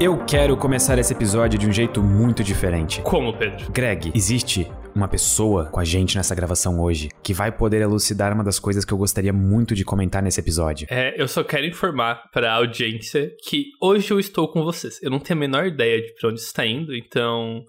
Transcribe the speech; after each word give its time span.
Eu 0.00 0.16
quero 0.24 0.56
começar 0.56 0.96
esse 1.00 1.12
episódio 1.12 1.58
de 1.58 1.66
um 1.66 1.72
jeito 1.72 2.00
muito 2.00 2.44
diferente. 2.44 3.02
Como, 3.02 3.36
Pedro? 3.36 3.68
Greg, 3.72 4.12
existe 4.14 4.70
uma 4.94 5.08
pessoa 5.08 5.64
com 5.64 5.80
a 5.80 5.84
gente 5.84 6.16
nessa 6.16 6.36
gravação 6.36 6.80
hoje 6.80 7.08
que 7.20 7.34
vai 7.34 7.50
poder 7.50 7.80
elucidar 7.80 8.32
uma 8.32 8.44
das 8.44 8.60
coisas 8.60 8.84
que 8.84 8.92
eu 8.92 8.96
gostaria 8.96 9.32
muito 9.32 9.74
de 9.74 9.84
comentar 9.84 10.22
nesse 10.22 10.38
episódio. 10.38 10.86
É, 10.88 11.20
eu 11.20 11.26
só 11.26 11.42
quero 11.42 11.66
informar 11.66 12.30
para 12.32 12.52
a 12.52 12.54
audiência 12.54 13.34
que 13.42 13.72
hoje 13.80 14.12
eu 14.12 14.20
estou 14.20 14.46
com 14.46 14.62
vocês. 14.62 15.02
Eu 15.02 15.10
não 15.10 15.18
tenho 15.18 15.36
a 15.36 15.40
menor 15.40 15.66
ideia 15.66 16.00
de 16.00 16.14
para 16.14 16.30
onde 16.30 16.38
está 16.38 16.64
indo, 16.64 16.94
então 16.94 17.64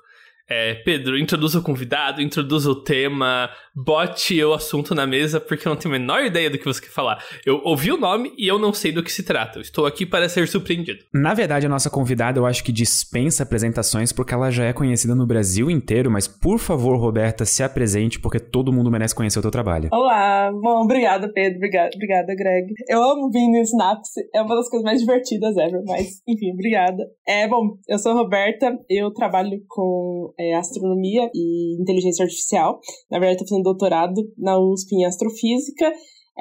é, 0.50 0.74
Pedro, 0.74 1.18
introduza 1.18 1.60
o 1.60 1.64
convidado, 1.64 2.22
introduza 2.22 2.70
o 2.72 2.76
tema, 2.76 3.50
bote 3.76 4.44
o 4.44 4.54
assunto 4.54 4.96
na 4.96 5.06
mesa, 5.06 5.40
porque 5.40 5.68
eu 5.68 5.70
não 5.70 5.78
tenho 5.78 5.94
a 5.94 6.00
menor 6.00 6.24
ideia 6.24 6.50
do 6.50 6.58
que 6.58 6.66
você 6.66 6.82
quer 6.82 6.90
falar. 6.90 7.24
Eu 7.46 7.62
ouvi 7.64 7.92
o 7.92 7.98
nome 7.98 8.34
e 8.38 8.48
eu 8.48 8.58
não 8.58 8.74
sei 8.74 8.92
do 8.92 9.04
que 9.04 9.12
se 9.12 9.24
trata. 9.24 9.60
Eu 9.60 9.62
estou 9.62 9.86
aqui 9.86 10.06
para 10.06 10.28
ser 10.28 10.48
surpreendido. 10.48 11.00
Na 11.14 11.34
verdade, 11.34 11.66
a 11.66 11.70
nossa 11.70 11.90
convidada 11.90 12.40
eu 12.40 12.46
acho 12.46 12.64
que 12.64 12.72
dispensa 12.72 13.44
apresentações 13.44 14.12
porque 14.12 14.34
ela 14.34 14.50
já 14.50 14.66
é 14.66 14.74
conhecida 14.74 15.14
no 15.14 15.28
Brasil 15.28 15.70
inteiro, 15.70 16.10
mas 16.10 16.28
por 16.28 16.58
favor, 16.58 16.98
Roberta, 16.98 17.46
se 17.46 17.62
apresente 17.62 18.20
porque 18.20 18.40
todo 18.40 18.74
mundo 18.74 18.90
merece 18.90 19.14
conhecer 19.14 19.40
o 19.40 19.44
teu 19.44 19.52
trabalho. 19.52 19.90
Olá, 19.92 20.52
bom, 20.52 20.84
obrigada, 20.84 21.32
Pedro, 21.32 21.58
obrigada, 21.58 21.92
obrigada, 21.94 22.36
Greg. 22.36 22.74
Eu 22.88 23.04
amo 23.04 23.30
vir 23.30 23.48
no 23.48 23.64
Synapse, 23.64 24.20
é 24.34 24.42
uma 24.42 24.56
das 24.56 24.68
coisas 24.68 24.84
mais 24.84 25.00
divertidas 25.00 25.56
ever, 25.58 25.84
mas 25.86 26.22
enfim, 26.28 26.52
obrigada. 26.54 27.04
É, 27.28 27.48
bom, 27.48 27.78
eu 27.88 28.00
sou 28.00 28.14
a 28.14 28.16
Roberta, 28.16 28.76
eu 28.90 29.12
trabalho 29.12 29.62
com 29.68 30.34
é, 30.40 30.56
astronomia 30.56 31.30
e 31.36 31.80
inteligência 31.82 32.24
artificial. 32.24 32.80
Na 33.12 33.20
verdade, 33.20 33.42
estou 33.42 33.48
fazendo 33.50 33.66
doutorado 33.66 34.22
na 34.38 34.58
USP 34.58 34.96
em 34.96 35.06
astrofísica. 35.06 35.92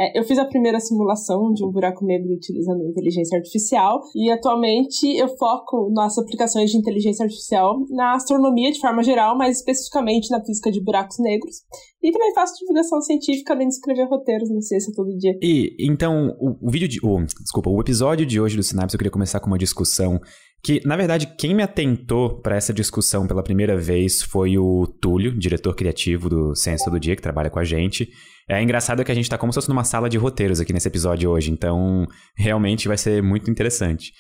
É, 0.01 0.17
eu 0.17 0.23
fiz 0.23 0.39
a 0.39 0.45
primeira 0.45 0.79
simulação 0.79 1.53
de 1.53 1.65
um 1.65 1.73
buraco 1.73 2.07
negro 2.07 2.33
utilizando 2.33 2.87
inteligência 2.87 3.37
artificial 3.37 4.01
e 4.15 4.31
atualmente 4.31 5.05
eu 5.17 5.27
foco 5.37 5.91
nas 5.93 6.17
aplicações 6.17 6.71
de 6.71 6.79
inteligência 6.79 7.25
artificial 7.25 7.85
na 7.91 8.15
astronomia 8.15 8.71
de 8.71 8.79
forma 8.79 9.03
geral, 9.03 9.37
mas 9.37 9.57
especificamente 9.57 10.31
na 10.31 10.41
física 10.45 10.71
de 10.71 10.81
buracos 10.81 11.19
negros. 11.19 11.57
E 12.01 12.13
também 12.13 12.33
faço 12.33 12.55
divulgação 12.61 13.01
científica 13.01 13.53
além 13.53 13.67
de 13.67 13.75
escrever 13.75 14.05
roteiros 14.05 14.49
no 14.49 14.63
ciência 14.63 14.93
todo 14.95 15.19
dia. 15.19 15.37
E 15.43 15.75
então 15.81 16.37
o, 16.39 16.69
o 16.69 16.71
vídeo 16.71 16.87
de, 16.87 17.05
o, 17.05 17.25
desculpa, 17.25 17.69
o 17.69 17.81
episódio 17.81 18.25
de 18.25 18.41
hoje 18.41 18.57
do 18.57 18.63
Sinapse 18.63 18.95
eu 18.95 18.99
queria 18.99 19.11
começar 19.11 19.41
com 19.41 19.49
uma 19.49 19.59
discussão 19.59 20.21
que, 20.63 20.81
na 20.85 20.97
verdade, 20.97 21.35
quem 21.39 21.55
me 21.55 21.63
atentou 21.63 22.41
para 22.41 22.57
essa 22.57 22.73
discussão 22.73 23.27
pela 23.27 23.43
primeira 23.43 23.77
vez 23.77 24.23
foi 24.23 24.59
o 24.59 24.87
Túlio, 25.01 25.33
diretor 25.33 25.75
criativo 25.75 26.29
do 26.29 26.55
Ciência 26.55 26.85
Todo 26.85 27.01
Dia, 27.01 27.17
que 27.17 27.23
trabalha 27.23 27.51
com 27.51 27.59
a 27.59 27.65
gente. 27.65 28.11
É 28.49 28.63
engraçado 28.63 29.05
que 29.05 29.13
a 29.13 29.15
gente 29.15 29.29
tá 29.29 29.37
como 29.37 29.53
se 29.53 29.57
fosse 29.57 29.69
numa 29.69 29.85
sala 29.85 30.09
de 30.09 30.17
roteiros 30.17 30.59
aqui 30.59 30.73
nesse 30.73 30.89
episódio 30.89 31.31
hoje, 31.31 31.51
então 31.51 32.07
realmente 32.35 32.89
vai 32.89 32.97
ser 32.97 33.23
muito 33.23 33.51
interessante. 33.51 34.13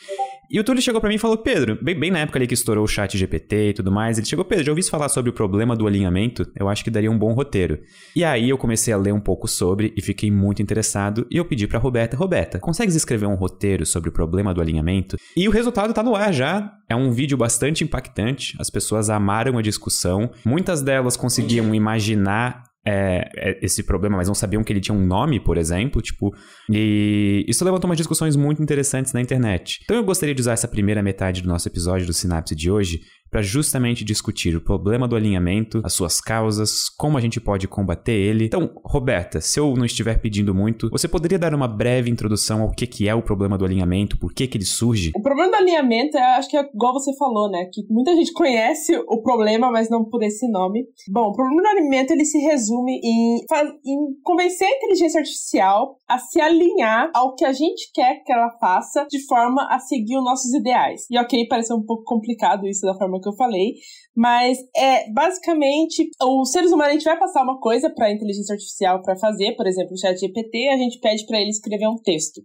E 0.50 0.58
o 0.58 0.64
Túlio 0.64 0.80
chegou 0.80 1.00
para 1.00 1.08
mim 1.08 1.16
e 1.16 1.18
falou: 1.18 1.36
Pedro, 1.36 1.78
bem, 1.82 1.98
bem, 1.98 2.10
na 2.10 2.20
época 2.20 2.38
ali 2.38 2.46
que 2.46 2.54
estourou 2.54 2.84
o 2.84 2.88
chat 2.88 3.16
GPT 3.18 3.68
e 3.68 3.72
tudo 3.74 3.92
mais, 3.92 4.16
ele 4.16 4.26
chegou: 4.26 4.44
Pedro, 4.44 4.64
já 4.64 4.72
ouvi 4.72 4.82
falar 4.82 5.08
sobre 5.10 5.30
o 5.30 5.32
problema 5.32 5.76
do 5.76 5.86
alinhamento? 5.86 6.50
Eu 6.58 6.68
acho 6.68 6.82
que 6.82 6.90
daria 6.90 7.10
um 7.10 7.18
bom 7.18 7.34
roteiro. 7.34 7.78
E 8.16 8.24
aí 8.24 8.48
eu 8.48 8.56
comecei 8.56 8.92
a 8.92 8.96
ler 8.96 9.12
um 9.12 9.20
pouco 9.20 9.46
sobre 9.46 9.92
e 9.94 10.00
fiquei 10.00 10.30
muito 10.30 10.62
interessado. 10.62 11.26
E 11.30 11.36
eu 11.36 11.44
pedi 11.44 11.66
pra 11.66 11.78
Roberta: 11.78 12.16
Roberta, 12.16 12.58
consegues 12.58 12.94
escrever 12.94 13.26
um 13.26 13.34
roteiro 13.34 13.84
sobre 13.84 14.08
o 14.08 14.12
problema 14.12 14.54
do 14.54 14.60
alinhamento? 14.62 15.18
E 15.36 15.46
o 15.46 15.50
resultado 15.50 15.92
tá 15.92 16.02
no 16.02 16.14
ar 16.14 16.27
já. 16.32 16.72
É 16.88 16.96
um 16.96 17.10
vídeo 17.10 17.36
bastante 17.36 17.84
impactante. 17.84 18.56
As 18.58 18.70
pessoas 18.70 19.10
amaram 19.10 19.58
a 19.58 19.62
discussão. 19.62 20.30
Muitas 20.44 20.82
delas 20.82 21.16
conseguiam 21.16 21.74
imaginar 21.74 22.62
é, 22.90 23.28
é, 23.36 23.58
esse 23.60 23.82
problema, 23.82 24.16
mas 24.16 24.28
não 24.28 24.34
sabiam 24.34 24.64
que 24.64 24.72
ele 24.72 24.80
tinha 24.80 24.96
um 24.96 25.04
nome, 25.04 25.38
por 25.38 25.58
exemplo, 25.58 26.00
tipo, 26.00 26.34
e 26.70 27.44
isso 27.46 27.62
levantou 27.62 27.88
umas 27.88 27.98
discussões 27.98 28.34
muito 28.34 28.62
interessantes 28.62 29.12
na 29.12 29.20
internet. 29.20 29.80
Então 29.84 29.96
eu 29.96 30.04
gostaria 30.04 30.34
de 30.34 30.40
usar 30.40 30.52
essa 30.52 30.66
primeira 30.66 31.02
metade 31.02 31.42
do 31.42 31.48
nosso 31.48 31.68
episódio 31.68 32.06
do 32.06 32.14
Sinapse 32.14 32.54
de 32.54 32.70
hoje 32.70 33.00
para 33.30 33.42
justamente 33.42 34.04
discutir 34.04 34.56
o 34.56 34.60
problema 34.60 35.06
do 35.06 35.16
alinhamento, 35.16 35.80
as 35.84 35.92
suas 35.92 36.20
causas, 36.20 36.88
como 36.88 37.18
a 37.18 37.20
gente 37.20 37.40
pode 37.40 37.68
combater 37.68 38.12
ele. 38.12 38.44
Então, 38.44 38.70
Roberta, 38.84 39.40
se 39.40 39.60
eu 39.60 39.74
não 39.74 39.84
estiver 39.84 40.18
pedindo 40.18 40.54
muito, 40.54 40.88
você 40.90 41.08
poderia 41.08 41.38
dar 41.38 41.54
uma 41.54 41.68
breve 41.68 42.10
introdução 42.10 42.62
ao 42.62 42.70
que, 42.70 42.86
que 42.86 43.08
é 43.08 43.14
o 43.14 43.22
problema 43.22 43.58
do 43.58 43.64
alinhamento, 43.64 44.18
por 44.18 44.32
que, 44.32 44.46
que 44.46 44.56
ele 44.56 44.64
surge? 44.64 45.12
O 45.16 45.22
problema 45.22 45.50
do 45.50 45.56
alinhamento, 45.56 46.16
é, 46.16 46.36
acho 46.36 46.48
que 46.48 46.56
é 46.56 46.68
igual 46.74 46.92
você 46.92 47.14
falou, 47.16 47.50
né? 47.50 47.68
Que 47.72 47.82
muita 47.90 48.14
gente 48.14 48.32
conhece 48.34 48.96
o 49.06 49.22
problema, 49.22 49.70
mas 49.70 49.90
não 49.90 50.04
por 50.04 50.22
esse 50.22 50.48
nome. 50.50 50.84
Bom, 51.08 51.28
o 51.28 51.32
problema 51.32 51.62
do 51.62 51.68
alinhamento 51.68 52.12
ele 52.12 52.24
se 52.24 52.38
resume 52.38 53.00
em, 53.02 53.36
em 53.84 53.98
convencer 54.22 54.66
a 54.66 54.76
inteligência 54.76 55.20
artificial 55.20 55.96
a 56.08 56.18
se 56.18 56.40
alinhar 56.40 57.10
ao 57.14 57.34
que 57.34 57.44
a 57.44 57.52
gente 57.52 57.90
quer 57.92 58.22
que 58.24 58.32
ela 58.32 58.50
faça 58.58 59.06
de 59.10 59.24
forma 59.26 59.66
a 59.70 59.78
seguir 59.78 60.16
os 60.16 60.24
nossos 60.24 60.52
ideais. 60.54 61.06
E 61.10 61.18
ok, 61.18 61.46
parece 61.48 61.72
um 61.72 61.82
pouco 61.82 62.04
complicado 62.04 62.66
isso 62.66 62.86
da 62.86 62.94
forma 62.94 63.17
que 63.20 63.28
eu 63.28 63.36
falei, 63.36 63.74
mas 64.16 64.58
é 64.76 65.10
basicamente 65.12 66.08
os 66.22 66.50
seres 66.50 66.70
humanos 66.70 66.90
a 66.90 66.92
gente 66.94 67.04
vai 67.04 67.18
passar 67.18 67.42
uma 67.42 67.58
coisa 67.60 67.90
para 67.90 68.06
a 68.06 68.12
inteligência 68.12 68.54
artificial 68.54 69.02
para 69.02 69.18
fazer, 69.18 69.54
por 69.56 69.66
exemplo, 69.66 69.92
o 69.92 69.98
chat 69.98 70.18
GPT, 70.18 70.68
a 70.68 70.76
gente 70.76 71.00
pede 71.00 71.26
para 71.26 71.40
ele 71.40 71.50
escrever 71.50 71.88
um 71.88 71.96
texto. 72.02 72.40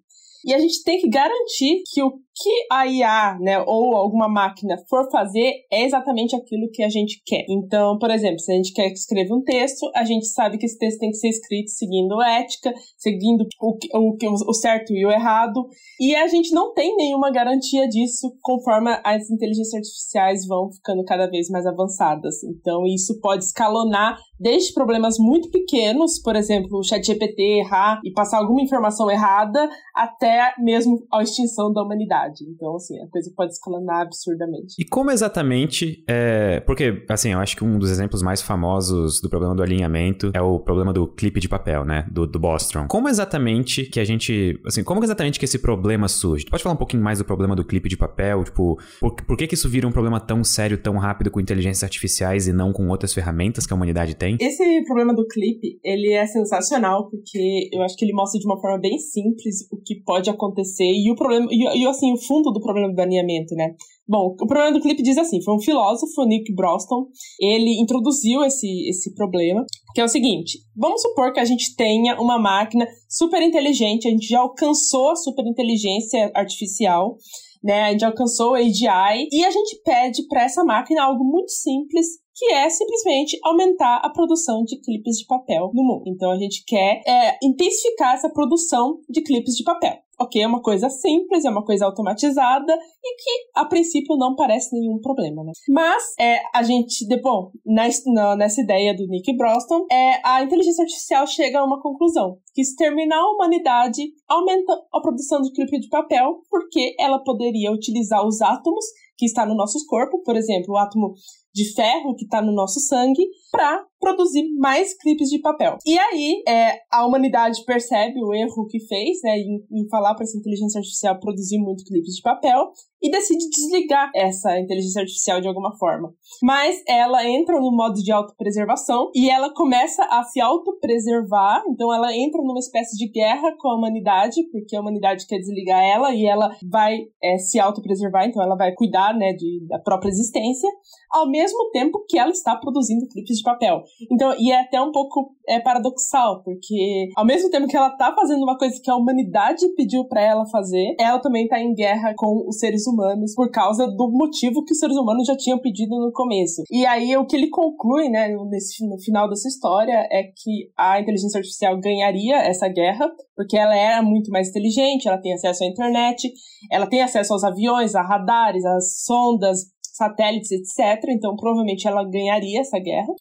E 0.46 0.54
a 0.54 0.60
gente 0.60 0.84
tem 0.84 1.00
que 1.00 1.10
garantir 1.10 1.84
que 1.92 2.04
o 2.04 2.20
que 2.36 2.50
a 2.72 2.88
IA, 2.88 3.38
né, 3.40 3.60
ou 3.62 3.96
alguma 3.96 4.28
máquina 4.28 4.78
for 4.90 5.10
fazer 5.12 5.66
é 5.72 5.84
exatamente 5.86 6.36
aquilo 6.36 6.70
que 6.72 6.84
a 6.84 6.90
gente 6.90 7.22
quer. 7.26 7.46
Então, 7.50 7.98
por 8.00 8.10
exemplo, 8.10 8.40
se 8.40 8.52
a 8.52 8.56
gente 8.56 8.74
quer 8.74 8.90
que 8.90 8.98
escreva 8.98 9.34
um 9.36 9.44
texto, 9.44 9.90
a 9.96 10.04
gente 10.04 10.26
sabe 10.28 10.58
que 10.58 10.66
esse 10.66 10.78
texto 10.78 11.00
tem 11.00 11.12
que 11.12 11.18
ser 11.18 11.30
escrito 11.30 11.70
seguindo 11.70 12.22
ética, 12.22 12.74
seguindo 12.98 13.46
o, 13.62 13.78
o, 13.94 14.50
o 14.50 14.54
certo 14.54 14.94
e 14.94 15.06
o 15.06 15.12
errado, 15.12 15.68
e 16.00 16.16
a 16.16 16.28
gente 16.28 16.52
não 16.54 16.74
tem 16.74 16.96
nenhuma 16.96 17.32
garantia 17.32 17.88
disso 17.88 18.36
conforme 18.42 18.90
as 19.04 19.30
inteligências 19.30 19.76
artificiais 19.76 20.48
vão 20.48 20.72
ficando 20.72 21.04
cada 21.04 21.28
vez 21.28 21.50
mais 21.50 21.66
avançadas. 21.66 22.44
Então, 22.44 22.86
isso 22.86 23.20
pode 23.20 23.44
escalonar 23.44 24.18
desde 24.40 24.74
problemas 24.74 25.18
muito 25.18 25.50
pequenos, 25.50 26.20
por 26.20 26.36
exemplo, 26.36 26.80
o 26.80 26.84
chat 26.84 27.06
GPT 27.06 27.60
errar 27.60 28.02
e 28.04 28.12
passar 28.12 28.40
alguma 28.40 28.62
informação 28.62 29.10
errada, 29.10 29.70
até 29.96 30.54
mesmo 30.60 31.06
a 31.12 31.24
extinção 31.24 31.72
da 31.72 31.82
humanidade. 31.84 32.23
Então, 32.48 32.76
assim, 32.76 33.02
a 33.02 33.08
coisa 33.08 33.32
pode 33.36 33.52
escalonar 33.52 34.02
absurdamente. 34.02 34.76
E 34.80 34.86
como 34.86 35.12
exatamente. 35.12 36.04
É... 36.08 36.60
Porque, 36.62 37.04
assim, 37.10 37.34
eu 37.34 37.40
acho 37.40 37.56
que 37.56 37.64
um 37.64 37.78
dos 37.78 37.90
exemplos 37.90 38.22
mais 38.22 38.42
famosos 38.42 39.22
do 39.22 39.30
problema 39.30 39.56
do 39.56 39.64
alinhamento 39.64 40.32
é 40.34 40.42
o 40.42 40.60
problema 40.60 40.94
do 40.94 41.08
clipe 41.08 41.40
de 41.40 41.50
papel, 41.50 41.86
né? 41.86 42.08
Do, 42.12 42.26
do 42.28 42.40
Bostrom. 42.40 42.88
Como 42.88 43.10
exatamente 43.10 43.84
que 43.86 44.00
a 44.00 44.06
gente. 44.06 44.60
Assim, 44.66 44.84
como 44.84 45.04
exatamente 45.04 45.40
que 45.40 45.46
esse 45.46 45.60
problema 45.60 46.08
surge? 46.08 46.46
Tu 46.46 46.52
pode 46.52 46.64
falar 46.64 46.76
um 46.76 46.78
pouquinho 46.78 47.04
mais 47.04 47.20
do 47.20 47.26
problema 47.26 47.56
do 47.56 47.64
clipe 47.64 47.90
de 47.90 47.98
papel? 47.98 48.44
Tipo, 48.44 48.78
por, 49.00 49.16
por 49.16 49.38
que, 49.38 49.48
que 49.48 49.56
isso 49.56 49.70
vira 49.70 49.88
um 49.88 49.92
problema 49.92 50.20
tão 50.20 50.44
sério, 50.44 50.78
tão 50.78 50.98
rápido 50.98 51.32
com 51.32 51.40
inteligências 51.40 51.84
artificiais 51.84 52.48
e 52.48 52.54
não 52.54 52.72
com 52.72 52.88
outras 52.90 53.14
ferramentas 53.14 53.66
que 53.66 53.74
a 53.74 53.76
humanidade 53.76 54.16
tem? 54.16 54.38
Esse 54.40 54.84
problema 54.86 55.14
do 55.14 55.28
clipe, 55.28 55.80
ele 55.84 56.14
é 56.14 56.26
sensacional, 56.26 57.10
porque 57.10 57.70
eu 57.72 57.82
acho 57.82 57.96
que 57.98 58.06
ele 58.06 58.14
mostra 58.14 58.40
de 58.40 58.46
uma 58.46 58.60
forma 58.60 58.80
bem 58.80 58.98
simples 58.98 59.68
o 59.72 59.78
que 59.78 59.96
pode 60.04 60.30
acontecer 60.30 60.92
e 60.92 61.12
o 61.12 61.16
problema. 61.16 61.48
E, 61.50 61.82
e 61.82 61.88
assim, 61.88 62.13
o 62.14 62.18
fundo 62.18 62.52
do 62.52 62.62
problema 62.62 62.94
do 62.94 63.02
alinhamento, 63.02 63.56
né? 63.56 63.76
Bom, 64.08 64.36
o 64.40 64.48
problema 64.48 64.72
do 64.72 64.82
clipe 64.82 65.02
diz 65.02 65.18
assim: 65.18 65.42
foi 65.42 65.56
um 65.56 65.62
filósofo, 65.62 66.26
Nick 66.26 66.54
Broston, 66.54 67.08
ele 67.40 67.82
introduziu 67.82 68.44
esse, 68.44 68.90
esse 68.90 69.14
problema, 69.14 69.66
que 69.94 70.02
é 70.02 70.04
o 70.04 70.10
seguinte: 70.10 70.60
vamos 70.76 71.02
supor 71.02 71.32
que 71.32 71.40
a 71.40 71.46
gente 71.46 71.76
tenha 71.76 72.20
uma 72.20 72.38
máquina 72.38 72.86
super 73.10 73.42
inteligente, 73.42 74.08
a 74.08 74.12
gente 74.12 74.28
já 74.28 74.40
alcançou 74.40 75.12
a 75.12 75.16
super 75.16 75.46
inteligência 75.46 76.32
artificial, 76.36 77.18
né? 77.64 77.84
A 77.84 77.92
gente 77.92 78.06
alcançou 78.06 78.52
o 78.52 78.56
AGI 78.56 79.28
e 79.32 79.46
a 79.46 79.52
gente 79.52 79.82
pede 79.84 80.28
para 80.28 80.44
essa 80.44 80.64
máquina 80.64 81.04
algo 81.04 81.24
muito 81.24 81.52
simples 81.52 82.24
que 82.36 82.52
é 82.52 82.70
simplesmente 82.70 83.38
aumentar 83.44 83.98
a 83.98 84.10
produção 84.10 84.64
de 84.64 84.80
clipes 84.82 85.18
de 85.18 85.26
papel 85.26 85.70
no 85.74 85.84
mundo. 85.84 86.04
Então 86.08 86.32
a 86.32 86.38
gente 86.38 86.64
quer 86.66 87.02
é, 87.06 87.38
intensificar 87.44 88.16
essa 88.16 88.30
produção 88.30 89.00
de 89.10 89.22
clipes 89.22 89.56
de 89.56 89.64
papel. 89.64 89.98
Ok, 90.24 90.42
é 90.42 90.48
uma 90.48 90.62
coisa 90.62 90.90
simples, 90.90 91.44
é 91.44 91.50
uma 91.50 91.66
coisa 91.66 91.86
automatizada 91.86 92.74
e 92.74 93.16
que 93.16 93.50
a 93.56 93.66
princípio 93.66 94.16
não 94.16 94.36
parece 94.36 94.74
nenhum 94.74 95.00
problema, 95.02 95.44
né? 95.44 95.52
Mas 95.68 96.02
é, 96.18 96.40
a 96.54 96.64
gente, 96.64 97.06
bom, 97.22 97.52
nessa, 97.66 98.36
nessa 98.38 98.62
ideia 98.62 98.96
do 98.96 99.06
Nick 99.08 99.36
Broston, 99.36 99.86
é, 99.92 100.22
a 100.24 100.42
inteligência 100.42 100.84
artificial 100.84 101.28
chega 101.28 101.60
a 101.60 101.66
uma 101.66 101.82
conclusão: 101.82 102.38
que 102.54 102.64
se 102.64 102.76
terminar 102.76 103.18
a 103.18 103.32
humanidade, 103.32 104.02
aumenta 104.28 104.74
a 104.94 105.02
produção 105.02 105.42
de 105.42 105.52
clipe 105.52 105.80
de 105.80 105.90
papel, 105.90 106.42
porque 106.50 106.96
ela 106.98 107.22
poderia 107.22 107.72
utilizar 107.72 108.26
os 108.26 108.42
átomos 108.42 108.86
que 109.18 109.26
está 109.26 109.46
no 109.46 109.56
nosso 109.56 109.78
corpo, 109.88 110.24
por 110.24 110.38
exemplo, 110.38 110.74
o 110.74 110.78
átomo 110.78 111.14
de 111.54 111.72
ferro 111.74 112.16
que 112.16 112.24
está 112.24 112.42
no 112.42 112.54
nosso 112.54 112.80
sangue, 112.80 113.24
para 113.54 113.86
produzir 114.00 114.44
mais 114.58 114.98
clipes 114.98 115.30
de 115.30 115.40
papel. 115.40 115.78
E 115.86 115.98
aí, 115.98 116.42
é, 116.48 116.80
a 116.92 117.06
humanidade 117.06 117.64
percebe 117.66 118.20
o 118.20 118.34
erro 118.34 118.66
que 118.68 118.80
fez, 118.88 119.20
né, 119.24 119.38
em, 119.38 119.64
em 119.72 119.88
falar 119.90 120.16
para 120.16 120.24
essa 120.24 120.38
inteligência 120.38 120.80
artificial 120.80 121.20
produzir 121.20 121.60
muito 121.60 121.86
clipes 121.86 122.16
de 122.16 122.22
papel, 122.24 122.72
e 123.02 123.12
decide 123.12 123.50
desligar 123.50 124.10
essa 124.16 124.58
inteligência 124.58 125.02
artificial 125.02 125.42
de 125.42 125.48
alguma 125.48 125.78
forma. 125.78 126.14
Mas 126.42 126.82
ela 126.88 127.28
entra 127.28 127.60
no 127.60 127.70
modo 127.70 127.96
de 127.96 128.12
autopreservação 128.14 129.12
e 129.14 129.30
ela 129.30 129.54
começa 129.54 130.04
a 130.06 130.24
se 130.24 130.40
autopreservar, 130.40 131.62
então 131.70 131.94
ela 131.94 132.16
entra 132.16 132.42
numa 132.42 132.60
espécie 132.60 132.96
de 132.98 133.12
guerra 133.12 133.54
com 133.60 133.70
a 133.70 133.76
humanidade, 133.76 134.42
porque 134.52 134.76
a 134.76 134.80
humanidade 134.80 135.28
quer 135.28 135.38
desligar 135.38 135.84
ela 135.84 136.16
e 136.16 136.26
ela 136.26 136.50
vai 136.72 136.98
é, 137.22 137.38
se 137.38 137.60
autopreservar, 137.60 138.26
então 138.26 138.42
ela 138.42 138.56
vai 138.56 138.74
cuidar 138.74 139.14
né, 139.14 139.34
de, 139.34 139.66
da 139.68 139.80
própria 139.80 140.10
existência, 140.10 140.70
ao 141.12 141.30
mesmo 141.30 141.70
tempo 141.72 142.06
que 142.08 142.18
ela 142.18 142.32
está 142.32 142.56
produzindo 142.56 143.08
clipes 143.08 143.38
de 143.38 143.43
papel. 143.44 143.84
Então, 144.12 144.34
e 144.40 144.52
é 144.52 144.62
até 144.62 144.82
um 144.82 144.92
pouco 144.92 145.36
é, 145.48 145.60
paradoxal, 145.60 146.42
porque 146.44 147.10
ao 147.16 147.26
mesmo 147.26 147.50
tempo 147.50 147.68
que 147.68 147.76
ela 147.76 147.90
está 147.90 148.14
fazendo 148.14 148.44
uma 148.44 148.58
coisa 148.58 148.80
que 148.82 148.90
a 148.90 148.96
humanidade 148.96 149.68
pediu 149.76 150.06
para 150.06 150.22
ela 150.22 150.46
fazer, 150.48 150.96
ela 151.00 151.20
também 151.20 151.44
está 151.44 151.60
em 151.60 151.74
guerra 151.74 152.14
com 152.16 152.48
os 152.48 152.58
seres 152.58 152.88
humanos 152.88 153.34
por 153.36 153.50
causa 153.52 153.88
do 153.88 154.10
motivo 154.12 154.64
que 154.64 154.74
os 154.74 154.80
seres 154.80 154.96
humanos 154.96 155.28
já 155.28 155.36
tinham 155.36 155.60
pedido 155.60 155.96
no 156.00 156.12
começo. 156.12 156.64
E 156.72 156.86
aí 156.86 157.16
o 157.18 157.26
que 157.26 157.36
ele 157.36 157.50
conclui, 157.50 158.10
né, 158.10 158.30
nesse, 158.50 158.88
no 158.88 158.98
final 159.00 159.30
dessa 159.30 159.48
história 159.48 160.08
é 160.12 160.24
que 160.24 160.72
a 160.78 161.00
inteligência 161.00 161.40
artificial 161.40 161.80
ganharia 161.80 162.38
essa 162.38 162.68
guerra, 162.68 163.12
porque 163.36 163.58
ela 163.58 163.76
era 163.76 164.02
muito 164.02 164.32
mais 164.32 164.50
inteligente, 164.50 165.08
ela 165.08 165.18
tem 165.18 165.34
acesso 165.34 165.64
à 165.64 165.68
internet, 165.68 166.32
ela 166.72 166.88
tem 166.88 167.02
acesso 167.02 167.34
aos 167.34 167.44
aviões, 167.44 167.96
a 167.96 168.02
radares, 168.02 168.64
às 168.66 169.04
sondas, 169.04 169.73
satélites, 169.94 170.52
etc. 170.52 171.04
Então, 171.10 171.36
provavelmente 171.36 171.88
ela 171.88 172.04
ganharia 172.04 172.62
essa 172.62 172.80
guerra. 172.80 173.14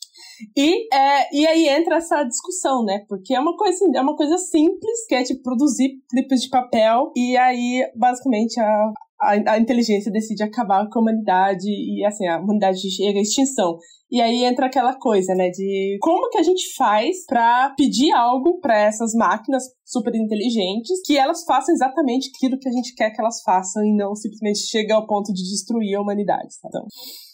E, 0.56 0.92
é, 0.92 1.36
e 1.36 1.46
aí 1.46 1.68
entra 1.68 1.96
essa 1.96 2.24
discussão, 2.24 2.82
né? 2.84 3.04
Porque 3.08 3.34
é 3.34 3.40
uma 3.40 3.56
coisa, 3.56 3.78
é 3.94 4.00
uma 4.00 4.16
coisa 4.16 4.38
simples, 4.38 5.06
que 5.06 5.14
é 5.14 5.22
tipo 5.22 5.42
produzir 5.42 5.90
clipes 6.10 6.42
de 6.42 6.48
papel, 6.48 7.12
e 7.14 7.36
aí, 7.36 7.86
basicamente, 7.94 8.58
a, 8.58 8.92
a, 9.20 9.52
a, 9.52 9.58
inteligência 9.58 10.10
decide 10.10 10.42
acabar 10.42 10.88
com 10.88 10.98
a 10.98 11.02
humanidade 11.02 11.68
e 11.68 12.04
assim, 12.04 12.26
a 12.26 12.40
humanidade 12.40 12.80
chega 12.90 13.18
à 13.18 13.22
extinção. 13.22 13.76
E 14.12 14.20
aí 14.20 14.44
entra 14.44 14.66
aquela 14.66 14.94
coisa, 14.94 15.34
né, 15.34 15.48
de 15.48 15.96
como 16.02 16.28
que 16.28 16.38
a 16.38 16.42
gente 16.42 16.74
faz 16.76 17.24
para 17.26 17.70
pedir 17.70 18.12
algo 18.12 18.60
para 18.60 18.78
essas 18.78 19.14
máquinas 19.14 19.62
super 19.92 20.14
inteligentes 20.14 21.00
que 21.04 21.18
elas 21.18 21.44
façam 21.44 21.74
exatamente 21.74 22.30
aquilo 22.34 22.58
que 22.58 22.68
a 22.68 22.72
gente 22.72 22.94
quer 22.94 23.10
que 23.10 23.20
elas 23.20 23.42
façam 23.42 23.84
e 23.84 23.94
não 23.94 24.14
simplesmente 24.14 24.60
chegar 24.60 24.96
ao 24.96 25.06
ponto 25.06 25.32
de 25.32 25.42
destruir 25.42 25.96
a 25.96 26.00
humanidade. 26.00 26.48
Tá? 26.62 26.68
Então. 26.68 26.86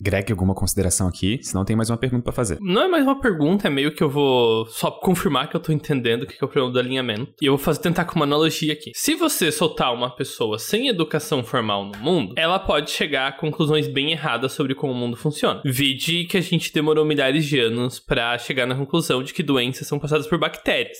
Greg, 0.02 0.32
alguma 0.32 0.54
consideração 0.54 1.06
aqui? 1.06 1.38
Se 1.42 1.54
não 1.54 1.64
tem 1.64 1.76
mais 1.76 1.88
uma 1.88 1.96
pergunta 1.96 2.24
para 2.24 2.32
fazer. 2.32 2.58
Não 2.60 2.82
é 2.82 2.88
mais 2.88 3.04
uma 3.04 3.20
pergunta, 3.20 3.68
é 3.68 3.70
meio 3.70 3.94
que 3.94 4.02
eu 4.02 4.10
vou 4.10 4.66
só 4.66 4.90
confirmar 4.90 5.48
que 5.48 5.56
eu 5.56 5.60
tô 5.60 5.72
entendendo 5.72 6.22
o 6.22 6.26
que 6.26 6.34
é 6.40 6.44
o 6.44 6.48
problema 6.48 6.72
do 6.72 6.78
alinhamento. 6.78 7.32
E 7.40 7.46
eu 7.46 7.56
vou 7.56 7.64
fazer, 7.64 7.80
tentar 7.80 8.04
com 8.04 8.16
uma 8.16 8.24
analogia 8.24 8.72
aqui. 8.72 8.90
Se 8.94 9.14
você 9.14 9.52
soltar 9.52 9.94
uma 9.94 10.14
pessoa 10.14 10.58
sem 10.58 10.88
educação 10.88 11.44
formal 11.44 11.84
no 11.84 11.98
mundo, 11.98 12.34
ela 12.36 12.58
pode 12.58 12.90
chegar 12.90 13.28
a 13.28 13.32
conclusões 13.32 13.86
bem 13.86 14.12
erradas 14.12 14.52
sobre 14.52 14.74
como 14.74 14.92
o 14.92 14.96
mundo 14.96 15.16
funciona. 15.16 15.62
Vide 15.64 16.24
que 16.24 16.36
a 16.36 16.40
gente 16.40 16.67
demorou 16.72 17.04
milhares 17.04 17.44
de 17.44 17.58
anos 17.58 17.98
para 17.98 18.36
chegar 18.38 18.66
na 18.66 18.74
conclusão 18.74 19.22
de 19.22 19.32
que 19.32 19.42
doenças 19.42 19.86
são 19.86 19.98
passadas 19.98 20.26
por 20.26 20.38
bactérias. 20.38 20.98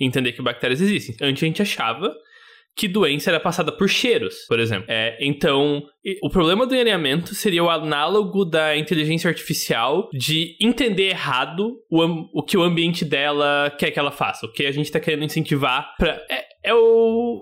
entender 0.00 0.32
que 0.32 0.42
bactérias 0.42 0.80
existem. 0.80 1.16
Antes 1.20 1.42
a 1.42 1.46
gente 1.46 1.62
achava 1.62 2.14
que 2.76 2.88
doença 2.88 3.30
era 3.30 3.38
passada 3.38 3.70
por 3.70 3.88
cheiros, 3.88 4.46
por 4.48 4.58
exemplo. 4.58 4.86
É, 4.88 5.16
então, 5.20 5.84
o 6.22 6.28
problema 6.28 6.66
do 6.66 6.74
alinhamento 6.74 7.34
seria 7.34 7.62
o 7.62 7.70
análogo 7.70 8.44
da 8.44 8.76
inteligência 8.76 9.28
artificial 9.28 10.08
de 10.12 10.56
entender 10.60 11.10
errado 11.10 11.76
o, 11.88 12.40
o 12.40 12.42
que 12.42 12.56
o 12.56 12.62
ambiente 12.62 13.04
dela 13.04 13.72
quer 13.78 13.92
que 13.92 13.98
ela 13.98 14.10
faça, 14.10 14.46
o 14.46 14.52
que 14.52 14.66
a 14.66 14.72
gente 14.72 14.86
está 14.86 14.98
querendo 14.98 15.24
incentivar 15.24 15.94
para 15.96 16.20
é, 16.28 16.44
é 16.64 16.74
o 16.74 17.40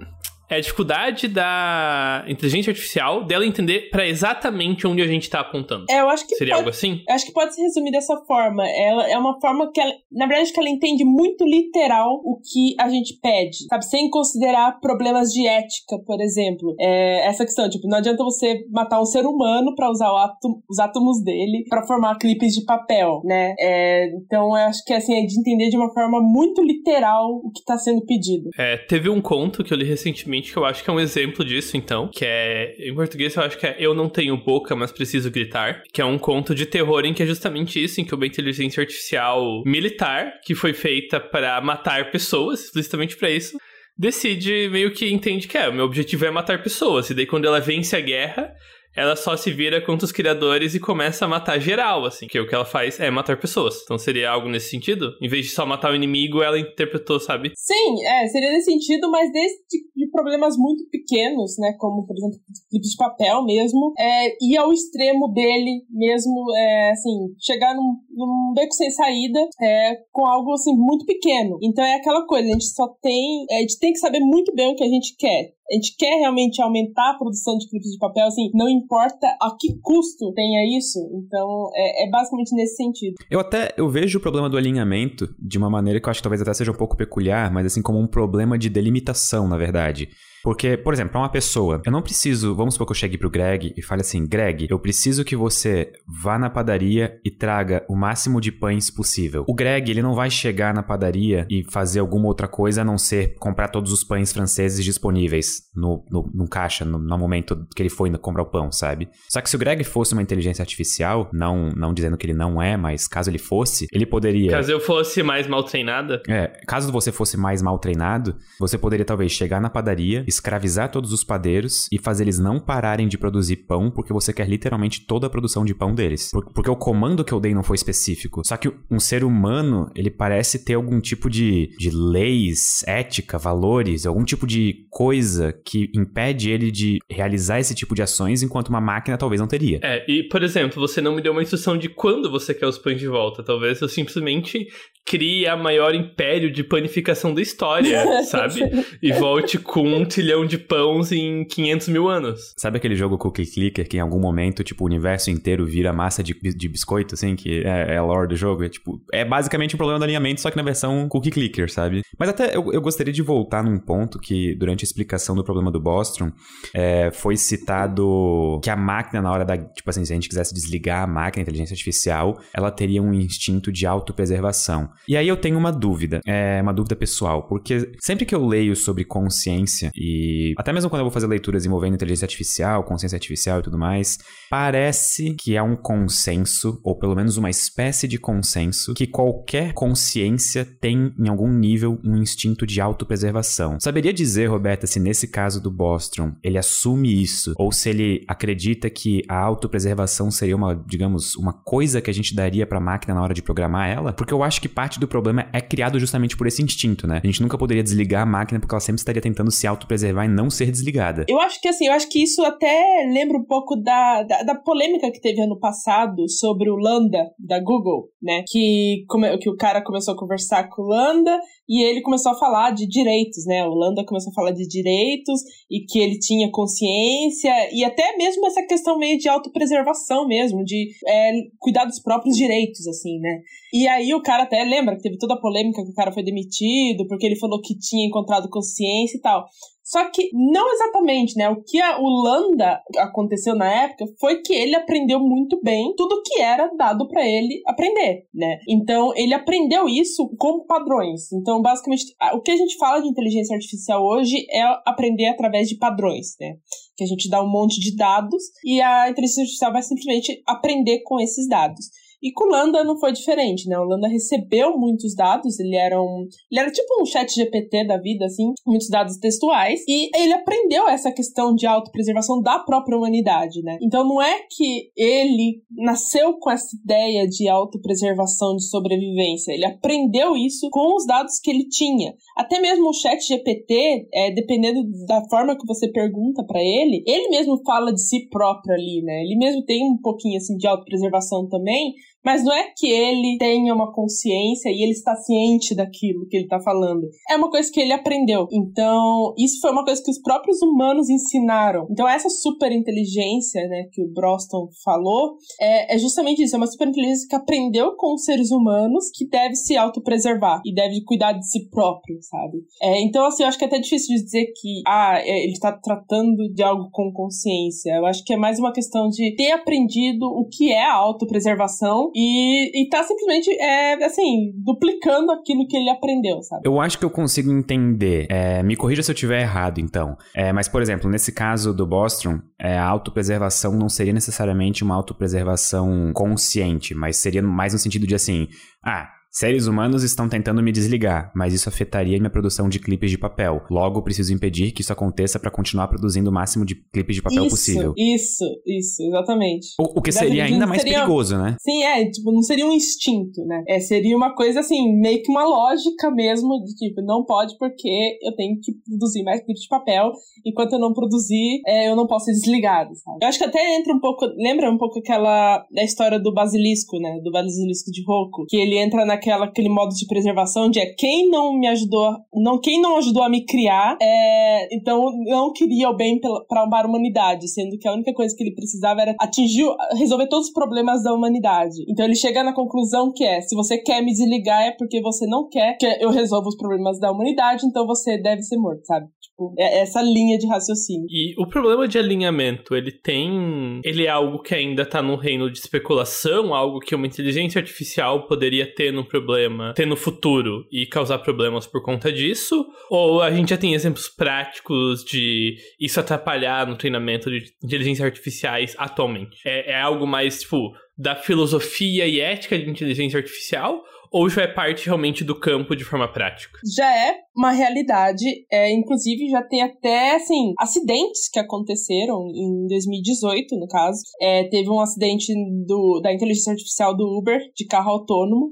é 0.52 0.56
a 0.58 0.60
dificuldade 0.60 1.28
da 1.28 2.24
inteligência 2.28 2.70
artificial 2.70 3.24
dela 3.24 3.46
entender 3.46 3.88
para 3.90 4.06
exatamente 4.06 4.86
onde 4.86 5.00
a 5.00 5.06
gente 5.06 5.28
tá 5.30 5.40
apontando. 5.40 5.86
É, 5.88 6.00
eu 6.00 6.08
acho 6.08 6.26
que 6.26 6.34
seria 6.34 6.54
pode, 6.54 6.60
algo 6.60 6.70
assim. 6.70 7.02
Eu 7.08 7.14
acho 7.14 7.26
que 7.26 7.32
pode 7.32 7.54
se 7.54 7.62
resumir 7.62 7.90
dessa 7.90 8.16
forma. 8.26 8.62
Ela 8.68 9.10
é 9.10 9.16
uma 9.16 9.40
forma 9.40 9.70
que 9.72 9.80
ela, 9.80 9.92
na 10.10 10.26
verdade, 10.26 10.52
que 10.52 10.60
ela 10.60 10.68
entende 10.68 11.04
muito 11.04 11.44
literal 11.44 12.20
o 12.24 12.38
que 12.40 12.74
a 12.78 12.88
gente 12.88 13.18
pede, 13.20 13.66
sabe, 13.68 13.84
sem 13.86 14.10
considerar 14.10 14.78
problemas 14.80 15.32
de 15.32 15.46
ética, 15.46 15.98
por 16.06 16.20
exemplo. 16.20 16.74
É, 16.78 17.26
essa 17.26 17.44
questão, 17.44 17.68
tipo, 17.70 17.88
não 17.88 17.98
adianta 17.98 18.22
você 18.22 18.64
matar 18.70 19.00
um 19.00 19.06
ser 19.06 19.24
humano 19.24 19.74
para 19.74 19.90
usar 19.90 20.08
átomo, 20.08 20.62
os 20.68 20.78
átomos 20.78 21.22
dele 21.22 21.64
para 21.68 21.86
formar 21.86 22.18
clipes 22.18 22.54
de 22.54 22.64
papel, 22.64 23.22
né? 23.24 23.54
É, 23.58 24.08
então, 24.16 24.48
eu 24.48 24.54
acho 24.54 24.84
que 24.84 24.92
assim 24.92 25.14
é 25.14 25.24
de 25.24 25.38
entender 25.38 25.70
de 25.70 25.76
uma 25.76 25.92
forma 25.92 26.20
muito 26.20 26.62
literal 26.62 27.40
o 27.42 27.50
que 27.50 27.64
tá 27.64 27.78
sendo 27.78 28.04
pedido. 28.04 28.50
É, 28.58 28.76
teve 28.76 29.08
um 29.08 29.20
conto 29.20 29.64
que 29.64 29.72
eu 29.72 29.78
li 29.78 29.84
recentemente 29.84 30.41
que 30.50 30.56
eu 30.56 30.64
acho 30.64 30.82
que 30.82 30.90
é 30.90 30.92
um 30.92 30.98
exemplo 30.98 31.44
disso, 31.44 31.76
então, 31.76 32.08
que 32.08 32.24
é, 32.24 32.74
em 32.78 32.94
português 32.94 33.36
eu 33.36 33.42
acho 33.42 33.58
que 33.58 33.66
é 33.66 33.76
Eu 33.78 33.94
Não 33.94 34.08
Tenho 34.08 34.36
Boca, 34.36 34.74
Mas 34.74 34.90
Preciso 34.90 35.30
Gritar, 35.30 35.82
que 35.92 36.00
é 36.00 36.04
um 36.04 36.18
conto 36.18 36.54
de 36.54 36.66
terror 36.66 37.04
em 37.04 37.12
que 37.12 37.22
é 37.22 37.26
justamente 37.26 37.82
isso, 37.82 38.00
em 38.00 38.04
que 38.04 38.14
uma 38.14 38.26
inteligência 38.26 38.80
artificial 38.80 39.62
militar, 39.64 40.40
que 40.44 40.54
foi 40.54 40.72
feita 40.72 41.20
para 41.20 41.60
matar 41.60 42.10
pessoas, 42.10 42.64
explicitamente 42.64 43.16
para 43.16 43.30
isso, 43.30 43.56
decide 43.96 44.68
meio 44.70 44.90
que 44.90 45.10
entende 45.12 45.46
que 45.46 45.58
é, 45.58 45.68
o 45.68 45.74
meu 45.74 45.84
objetivo 45.84 46.24
é 46.24 46.30
matar 46.30 46.62
pessoas, 46.62 47.10
e 47.10 47.14
daí 47.14 47.26
quando 47.26 47.44
ela 47.44 47.60
vence 47.60 47.94
a 47.94 48.00
guerra, 48.00 48.50
ela 48.96 49.16
só 49.16 49.36
se 49.36 49.50
vira 49.50 49.84
contra 49.84 50.04
os 50.04 50.12
criadores 50.12 50.74
e 50.74 50.80
começa 50.80 51.24
a 51.24 51.28
matar 51.28 51.58
geral, 51.58 52.04
assim. 52.04 52.26
Que 52.26 52.38
o 52.38 52.46
que 52.46 52.54
ela 52.54 52.64
faz 52.64 53.00
é 53.00 53.10
matar 53.10 53.38
pessoas. 53.38 53.80
Então 53.82 53.98
seria 53.98 54.30
algo 54.30 54.48
nesse 54.48 54.70
sentido? 54.70 55.12
Em 55.20 55.28
vez 55.28 55.46
de 55.46 55.52
só 55.52 55.64
matar 55.64 55.92
o 55.92 55.96
inimigo, 55.96 56.42
ela 56.42 56.58
interpretou, 56.58 57.18
sabe? 57.18 57.52
Sim, 57.56 58.04
é, 58.04 58.26
seria 58.28 58.52
nesse 58.52 58.70
sentido, 58.70 59.10
mas 59.10 59.30
tipo 59.68 59.88
de 59.96 60.10
problemas 60.10 60.56
muito 60.56 60.84
pequenos, 60.90 61.56
né? 61.58 61.74
Como, 61.78 62.06
por 62.06 62.16
exemplo, 62.16 62.38
clipes 62.70 62.90
de 62.90 62.96
papel 62.96 63.44
mesmo. 63.44 63.92
É, 63.98 64.28
ir 64.40 64.56
ao 64.56 64.72
extremo 64.72 65.32
dele 65.32 65.82
mesmo, 65.90 66.44
é, 66.54 66.90
assim, 66.90 67.34
chegar 67.40 67.74
num, 67.74 67.96
num 68.10 68.52
beco 68.54 68.74
sem 68.74 68.90
saída 68.90 69.40
é, 69.60 69.96
com 70.12 70.26
algo, 70.26 70.52
assim, 70.52 70.74
muito 70.76 71.06
pequeno. 71.06 71.58
Então 71.62 71.84
é 71.84 71.96
aquela 71.96 72.26
coisa, 72.26 72.48
a 72.48 72.52
gente 72.52 72.66
só 72.66 72.88
tem... 73.00 73.46
É, 73.50 73.58
a 73.58 73.60
gente 73.60 73.78
tem 73.78 73.92
que 73.92 73.98
saber 73.98 74.20
muito 74.20 74.54
bem 74.54 74.72
o 74.72 74.76
que 74.76 74.84
a 74.84 74.88
gente 74.88 75.16
quer 75.16 75.52
a 75.70 75.74
gente 75.74 75.94
quer 75.96 76.18
realmente 76.18 76.60
aumentar 76.60 77.10
a 77.10 77.18
produção 77.18 77.56
de 77.56 77.68
clipes 77.68 77.90
de 77.90 77.98
papel, 77.98 78.26
assim, 78.26 78.50
não 78.54 78.68
importa 78.68 79.26
a 79.40 79.56
que 79.58 79.78
custo 79.80 80.32
tenha 80.34 80.76
isso. 80.76 80.98
Então, 81.14 81.70
é, 81.74 82.04
é, 82.04 82.10
basicamente 82.10 82.54
nesse 82.54 82.76
sentido. 82.76 83.14
Eu 83.30 83.40
até 83.40 83.72
eu 83.76 83.88
vejo 83.88 84.18
o 84.18 84.20
problema 84.20 84.50
do 84.50 84.56
alinhamento 84.56 85.34
de 85.38 85.58
uma 85.58 85.70
maneira 85.70 86.00
que 86.00 86.06
eu 86.06 86.10
acho 86.10 86.20
que 86.20 86.24
talvez 86.24 86.42
até 86.42 86.52
seja 86.52 86.70
um 86.70 86.76
pouco 86.76 86.96
peculiar, 86.96 87.52
mas 87.52 87.66
assim 87.66 87.82
como 87.82 87.98
um 87.98 88.06
problema 88.06 88.58
de 88.58 88.68
delimitação, 88.68 89.48
na 89.48 89.56
verdade. 89.56 90.08
Porque, 90.42 90.76
por 90.76 90.92
exemplo, 90.92 91.20
uma 91.20 91.28
pessoa, 91.28 91.80
eu 91.84 91.92
não 91.92 92.02
preciso, 92.02 92.54
vamos 92.54 92.74
supor 92.74 92.86
que 92.86 92.92
eu 92.92 92.96
chegue 92.96 93.16
pro 93.16 93.30
Greg 93.30 93.72
e 93.76 93.82
fale 93.82 94.00
assim: 94.00 94.26
Greg, 94.26 94.66
eu 94.68 94.78
preciso 94.78 95.24
que 95.24 95.36
você 95.36 95.92
vá 96.22 96.38
na 96.38 96.50
padaria 96.50 97.18
e 97.24 97.30
traga 97.30 97.84
o 97.88 97.96
máximo 97.96 98.40
de 98.40 98.50
pães 98.50 98.90
possível. 98.90 99.44
O 99.46 99.54
Greg, 99.54 99.90
ele 99.90 100.02
não 100.02 100.14
vai 100.14 100.30
chegar 100.30 100.74
na 100.74 100.82
padaria 100.82 101.46
e 101.48 101.62
fazer 101.70 102.00
alguma 102.00 102.26
outra 102.26 102.48
coisa 102.48 102.82
a 102.82 102.84
não 102.84 102.98
ser 102.98 103.34
comprar 103.38 103.68
todos 103.68 103.92
os 103.92 104.02
pães 104.02 104.32
franceses 104.32 104.84
disponíveis 104.84 105.62
no, 105.74 106.04
no, 106.10 106.30
no 106.34 106.48
caixa, 106.48 106.84
no, 106.84 106.98
no, 106.98 107.18
momento 107.18 107.66
que 107.74 107.82
ele 107.82 107.90
foi 107.90 108.10
comprar 108.18 108.42
o 108.42 108.50
pão, 108.50 108.72
sabe? 108.72 109.08
Só 109.28 109.40
que 109.40 109.48
se 109.48 109.56
o 109.56 109.58
Greg 109.58 109.84
fosse 109.84 110.12
uma 110.12 110.22
inteligência 110.22 110.62
artificial, 110.62 111.30
não, 111.32 111.70
não 111.76 111.94
dizendo 111.94 112.16
que 112.16 112.26
ele 112.26 112.34
não 112.34 112.60
é, 112.60 112.76
mas 112.76 113.06
caso 113.06 113.30
ele 113.30 113.38
fosse, 113.38 113.86
ele 113.92 114.04
poderia. 114.04 114.50
Caso 114.50 114.72
eu 114.72 114.80
fosse 114.80 115.22
mais 115.22 115.46
mal 115.46 115.62
treinada? 115.62 116.20
É, 116.28 116.48
caso 116.66 116.90
você 116.90 117.12
fosse 117.12 117.36
mais 117.36 117.62
mal 117.62 117.78
treinado, 117.78 118.36
você 118.58 118.76
poderia 118.76 119.04
talvez 119.04 119.30
chegar 119.30 119.60
na 119.60 119.70
padaria 119.70 120.24
escravizar 120.32 120.90
todos 120.90 121.12
os 121.12 121.22
padeiros 121.22 121.86
e 121.92 121.98
fazer 121.98 122.24
eles 122.24 122.38
não 122.38 122.58
pararem 122.58 123.08
de 123.08 123.18
produzir 123.18 123.56
pão, 123.56 123.90
porque 123.90 124.12
você 124.12 124.32
quer 124.32 124.48
literalmente 124.48 125.06
toda 125.06 125.26
a 125.26 125.30
produção 125.30 125.64
de 125.64 125.74
pão 125.74 125.94
deles. 125.94 126.30
Porque 126.54 126.70
o 126.70 126.76
comando 126.76 127.24
que 127.24 127.32
eu 127.32 127.40
dei 127.40 127.54
não 127.54 127.62
foi 127.62 127.76
específico. 127.76 128.42
Só 128.44 128.56
que 128.56 128.72
um 128.90 128.98
ser 128.98 129.24
humano, 129.24 129.90
ele 129.94 130.10
parece 130.10 130.64
ter 130.64 130.74
algum 130.74 131.00
tipo 131.00 131.28
de, 131.28 131.68
de 131.78 131.90
leis, 131.90 132.82
ética, 132.86 133.38
valores, 133.38 134.06
algum 134.06 134.24
tipo 134.24 134.46
de 134.46 134.86
coisa 134.90 135.52
que 135.64 135.90
impede 135.94 136.50
ele 136.50 136.70
de 136.70 136.98
realizar 137.10 137.60
esse 137.60 137.74
tipo 137.74 137.94
de 137.94 138.02
ações, 138.02 138.42
enquanto 138.42 138.68
uma 138.68 138.80
máquina 138.80 139.18
talvez 139.18 139.40
não 139.40 139.48
teria. 139.48 139.80
É, 139.82 140.04
e 140.10 140.24
por 140.24 140.42
exemplo, 140.42 140.80
você 140.80 141.00
não 141.00 141.14
me 141.14 141.22
deu 141.22 141.32
uma 141.32 141.42
instrução 141.42 141.76
de 141.76 141.88
quando 141.88 142.30
você 142.30 142.54
quer 142.54 142.66
os 142.66 142.78
pães 142.78 142.98
de 142.98 143.08
volta. 143.08 143.42
Talvez 143.42 143.80
eu 143.80 143.88
simplesmente 143.88 144.66
crie 145.04 145.46
a 145.46 145.56
maior 145.56 145.94
império 145.94 146.50
de 146.50 146.62
panificação 146.64 147.34
da 147.34 147.42
história, 147.42 148.22
sabe? 148.24 148.60
E 149.02 149.12
volte 149.12 149.58
com 149.58 149.86
um 149.86 150.04
trilhão 150.04 150.46
de 150.46 150.58
pães 150.58 151.12
em 151.12 151.44
500 151.44 151.88
mil 151.88 152.08
anos. 152.08 152.54
Sabe 152.56 152.78
aquele 152.78 152.96
jogo 152.96 153.18
Cookie 153.18 153.46
Clicker 153.46 153.88
que 153.88 153.96
em 153.96 154.00
algum 154.00 154.20
momento, 154.20 154.64
tipo, 154.64 154.84
o 154.84 154.86
universo 154.86 155.30
inteiro 155.30 155.66
vira 155.66 155.92
massa 155.92 156.22
de, 156.22 156.34
de 156.34 156.68
biscoito, 156.68 157.14
assim, 157.14 157.36
que 157.36 157.62
é, 157.64 157.94
é 157.94 157.96
a 157.96 158.02
lore 158.02 158.28
do 158.28 158.36
jogo? 158.36 158.64
É, 158.64 158.68
tipo, 158.68 159.00
é 159.12 159.24
basicamente 159.24 159.74
um 159.74 159.78
problema 159.78 159.98
do 159.98 160.04
alinhamento, 160.04 160.40
só 160.40 160.50
que 160.50 160.56
na 160.56 160.62
versão 160.62 161.08
Cookie 161.08 161.30
Clicker, 161.30 161.70
sabe? 161.70 162.02
Mas 162.18 162.28
até 162.28 162.56
eu, 162.56 162.72
eu 162.72 162.80
gostaria 162.80 163.12
de 163.12 163.22
voltar 163.22 163.62
num 163.62 163.78
ponto 163.78 164.18
que, 164.18 164.54
durante 164.54 164.84
a 164.84 164.86
explicação 164.86 165.34
do 165.34 165.44
problema 165.44 165.70
do 165.70 165.80
Bostrom, 165.80 166.30
é, 166.74 167.10
foi 167.10 167.36
citado 167.36 168.60
que 168.62 168.70
a 168.70 168.76
máquina, 168.76 169.20
na 169.20 169.30
hora 169.30 169.44
da. 169.44 169.58
Tipo 169.58 169.90
assim, 169.90 170.04
se 170.04 170.12
a 170.12 170.14
gente 170.14 170.28
quisesse 170.28 170.54
desligar 170.54 171.02
a 171.02 171.06
máquina, 171.06 171.42
a 171.42 171.44
inteligência 171.44 171.74
artificial, 171.74 172.40
ela 172.54 172.70
teria 172.70 173.02
um 173.02 173.12
instinto 173.12 173.72
de 173.72 173.86
autopreservação. 173.86 174.90
E 175.08 175.16
aí 175.16 175.28
eu 175.28 175.36
tenho 175.36 175.58
uma 175.58 175.72
dúvida, 175.72 176.20
é 176.26 176.60
uma 176.62 176.72
dúvida 176.72 176.96
pessoal, 176.96 177.46
porque 177.48 177.92
sempre 178.00 178.24
que 178.24 178.34
eu 178.34 178.46
leio 178.46 178.74
sobre 178.76 179.04
consciência 179.04 179.90
e 179.94 180.54
até 180.56 180.72
mesmo 180.72 180.90
quando 180.90 181.00
eu 181.00 181.04
vou 181.04 181.12
fazer 181.12 181.26
leituras 181.26 181.64
envolvendo 181.64 181.94
inteligência 181.94 182.24
artificial, 182.24 182.84
consciência 182.84 183.16
artificial 183.16 183.60
e 183.60 183.62
tudo 183.62 183.78
mais, 183.78 184.18
parece 184.50 185.34
que 185.34 185.56
há 185.56 185.62
um 185.62 185.76
consenso, 185.76 186.80
ou 186.82 186.96
pelo 186.96 187.14
menos 187.14 187.36
uma 187.36 187.50
espécie 187.50 188.06
de 188.06 188.18
consenso, 188.18 188.94
que 188.94 189.06
qualquer 189.06 189.72
consciência 189.72 190.64
tem 190.64 191.12
em 191.18 191.28
algum 191.28 191.50
nível 191.50 191.98
um 192.04 192.16
instinto 192.16 192.66
de 192.66 192.80
autopreservação. 192.80 193.78
Saberia 193.80 194.12
dizer, 194.12 194.46
Roberta, 194.46 194.86
se 194.86 195.00
nesse 195.00 195.28
caso 195.28 195.60
do 195.60 195.70
Bostrom 195.70 196.32
ele 196.42 196.58
assume 196.58 197.22
isso, 197.22 197.54
ou 197.56 197.72
se 197.72 197.90
ele 197.90 198.24
acredita 198.28 198.88
que 198.90 199.22
a 199.28 199.38
autopreservação 199.38 200.30
seria 200.30 200.56
uma, 200.56 200.74
digamos, 200.86 201.34
uma 201.36 201.52
coisa 201.52 202.00
que 202.00 202.10
a 202.10 202.14
gente 202.14 202.34
daria 202.34 202.66
para 202.66 202.78
a 202.78 202.80
máquina 202.80 203.14
na 203.14 203.22
hora 203.22 203.34
de 203.34 203.42
programar 203.42 203.88
ela? 203.88 204.12
Porque 204.12 204.32
eu 204.32 204.42
acho 204.42 204.60
que 204.60 204.68
parte 204.82 204.98
do 204.98 205.06
problema 205.06 205.48
é 205.52 205.60
criado 205.60 205.96
justamente 206.00 206.36
por 206.36 206.44
esse 206.44 206.60
instinto, 206.60 207.06
né? 207.06 207.20
A 207.22 207.26
gente 207.28 207.40
nunca 207.40 207.56
poderia 207.56 207.84
desligar 207.84 208.22
a 208.22 208.26
máquina 208.26 208.58
porque 208.58 208.74
ela 208.74 208.80
sempre 208.80 208.98
estaria 208.98 209.22
tentando 209.22 209.48
se 209.52 209.64
autopreservar 209.64 210.24
e 210.24 210.28
não 210.28 210.50
ser 210.50 210.72
desligada. 210.72 211.24
Eu 211.28 211.40
acho 211.40 211.60
que 211.60 211.68
assim, 211.68 211.86
eu 211.86 211.92
acho 211.92 212.08
que 212.08 212.20
isso 212.20 212.42
até 212.44 213.08
lembra 213.12 213.38
um 213.38 213.44
pouco 213.44 213.76
da, 213.76 214.24
da, 214.24 214.42
da 214.42 214.54
polêmica 214.56 215.08
que 215.12 215.20
teve 215.20 215.40
ano 215.40 215.56
passado 215.56 216.28
sobre 216.28 216.68
o 216.68 216.74
Lambda 216.74 217.30
da 217.38 217.60
Google, 217.60 218.08
né? 218.20 218.42
Que, 218.48 219.04
come, 219.06 219.38
que 219.38 219.48
o 219.48 219.56
cara 219.56 219.80
começou 219.84 220.14
a 220.14 220.18
conversar 220.18 220.68
com 220.68 220.82
o 220.82 220.86
Lambda 220.88 221.38
e 221.68 221.84
ele 221.84 222.00
começou 222.00 222.32
a 222.32 222.38
falar 222.38 222.72
de 222.72 222.84
direitos, 222.88 223.46
né? 223.46 223.64
O 223.64 223.74
Lambda 223.74 224.04
começou 224.04 224.32
a 224.32 224.34
falar 224.34 224.50
de 224.50 224.66
direitos 224.66 225.42
e 225.70 225.84
que 225.86 226.00
ele 226.00 226.18
tinha 226.18 226.50
consciência 226.50 227.52
e 227.72 227.84
até 227.84 228.16
mesmo 228.16 228.44
essa 228.48 228.66
questão 228.66 228.98
meio 228.98 229.16
de 229.16 229.28
autopreservação 229.28 230.26
mesmo, 230.26 230.64
de 230.64 230.90
é, 231.06 231.32
cuidar 231.60 231.84
dos 231.84 232.00
próprios 232.00 232.36
direitos, 232.36 232.88
assim, 232.88 233.20
né? 233.20 233.42
E 233.72 233.86
aí 233.86 234.12
o 234.12 234.20
cara 234.20 234.42
até 234.42 234.64
lembra 234.72 234.96
que 234.96 235.02
teve 235.02 235.18
toda 235.18 235.34
a 235.34 235.40
polêmica 235.40 235.84
que 235.84 235.90
o 235.90 235.94
cara 235.94 236.12
foi 236.12 236.22
demitido 236.22 237.06
porque 237.06 237.26
ele 237.26 237.38
falou 237.38 237.60
que 237.60 237.78
tinha 237.78 238.06
encontrado 238.06 238.48
consciência 238.48 239.18
e 239.18 239.20
tal. 239.20 239.44
Só 239.84 240.08
que 240.10 240.30
não 240.32 240.72
exatamente, 240.72 241.36
né? 241.36 241.48
O 241.48 241.62
que 241.62 241.80
a 241.80 241.98
Holanda 241.98 242.80
aconteceu 242.98 243.54
na 243.54 243.68
época 243.68 244.06
foi 244.18 244.40
que 244.40 244.54
ele 244.54 244.76
aprendeu 244.76 245.18
muito 245.18 245.60
bem 245.60 245.92
tudo 245.96 246.22
que 246.24 246.40
era 246.40 246.68
dado 246.78 247.08
para 247.08 247.26
ele 247.26 247.60
aprender, 247.66 248.24
né? 248.32 248.58
Então 248.68 249.12
ele 249.16 249.34
aprendeu 249.34 249.88
isso 249.88 250.30
com 250.38 250.64
padrões. 250.64 251.32
Então 251.32 251.60
basicamente 251.60 252.04
o 252.32 252.40
que 252.40 252.52
a 252.52 252.56
gente 252.56 252.76
fala 252.78 253.02
de 253.02 253.08
inteligência 253.08 253.54
artificial 253.54 254.02
hoje 254.04 254.46
é 254.50 254.62
aprender 254.86 255.26
através 255.26 255.68
de 255.68 255.76
padrões, 255.76 256.36
né? 256.40 256.54
Que 256.96 257.04
a 257.04 257.06
gente 257.06 257.28
dá 257.28 257.42
um 257.42 257.50
monte 257.50 257.80
de 257.80 257.96
dados 257.96 258.42
e 258.64 258.80
a 258.80 259.10
inteligência 259.10 259.42
artificial 259.42 259.72
vai 259.72 259.82
simplesmente 259.82 260.42
aprender 260.46 261.00
com 261.00 261.20
esses 261.20 261.48
dados. 261.48 261.86
E 262.22 262.32
com 262.32 262.44
o 262.44 262.50
Landa 262.50 262.84
não 262.84 262.98
foi 262.98 263.12
diferente, 263.12 263.68
né? 263.68 263.76
O 263.78 263.84
Landa 263.84 264.06
recebeu 264.06 264.78
muitos 264.78 265.14
dados, 265.14 265.58
ele 265.58 265.76
era 265.76 266.00
um. 266.00 266.28
Ele 266.50 266.60
era 266.60 266.70
tipo 266.70 267.02
um 267.02 267.04
chat 267.04 267.34
GPT 267.34 267.86
da 267.86 267.98
vida, 267.98 268.26
assim, 268.26 268.52
muitos 268.64 268.88
dados 268.88 269.16
textuais. 269.16 269.80
E 269.88 270.08
ele 270.14 270.32
aprendeu 270.32 270.88
essa 270.88 271.10
questão 271.10 271.54
de 271.54 271.66
autopreservação 271.66 272.40
da 272.40 272.60
própria 272.60 272.96
humanidade, 272.96 273.60
né? 273.62 273.78
Então 273.82 274.06
não 274.06 274.22
é 274.22 274.40
que 274.48 274.90
ele 274.96 275.62
nasceu 275.76 276.34
com 276.38 276.50
essa 276.50 276.76
ideia 276.76 277.26
de 277.26 277.48
autopreservação, 277.48 278.54
de 278.54 278.68
sobrevivência. 278.68 279.52
Ele 279.52 279.66
aprendeu 279.66 280.36
isso 280.36 280.68
com 280.70 280.94
os 280.94 281.04
dados 281.06 281.40
que 281.40 281.50
ele 281.50 281.68
tinha. 281.68 282.14
Até 282.36 282.60
mesmo 282.60 282.88
o 282.88 282.94
chat 282.94 283.20
GPT, 283.20 284.08
é, 284.14 284.30
dependendo 284.30 284.82
da 285.06 285.22
forma 285.28 285.56
que 285.56 285.66
você 285.66 285.88
pergunta 285.88 286.44
para 286.44 286.60
ele, 286.60 287.02
ele 287.06 287.28
mesmo 287.30 287.60
fala 287.64 287.92
de 287.92 288.00
si 288.00 288.28
próprio 288.28 288.74
ali, 288.74 289.02
né? 289.02 289.22
Ele 289.22 289.36
mesmo 289.36 289.64
tem 289.64 289.82
um 289.90 289.98
pouquinho 290.00 290.36
assim 290.36 290.56
de 290.56 290.66
autopreservação 290.66 291.48
também, 291.48 291.94
mas 292.24 292.44
não 292.44 292.52
é 292.52 292.70
que 292.76 292.88
ele 292.88 293.36
tenha 293.38 293.74
uma 293.74 293.92
consciência 293.92 294.70
e 294.70 294.82
ele 294.82 294.92
está 294.92 295.14
ciente 295.16 295.74
daquilo 295.74 296.26
que 296.28 296.36
ele 296.36 296.44
está 296.44 296.60
falando. 296.60 297.08
É 297.28 297.36
uma 297.36 297.50
coisa 297.50 297.70
que 297.70 297.80
ele 297.80 297.92
aprendeu. 297.92 298.46
Então, 298.52 299.34
isso 299.36 299.60
foi 299.60 299.72
uma 299.72 299.84
coisa 299.84 300.02
que 300.02 300.10
os 300.10 300.20
próprios 300.20 300.62
humanos 300.62 301.08
ensinaram. 301.08 301.86
Então, 301.90 302.08
essa 302.08 302.28
superinteligência, 302.28 303.66
né, 303.68 303.84
que 303.92 304.02
o 304.02 304.12
Broston 304.12 304.68
falou, 304.84 305.36
é, 305.60 305.94
é 305.94 305.98
justamente 305.98 306.42
isso. 306.42 306.54
É 306.54 306.58
uma 306.58 306.66
superinteligência 306.66 307.28
que 307.28 307.36
aprendeu 307.36 307.96
com 307.96 308.14
os 308.14 308.24
seres 308.24 308.50
humanos 308.50 309.10
que 309.12 309.28
deve 309.28 309.56
se 309.56 309.76
autopreservar 309.76 310.60
e 310.64 310.74
deve 310.74 311.02
cuidar 311.04 311.32
de 311.32 311.48
si 311.48 311.68
próprio, 311.68 312.18
sabe? 312.22 312.58
É, 312.82 313.02
então, 313.02 313.24
assim, 313.24 313.42
eu 313.42 313.48
acho 313.48 313.58
que 313.58 313.64
é 313.64 313.66
até 313.66 313.78
difícil 313.78 314.16
de 314.16 314.22
dizer 314.22 314.46
que, 314.60 314.82
ah, 314.86 315.18
é, 315.20 315.42
ele 315.42 315.52
está 315.52 315.72
tratando 315.72 316.52
de 316.52 316.62
algo 316.62 316.88
com 316.92 317.12
consciência. 317.12 317.92
Eu 317.96 318.06
acho 318.06 318.24
que 318.24 318.32
é 318.32 318.36
mais 318.36 318.58
uma 318.58 318.72
questão 318.72 319.08
de 319.08 319.34
ter 319.34 319.52
aprendido 319.52 320.26
o 320.26 320.46
que 320.46 320.70
é 320.70 320.84
a 320.84 320.94
autopreservação 320.94 322.11
e, 322.14 322.82
e 322.82 322.88
tá 322.88 323.02
simplesmente, 323.02 323.50
é, 323.60 324.04
assim, 324.04 324.52
duplicando 324.56 325.32
aquilo 325.32 325.66
que 325.66 325.76
ele 325.76 325.90
aprendeu, 325.90 326.42
sabe? 326.42 326.62
Eu 326.64 326.80
acho 326.80 326.98
que 326.98 327.04
eu 327.04 327.10
consigo 327.10 327.52
entender. 327.52 328.26
É, 328.30 328.62
me 328.62 328.76
corrija 328.76 329.02
se 329.02 329.10
eu 329.10 329.14
estiver 329.14 329.40
errado, 329.40 329.78
então. 329.80 330.16
É, 330.34 330.52
mas, 330.52 330.68
por 330.68 330.82
exemplo, 330.82 331.10
nesse 331.10 331.32
caso 331.32 331.74
do 331.74 331.86
Bostrom, 331.86 332.38
é, 332.60 332.76
a 332.76 332.86
autopreservação 332.86 333.72
não 333.72 333.88
seria 333.88 334.12
necessariamente 334.12 334.84
uma 334.84 334.94
autopreservação 334.94 336.12
consciente, 336.14 336.94
mas 336.94 337.16
seria 337.16 337.42
mais 337.42 337.72
no 337.72 337.78
sentido 337.78 338.06
de 338.06 338.14
assim, 338.14 338.48
ah, 338.84 339.08
Seres 339.32 339.66
humanos 339.66 340.02
estão 340.02 340.28
tentando 340.28 340.62
me 340.62 340.70
desligar, 340.70 341.32
mas 341.34 341.54
isso 341.54 341.66
afetaria 341.66 342.18
minha 342.18 342.28
produção 342.28 342.68
de 342.68 342.78
clipes 342.78 343.10
de 343.10 343.16
papel. 343.16 343.62
Logo, 343.70 344.02
preciso 344.02 344.30
impedir 344.30 344.72
que 344.72 344.82
isso 344.82 344.92
aconteça 344.92 345.40
para 345.40 345.50
continuar 345.50 345.88
produzindo 345.88 346.28
o 346.28 346.32
máximo 346.32 346.66
de 346.66 346.74
clipes 346.74 347.16
de 347.16 347.22
papel 347.22 347.46
isso, 347.46 347.56
possível. 347.56 347.94
Isso, 347.96 348.44
isso, 348.66 349.02
exatamente. 349.02 349.68
O, 349.80 350.00
o 350.00 350.02
que 350.02 350.12
seria 350.12 350.44
ainda 350.44 350.66
mais 350.66 350.82
seria, 350.82 350.98
perigoso, 350.98 351.38
né? 351.38 351.56
Sim, 351.62 351.82
é, 351.82 352.10
tipo, 352.10 352.30
não 352.30 352.42
seria 352.42 352.66
um 352.66 352.72
instinto, 352.72 353.42
né? 353.46 353.64
É, 353.66 353.80
seria 353.80 354.14
uma 354.14 354.34
coisa 354.34 354.60
assim, 354.60 354.94
meio 355.00 355.22
que 355.22 355.30
uma 355.30 355.44
lógica 355.44 356.10
mesmo, 356.10 356.62
de 356.62 356.74
tipo, 356.74 357.00
não 357.00 357.24
pode 357.24 357.56
porque 357.56 358.18
eu 358.20 358.36
tenho 358.36 358.56
que 358.60 358.72
produzir 358.86 359.22
mais 359.22 359.42
clipes 359.42 359.62
de 359.62 359.68
papel, 359.68 360.12
enquanto 360.44 360.74
eu 360.74 360.78
não 360.78 360.92
produzir, 360.92 361.62
é, 361.66 361.88
eu 361.88 361.96
não 361.96 362.06
posso 362.06 362.26
ser 362.26 362.32
desligado, 362.32 362.94
sabe? 362.96 363.18
Eu 363.22 363.28
acho 363.28 363.38
que 363.38 363.44
até 363.46 363.78
entra 363.78 363.94
um 363.94 364.00
pouco, 364.00 364.26
lembra 364.36 364.70
um 364.70 364.76
pouco 364.76 364.98
aquela, 364.98 365.64
da 365.72 365.82
história 365.82 366.20
do 366.20 366.34
basilisco, 366.34 366.98
né? 366.98 367.18
Do 367.24 367.30
basilisco 367.30 367.90
de 367.90 368.04
Roku, 368.04 368.44
que 368.46 368.58
ele 368.58 368.76
entra 368.76 369.06
na 369.06 369.21
aquela, 369.22 369.44
aquele 369.46 369.68
modo 369.68 369.94
de 369.94 370.06
preservação 370.06 370.68
de 370.68 370.80
é 370.80 370.86
quem 370.94 371.30
não 371.30 371.56
me 371.56 371.68
ajudou, 371.68 372.16
não, 372.34 372.60
quem 372.60 372.80
não 372.80 372.96
ajudou 372.96 373.22
a 373.22 373.28
me 373.28 373.44
criar, 373.46 373.96
é, 374.02 374.74
então 374.74 375.12
não 375.26 375.52
queria 375.52 375.88
o 375.88 375.96
bem 375.96 376.20
para 376.20 376.60
a 376.60 376.86
humanidade, 376.86 377.48
sendo 377.48 377.78
que 377.78 377.86
a 377.86 377.92
única 377.92 378.12
coisa 378.12 378.34
que 378.36 378.42
ele 378.42 378.54
precisava 378.54 379.00
era 379.00 379.14
atingir, 379.20 379.64
resolver 379.96 380.26
todos 380.26 380.48
os 380.48 380.52
problemas 380.52 381.02
da 381.02 381.14
humanidade. 381.14 381.84
Então 381.88 382.04
ele 382.04 382.16
chega 382.16 382.42
na 382.42 382.52
conclusão 382.52 383.12
que 383.14 383.24
é, 383.24 383.40
se 383.40 383.54
você 383.54 383.78
quer 383.78 384.02
me 384.02 384.12
desligar 384.12 384.62
é 384.62 384.72
porque 384.72 385.00
você 385.00 385.26
não 385.26 385.48
quer 385.48 385.76
que 385.78 385.86
eu 386.00 386.10
resolva 386.10 386.48
os 386.48 386.56
problemas 386.56 386.98
da 386.98 387.10
humanidade, 387.10 387.64
então 387.64 387.86
você 387.86 388.18
deve 388.18 388.42
ser 388.42 388.56
morto, 388.56 388.84
sabe? 388.84 389.06
Tipo, 389.20 389.54
é 389.58 389.80
essa 389.80 390.02
linha 390.02 390.38
de 390.38 390.46
raciocínio. 390.46 391.06
E 391.08 391.34
o 391.38 391.46
problema 391.46 391.88
de 391.88 391.98
alinhamento, 391.98 392.74
ele 392.74 392.92
tem. 392.92 393.80
Ele 393.84 394.06
é 394.06 394.10
algo 394.10 394.40
que 394.40 394.54
ainda 394.54 394.84
tá 394.84 395.02
no 395.02 395.16
reino 395.16 395.50
de 395.50 395.58
especulação, 395.58 396.54
algo 396.54 396.80
que 396.80 396.94
uma 396.94 397.06
inteligência 397.06 397.60
artificial 397.60 398.26
poderia 398.26 398.72
ter 398.72 398.92
no 398.92 399.04
problema, 399.12 399.74
ter 399.74 399.86
no 399.86 399.96
futuro 399.96 400.66
e 400.72 400.86
causar 400.86 401.18
problemas 401.18 401.66
por 401.66 401.82
conta 401.82 402.10
disso? 402.10 402.66
Ou 402.88 403.20
a 403.20 403.30
gente 403.30 403.50
já 403.50 403.58
tem 403.58 403.74
exemplos 403.74 404.08
práticos 404.08 405.04
de 405.04 405.56
isso 405.78 406.00
atrapalhar 406.00 406.66
no 406.66 406.76
treinamento 406.76 407.30
de 407.30 407.52
inteligências 407.62 408.06
artificiais 408.06 408.74
atualmente? 408.78 409.36
É, 409.44 409.72
é 409.72 409.80
algo 409.80 410.06
mais, 410.06 410.40
tipo, 410.40 410.72
da 410.96 411.14
filosofia 411.14 412.06
e 412.06 412.20
ética 412.20 412.58
de 412.58 412.68
inteligência 412.68 413.18
artificial? 413.18 413.84
ou 414.12 414.28
já 414.28 414.42
é 414.42 414.46
parte 414.46 414.86
realmente 414.86 415.24
do 415.24 415.38
campo 415.38 415.74
de 415.74 415.84
forma 415.84 416.06
prática? 416.12 416.58
Já 416.76 416.94
é 416.94 417.16
uma 417.34 417.50
realidade, 417.50 418.24
é, 418.52 418.70
inclusive 418.70 419.30
já 419.30 419.42
tem 419.42 419.62
até, 419.62 420.16
assim, 420.16 420.52
acidentes 420.58 421.30
que 421.32 421.38
aconteceram 421.38 422.28
em 422.28 422.66
2018, 422.68 423.56
no 423.56 423.66
caso. 423.66 424.02
É, 424.20 424.44
teve 424.44 424.68
um 424.68 424.80
acidente 424.80 425.32
do, 425.66 426.00
da 426.00 426.12
inteligência 426.12 426.52
artificial 426.52 426.94
do 426.94 427.04
Uber, 427.18 427.40
de 427.56 427.64
carro 427.64 427.90
autônomo, 427.90 428.50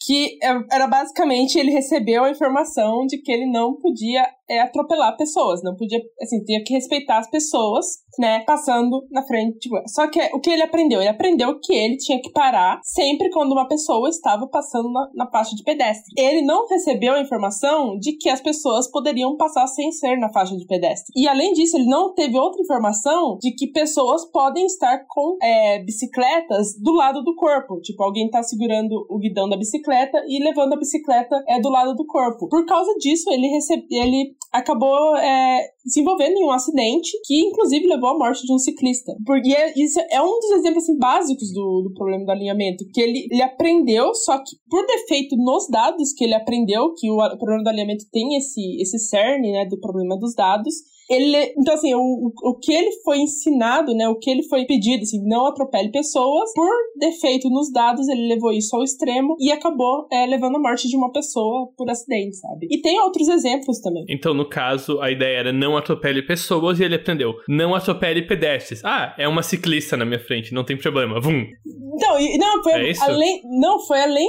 que 0.00 0.38
é, 0.42 0.48
era 0.70 0.86
basicamente 0.86 1.58
ele 1.58 1.70
recebeu 1.70 2.24
a 2.24 2.30
informação 2.30 3.06
de 3.06 3.18
que 3.18 3.32
ele 3.32 3.46
não 3.46 3.74
podia 3.74 4.28
é, 4.48 4.60
atropelar 4.60 5.16
pessoas, 5.16 5.62
não 5.62 5.74
podia, 5.76 6.00
assim, 6.20 6.42
tinha 6.44 6.62
que 6.62 6.72
respeitar 6.72 7.18
as 7.18 7.30
pessoas, 7.30 7.86
né, 8.18 8.40
passando 8.46 9.06
na 9.10 9.22
frente. 9.22 9.58
Tipo, 9.58 9.76
só 9.88 10.08
que 10.08 10.20
o 10.32 10.40
que 10.40 10.50
ele 10.50 10.62
aprendeu? 10.62 11.00
Ele 11.00 11.08
aprendeu 11.08 11.58
que 11.60 11.72
ele 11.72 11.96
tinha 11.96 12.20
que 12.20 12.30
parar 12.30 12.80
sempre 12.82 13.30
quando 13.30 13.52
uma 13.52 13.68
pessoa 13.68 14.08
estava 14.08 14.46
passando 14.46 14.90
na, 14.90 15.10
na 15.14 15.30
faixa 15.30 15.54
de 15.54 15.62
pedestre. 15.62 16.12
Ele 16.16 16.42
não 16.42 16.66
recebeu 16.66 17.14
a 17.14 17.20
informação 17.20 17.98
de 17.98 18.12
que 18.12 18.28
as 18.28 18.40
pessoas 18.40 18.90
poderiam 18.90 19.36
passar 19.36 19.66
sem 19.66 19.90
ser 19.92 20.16
na 20.16 20.32
faixa 20.32 20.56
de 20.56 20.66
pedestre. 20.66 21.12
E 21.16 21.28
além 21.28 21.52
disso, 21.52 21.76
ele 21.76 21.88
não 21.88 22.14
teve 22.14 22.38
outra 22.38 22.62
informação 22.62 23.38
de 23.40 23.52
que 23.52 23.66
pessoas 23.68 24.24
podem 24.30 24.66
estar 24.66 25.04
com 25.08 25.36
é, 25.42 25.82
bicicletas 25.82 26.78
do 26.80 26.92
lado 26.92 27.22
do 27.22 27.34
corpo. 27.34 27.80
Tipo, 27.80 28.02
alguém 28.02 28.30
tá 28.30 28.42
segurando 28.42 29.06
o 29.10 29.18
guidão 29.18 29.48
da 29.48 29.56
bicicleta 29.56 30.22
e 30.26 30.42
levando 30.42 30.72
a 30.72 30.78
bicicleta 30.78 31.42
é, 31.48 31.60
do 31.60 31.68
lado 31.68 31.94
do 31.94 32.06
corpo. 32.06 32.48
Por 32.48 32.64
causa 32.64 32.94
disso, 32.98 33.30
ele 33.30 33.48
recebe, 33.48 33.86
ele 33.90 34.35
acabou 34.52 35.16
é, 35.16 35.68
se 35.86 36.00
envolvendo 36.00 36.36
em 36.36 36.44
um 36.44 36.50
acidente 36.50 37.10
que, 37.24 37.40
inclusive, 37.40 37.86
levou 37.86 38.10
à 38.10 38.18
morte 38.18 38.44
de 38.44 38.52
um 38.52 38.58
ciclista. 38.58 39.14
Porque 39.24 39.52
é, 39.52 39.72
isso 39.76 40.00
é 40.10 40.20
um 40.22 40.38
dos 40.40 40.50
exemplos 40.52 40.84
assim, 40.84 40.98
básicos 40.98 41.52
do, 41.52 41.82
do 41.82 41.94
problema 41.94 42.24
do 42.24 42.30
alinhamento, 42.30 42.84
que 42.92 43.00
ele, 43.00 43.28
ele 43.30 43.42
aprendeu, 43.42 44.14
só 44.14 44.38
que 44.38 44.56
por 44.70 44.86
defeito 44.86 45.36
nos 45.36 45.68
dados 45.68 46.12
que 46.12 46.24
ele 46.24 46.34
aprendeu, 46.34 46.94
que 46.94 47.10
o, 47.10 47.16
problema 47.38 47.62
do 47.62 47.68
alinhamento 47.68 48.04
tem 48.10 48.36
esse, 48.36 48.80
esse 48.80 48.98
cerne 48.98 49.52
né, 49.52 49.66
do 49.66 49.78
problema 49.78 50.18
dos 50.18 50.34
dados, 50.34 50.74
ele, 51.08 51.54
então, 51.56 51.74
assim, 51.74 51.94
o, 51.94 52.32
o 52.42 52.54
que 52.58 52.72
ele 52.72 52.90
foi 53.04 53.18
ensinado, 53.18 53.94
né, 53.94 54.08
o 54.08 54.18
que 54.18 54.30
ele 54.30 54.42
foi 54.42 54.64
pedido, 54.64 55.02
assim, 55.02 55.22
não 55.24 55.46
atropele 55.46 55.90
pessoas, 55.90 56.52
por 56.54 56.70
defeito 56.98 57.48
nos 57.48 57.70
dados, 57.72 58.08
ele 58.08 58.26
levou 58.26 58.52
isso 58.52 58.74
ao 58.74 58.82
extremo 58.82 59.36
e 59.38 59.52
acabou 59.52 60.06
é, 60.12 60.26
levando 60.26 60.56
a 60.56 60.60
morte 60.60 60.88
de 60.88 60.96
uma 60.96 61.12
pessoa 61.12 61.68
por 61.76 61.88
acidente, 61.88 62.36
sabe? 62.36 62.66
E 62.70 62.80
tem 62.80 63.00
outros 63.00 63.28
exemplos 63.28 63.80
também. 63.80 64.04
Então, 64.08 64.34
no 64.34 64.48
caso, 64.48 65.00
a 65.00 65.10
ideia 65.10 65.38
era 65.38 65.52
não 65.52 65.76
atropele 65.76 66.22
pessoas 66.22 66.80
e 66.80 66.84
ele 66.84 66.96
aprendeu, 66.96 67.34
não 67.48 67.74
atropele 67.74 68.22
pedestres. 68.22 68.84
Ah, 68.84 69.14
é 69.18 69.28
uma 69.28 69.42
ciclista 69.42 69.96
na 69.96 70.04
minha 70.04 70.20
frente, 70.20 70.52
não 70.52 70.64
tem 70.64 70.76
problema, 70.76 71.20
vum. 71.20 71.46
Não, 71.64 72.18
não, 72.38 72.62
foi 72.62 72.90
é 72.90 72.92
além, 73.00 73.40
não, 73.44 73.78
foi 73.80 74.00
além 74.00 74.28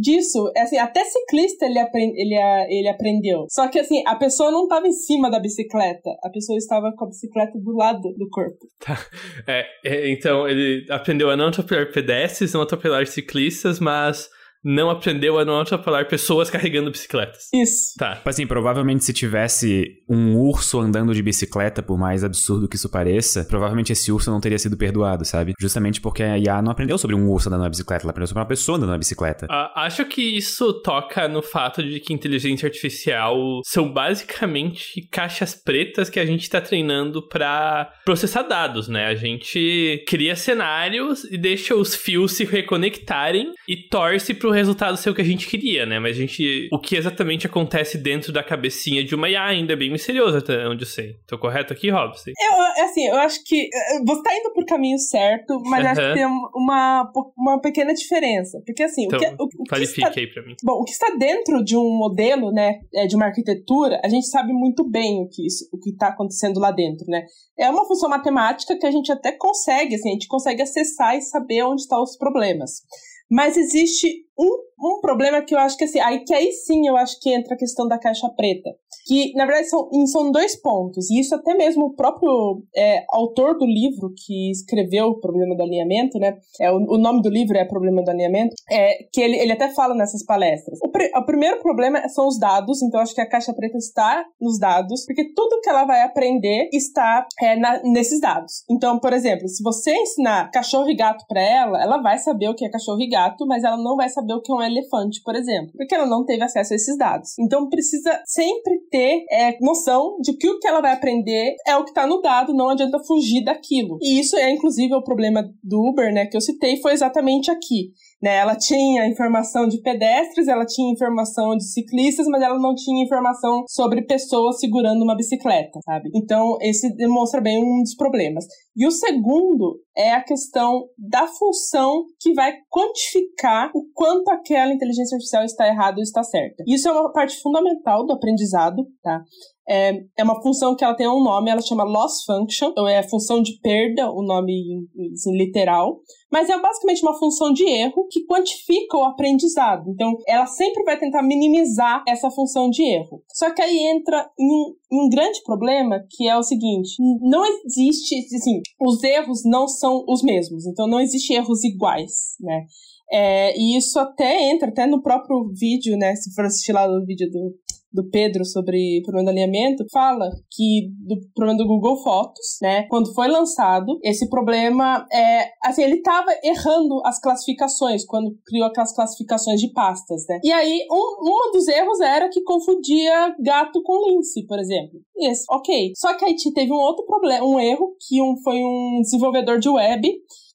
disso, 0.00 0.50
é 0.56 0.62
assim, 0.62 0.78
até 0.78 1.04
ciclista 1.04 1.66
ele, 1.66 1.78
aprend, 1.78 2.12
ele, 2.16 2.34
ele 2.68 2.88
aprendeu. 2.88 3.46
Só 3.48 3.68
que 3.68 3.78
assim, 3.78 4.02
a 4.06 4.16
pessoa 4.16 4.50
não 4.50 4.64
estava 4.64 4.86
em 4.88 4.92
cima 4.92 5.30
da 5.30 5.38
bicicleta, 5.38 6.10
a 6.22 6.30
pessoa 6.30 6.56
estava 6.56 6.92
com 6.96 7.04
a 7.04 7.08
bicicleta 7.08 7.58
do 7.58 7.76
lado 7.76 8.00
do 8.16 8.28
corpo. 8.30 8.66
Tá. 8.78 8.98
É, 9.46 9.64
é, 9.84 10.10
então 10.10 10.48
ele 10.48 10.86
aprendeu 10.90 11.30
a 11.30 11.36
não 11.36 11.48
atropelar 11.48 11.90
pedestres, 11.92 12.52
não 12.52 12.62
atropelar 12.62 13.06
ciclistas, 13.06 13.80
mas 13.80 14.28
não 14.64 14.88
aprendeu 14.88 15.38
a 15.38 15.44
não 15.44 15.60
atropelar 15.60 16.08
pessoas 16.08 16.48
carregando 16.48 16.90
bicicletas. 16.90 17.48
Isso. 17.52 17.94
Tá. 17.98 18.16
Tipo 18.16 18.30
assim, 18.30 18.46
provavelmente 18.46 19.04
se 19.04 19.12
tivesse 19.12 20.02
um 20.08 20.36
urso 20.36 20.80
andando 20.80 21.14
de 21.14 21.22
bicicleta, 21.22 21.82
por 21.82 21.98
mais 21.98 22.24
absurdo 22.24 22.68
que 22.68 22.76
isso 22.76 22.88
pareça, 22.88 23.44
provavelmente 23.44 23.92
esse 23.92 24.10
urso 24.10 24.30
não 24.30 24.40
teria 24.40 24.58
sido 24.58 24.76
perdoado, 24.76 25.24
sabe? 25.24 25.52
Justamente 25.60 26.00
porque 26.00 26.22
a 26.22 26.38
IA 26.38 26.62
não 26.62 26.72
aprendeu 26.72 26.96
sobre 26.96 27.14
um 27.14 27.28
urso 27.28 27.48
andando 27.48 27.62
na 27.62 27.68
bicicleta, 27.68 28.04
ela 28.04 28.10
aprendeu 28.10 28.28
sobre 28.28 28.40
uma 28.40 28.48
pessoa 28.48 28.78
andando 28.78 28.90
na 28.90 28.98
bicicleta. 28.98 29.46
Uh, 29.46 29.78
acho 29.78 30.04
que 30.06 30.22
isso 30.22 30.72
toca 30.82 31.28
no 31.28 31.42
fato 31.42 31.82
de 31.82 32.00
que 32.00 32.14
inteligência 32.14 32.66
artificial 32.66 33.60
são 33.64 33.92
basicamente 33.92 35.06
caixas 35.10 35.54
pretas 35.54 36.08
que 36.08 36.18
a 36.18 36.24
gente 36.24 36.48
tá 36.48 36.60
treinando 36.60 37.26
para 37.28 37.92
processar 38.04 38.42
dados, 38.42 38.88
né? 38.88 39.06
A 39.06 39.14
gente 39.14 40.02
cria 40.06 40.36
cenários 40.36 41.24
e 41.24 41.36
deixa 41.36 41.74
os 41.74 41.94
fios 41.94 42.32
se 42.32 42.44
reconectarem 42.44 43.52
e 43.68 43.88
torce 43.88 44.32
pro 44.32 44.53
resultado 44.54 44.96
ser 44.96 45.10
o 45.10 45.14
que 45.14 45.20
a 45.20 45.24
gente 45.24 45.48
queria, 45.48 45.86
né? 45.86 45.98
Mas 45.98 46.16
a 46.16 46.20
gente. 46.20 46.68
O 46.72 46.78
que 46.78 46.96
exatamente 46.96 47.46
acontece 47.46 47.98
dentro 47.98 48.32
da 48.32 48.42
cabecinha 48.42 49.04
de 49.04 49.14
uma 49.14 49.28
IA 49.28 49.44
ainda 49.44 49.72
é 49.72 49.76
bem 49.76 49.90
misterioso, 49.90 50.38
até 50.38 50.66
onde 50.68 50.82
eu 50.82 50.88
sei. 50.88 51.16
Tô 51.26 51.38
correto 51.38 51.72
aqui, 51.72 51.90
Robson? 51.90 52.30
Eu, 52.30 52.84
assim, 52.84 53.06
eu 53.06 53.16
acho 53.16 53.42
que. 53.44 53.64
Eh, 53.64 54.00
você 54.04 54.22
tá 54.22 54.36
indo 54.36 54.52
pro 54.52 54.66
caminho 54.66 54.98
certo, 54.98 55.60
mas 55.64 55.84
uhum. 55.84 55.90
acho 55.90 56.00
que 56.00 56.14
tem 56.14 56.26
uma, 56.26 57.12
uma 57.36 57.60
pequena 57.60 57.94
diferença. 57.94 58.60
Porque, 58.64 58.82
assim, 58.82 59.04
então, 59.04 59.18
o 59.18 59.22
que, 59.48 59.60
o, 59.60 59.62
o 59.62 59.64
qualifique 59.68 60.06
está, 60.06 60.20
aí 60.20 60.26
pra 60.26 60.42
mim. 60.42 60.54
Bom, 60.62 60.80
o 60.80 60.84
que 60.84 60.92
está 60.92 61.14
dentro 61.16 61.64
de 61.64 61.76
um 61.76 61.96
modelo, 61.96 62.52
né, 62.52 62.80
é, 62.94 63.06
de 63.06 63.16
uma 63.16 63.26
arquitetura, 63.26 64.00
a 64.04 64.08
gente 64.08 64.26
sabe 64.26 64.52
muito 64.52 64.88
bem 64.88 65.22
o 65.22 65.28
que, 65.28 65.46
isso, 65.46 65.68
o 65.72 65.78
que 65.78 65.94
tá 65.96 66.08
acontecendo 66.08 66.58
lá 66.60 66.70
dentro, 66.70 67.06
né? 67.08 67.24
É 67.58 67.70
uma 67.70 67.86
função 67.86 68.08
matemática 68.08 68.76
que 68.78 68.86
a 68.86 68.90
gente 68.90 69.10
até 69.12 69.32
consegue, 69.32 69.94
assim, 69.94 70.10
a 70.10 70.12
gente 70.12 70.28
consegue 70.28 70.62
acessar 70.62 71.16
e 71.16 71.22
saber 71.22 71.62
onde 71.62 71.82
estão 71.82 72.02
os 72.02 72.16
problemas. 72.16 72.82
Mas 73.30 73.56
existe 73.56 74.24
um, 74.38 74.96
um 74.96 75.00
problema 75.00 75.42
que 75.42 75.54
eu 75.54 75.58
acho 75.58 75.76
que 75.76 75.84
assim, 75.84 76.00
aí, 76.00 76.24
que 76.24 76.34
aí 76.34 76.50
sim 76.52 76.86
eu 76.86 76.96
acho 76.96 77.18
que 77.20 77.32
entra 77.32 77.54
a 77.54 77.58
questão 77.58 77.86
da 77.86 77.98
caixa 77.98 78.28
preta. 78.30 78.70
Que, 79.06 79.32
na 79.34 79.44
verdade, 79.44 79.68
são, 79.68 79.88
são 80.06 80.32
dois 80.32 80.56
pontos. 80.60 81.10
E 81.10 81.20
isso 81.20 81.34
até 81.34 81.54
mesmo 81.54 81.86
o 81.86 81.94
próprio 81.94 82.62
é, 82.74 83.04
autor 83.10 83.58
do 83.58 83.66
livro 83.66 84.12
que 84.16 84.50
escreveu 84.50 85.08
o 85.08 85.20
problema 85.20 85.54
do 85.54 85.62
alinhamento, 85.62 86.18
né? 86.18 86.38
É, 86.58 86.72
o, 86.72 86.76
o 86.76 86.98
nome 86.98 87.20
do 87.20 87.28
livro 87.28 87.56
é 87.56 87.64
Problema 87.64 88.02
do 88.02 88.10
Alinhamento, 88.10 88.54
é, 88.70 89.04
que 89.12 89.20
ele, 89.20 89.36
ele 89.36 89.52
até 89.52 89.68
fala 89.74 89.94
nessas 89.94 90.24
palestras. 90.24 90.78
O, 90.82 90.88
pre, 90.88 91.10
o 91.14 91.24
primeiro 91.24 91.60
problema 91.60 92.08
são 92.08 92.26
os 92.26 92.38
dados, 92.38 92.82
então 92.82 92.98
eu 92.98 93.02
acho 93.02 93.14
que 93.14 93.20
a 93.20 93.28
caixa 93.28 93.52
preta 93.52 93.76
está 93.76 94.24
nos 94.40 94.58
dados, 94.58 95.04
porque 95.04 95.32
tudo 95.34 95.60
que 95.60 95.68
ela 95.68 95.84
vai 95.84 96.02
aprender 96.02 96.68
está 96.72 97.26
é, 97.42 97.56
na, 97.56 97.82
nesses 97.82 98.20
dados. 98.20 98.64
Então, 98.70 98.98
por 98.98 99.12
exemplo, 99.12 99.48
se 99.48 99.62
você 99.62 99.94
ensinar 99.94 100.50
cachorro 100.50 100.88
e 100.88 100.96
gato 100.96 101.24
para 101.28 101.42
ela, 101.42 101.82
ela 101.82 102.00
vai 102.00 102.18
saber 102.18 102.48
o 102.48 102.54
que 102.54 102.64
é 102.64 102.70
cachorro 102.70 103.00
e 103.00 103.08
gato, 103.08 103.46
mas 103.46 103.64
ela 103.64 103.76
não 103.76 103.96
vai 103.96 104.08
saber 104.08 104.23
saber 104.24 104.34
o 104.34 104.40
que 104.40 104.50
é 104.50 104.54
um 104.54 104.62
elefante, 104.62 105.20
por 105.22 105.36
exemplo, 105.36 105.72
porque 105.76 105.94
ela 105.94 106.06
não 106.06 106.24
teve 106.24 106.42
acesso 106.42 106.72
a 106.72 106.76
esses 106.76 106.96
dados. 106.96 107.38
Então 107.38 107.68
precisa 107.68 108.20
sempre 108.26 108.80
ter 108.90 109.24
é, 109.30 109.56
noção 109.60 110.16
de 110.20 110.36
que 110.36 110.48
o 110.48 110.58
que 110.58 110.66
ela 110.66 110.80
vai 110.80 110.92
aprender 110.92 111.54
é 111.66 111.76
o 111.76 111.84
que 111.84 111.90
está 111.90 112.06
no 112.06 112.20
dado, 112.20 112.54
não 112.54 112.70
adianta 112.70 112.98
fugir 113.04 113.44
daquilo. 113.44 113.98
E 114.00 114.18
isso 114.18 114.36
é 114.36 114.50
inclusive 114.50 114.94
o 114.94 115.02
problema 115.02 115.44
do 115.62 115.88
Uber, 115.88 116.12
né, 116.12 116.26
que 116.26 116.36
eu 116.36 116.40
citei, 116.40 116.80
foi 116.80 116.92
exatamente 116.92 117.50
aqui. 117.50 117.92
Né? 118.22 118.36
Ela 118.36 118.56
tinha 118.56 119.06
informação 119.06 119.68
de 119.68 119.82
pedestres, 119.82 120.48
ela 120.48 120.64
tinha 120.64 120.90
informação 120.90 121.56
de 121.56 121.64
ciclistas, 121.64 122.26
mas 122.26 122.42
ela 122.42 122.58
não 122.58 122.74
tinha 122.74 123.04
informação 123.04 123.64
sobre 123.68 124.02
pessoas 124.02 124.58
segurando 124.58 125.02
uma 125.02 125.14
bicicleta, 125.14 125.78
sabe? 125.84 126.08
Então, 126.14 126.56
esse 126.62 126.94
demonstra 126.96 127.40
bem 127.40 127.58
um 127.58 127.82
dos 127.82 127.94
problemas. 127.94 128.46
E 128.74 128.86
o 128.86 128.90
segundo 128.90 129.78
é 129.96 130.12
a 130.12 130.22
questão 130.22 130.86
da 130.98 131.26
função 131.26 132.04
que 132.20 132.32
vai 132.34 132.52
quantificar 132.68 133.70
o 133.74 133.84
quanto 133.94 134.28
aquela 134.28 134.72
inteligência 134.72 135.14
artificial 135.14 135.44
está 135.44 135.66
errada 135.66 135.98
ou 135.98 136.02
está 136.02 136.22
certa. 136.22 136.64
Isso 136.66 136.88
é 136.88 136.92
uma 136.92 137.12
parte 137.12 137.40
fundamental 137.40 138.04
do 138.04 138.12
aprendizado, 138.12 138.84
tá? 139.02 139.22
É, 139.68 139.98
é 140.18 140.22
uma 140.22 140.42
função 140.42 140.76
que 140.76 140.84
ela 140.84 140.94
tem 140.94 141.08
um 141.08 141.22
nome, 141.22 141.50
ela 141.50 141.62
chama 141.62 141.84
loss 141.84 142.24
function, 142.24 142.72
ou 142.76 142.86
é 142.86 143.02
função 143.02 143.40
de 143.40 143.58
perda, 143.60 144.10
o 144.10 144.22
nome 144.22 144.86
assim, 145.14 145.34
literal, 145.36 146.00
mas 146.30 146.50
é 146.50 146.60
basicamente 146.60 147.02
uma 147.02 147.18
função 147.18 147.52
de 147.52 147.64
erro 147.64 148.06
que 148.10 148.26
quantifica 148.26 148.98
o 148.98 149.04
aprendizado. 149.04 149.88
Então, 149.88 150.16
ela 150.26 150.46
sempre 150.46 150.82
vai 150.82 150.98
tentar 150.98 151.22
minimizar 151.22 152.02
essa 152.08 152.30
função 152.30 152.68
de 152.68 152.82
erro. 152.82 153.22
Só 153.32 153.54
que 153.54 153.62
aí 153.62 153.78
entra 153.78 154.28
em 154.38 154.44
um, 154.44 154.74
em 154.92 155.06
um 155.06 155.08
grande 155.08 155.40
problema, 155.44 156.04
que 156.10 156.28
é 156.28 156.36
o 156.36 156.42
seguinte: 156.42 156.96
não 157.22 157.44
existe, 157.46 158.16
assim, 158.34 158.60
os 158.80 159.02
erros 159.02 159.42
não 159.44 159.66
são 159.66 159.83
os 160.06 160.22
mesmos, 160.22 160.66
então 160.66 160.86
não 160.86 161.00
existe 161.00 161.32
erros 161.32 161.64
iguais, 161.64 162.36
né? 162.40 162.66
É, 163.10 163.56
e 163.58 163.76
isso 163.76 163.98
até 163.98 164.50
entra 164.50 164.68
até 164.68 164.86
no 164.86 165.02
próprio 165.02 165.48
vídeo, 165.52 165.96
né? 165.96 166.14
Se 166.16 166.32
for 166.34 166.44
assistir 166.44 166.72
lá 166.72 166.88
no 166.88 167.04
vídeo 167.04 167.30
do 167.30 167.54
do 167.94 168.10
Pedro 168.10 168.44
sobre 168.44 169.00
problema 169.04 169.32
de 169.32 169.38
alinhamento, 169.38 169.84
fala 169.92 170.28
que 170.50 170.90
do 171.06 171.16
problema 171.32 171.56
do 171.56 171.66
Google 171.66 172.02
Fotos, 172.02 172.58
né? 172.60 172.86
Quando 172.88 173.14
foi 173.14 173.28
lançado, 173.28 173.98
esse 174.02 174.28
problema 174.28 175.06
é, 175.12 175.48
assim, 175.62 175.84
ele 175.84 175.96
estava 175.96 176.32
errando 176.42 177.00
as 177.04 177.20
classificações 177.20 178.04
quando 178.04 178.36
criou 178.44 178.66
aquelas 178.66 178.92
classificações 178.92 179.60
de 179.60 179.72
pastas, 179.72 180.24
né? 180.28 180.40
E 180.42 180.52
aí, 180.52 180.86
um, 180.90 181.30
um 181.30 181.52
dos 181.52 181.68
erros 181.68 182.00
era 182.00 182.28
que 182.28 182.42
confundia 182.42 183.34
gato 183.40 183.80
com 183.82 184.10
lince, 184.10 184.44
por 184.46 184.58
exemplo. 184.58 185.00
Esse, 185.16 185.44
ok. 185.48 185.92
Só 185.96 186.16
que 186.16 186.24
aí 186.24 186.34
teve 186.52 186.72
um 186.72 186.80
outro 186.80 187.06
problema, 187.06 187.46
um 187.46 187.60
erro 187.60 187.94
que 188.08 188.20
um, 188.20 188.36
foi 188.42 188.56
um 188.56 189.00
desenvolvedor 189.02 189.60
de 189.60 189.68
web 189.68 190.12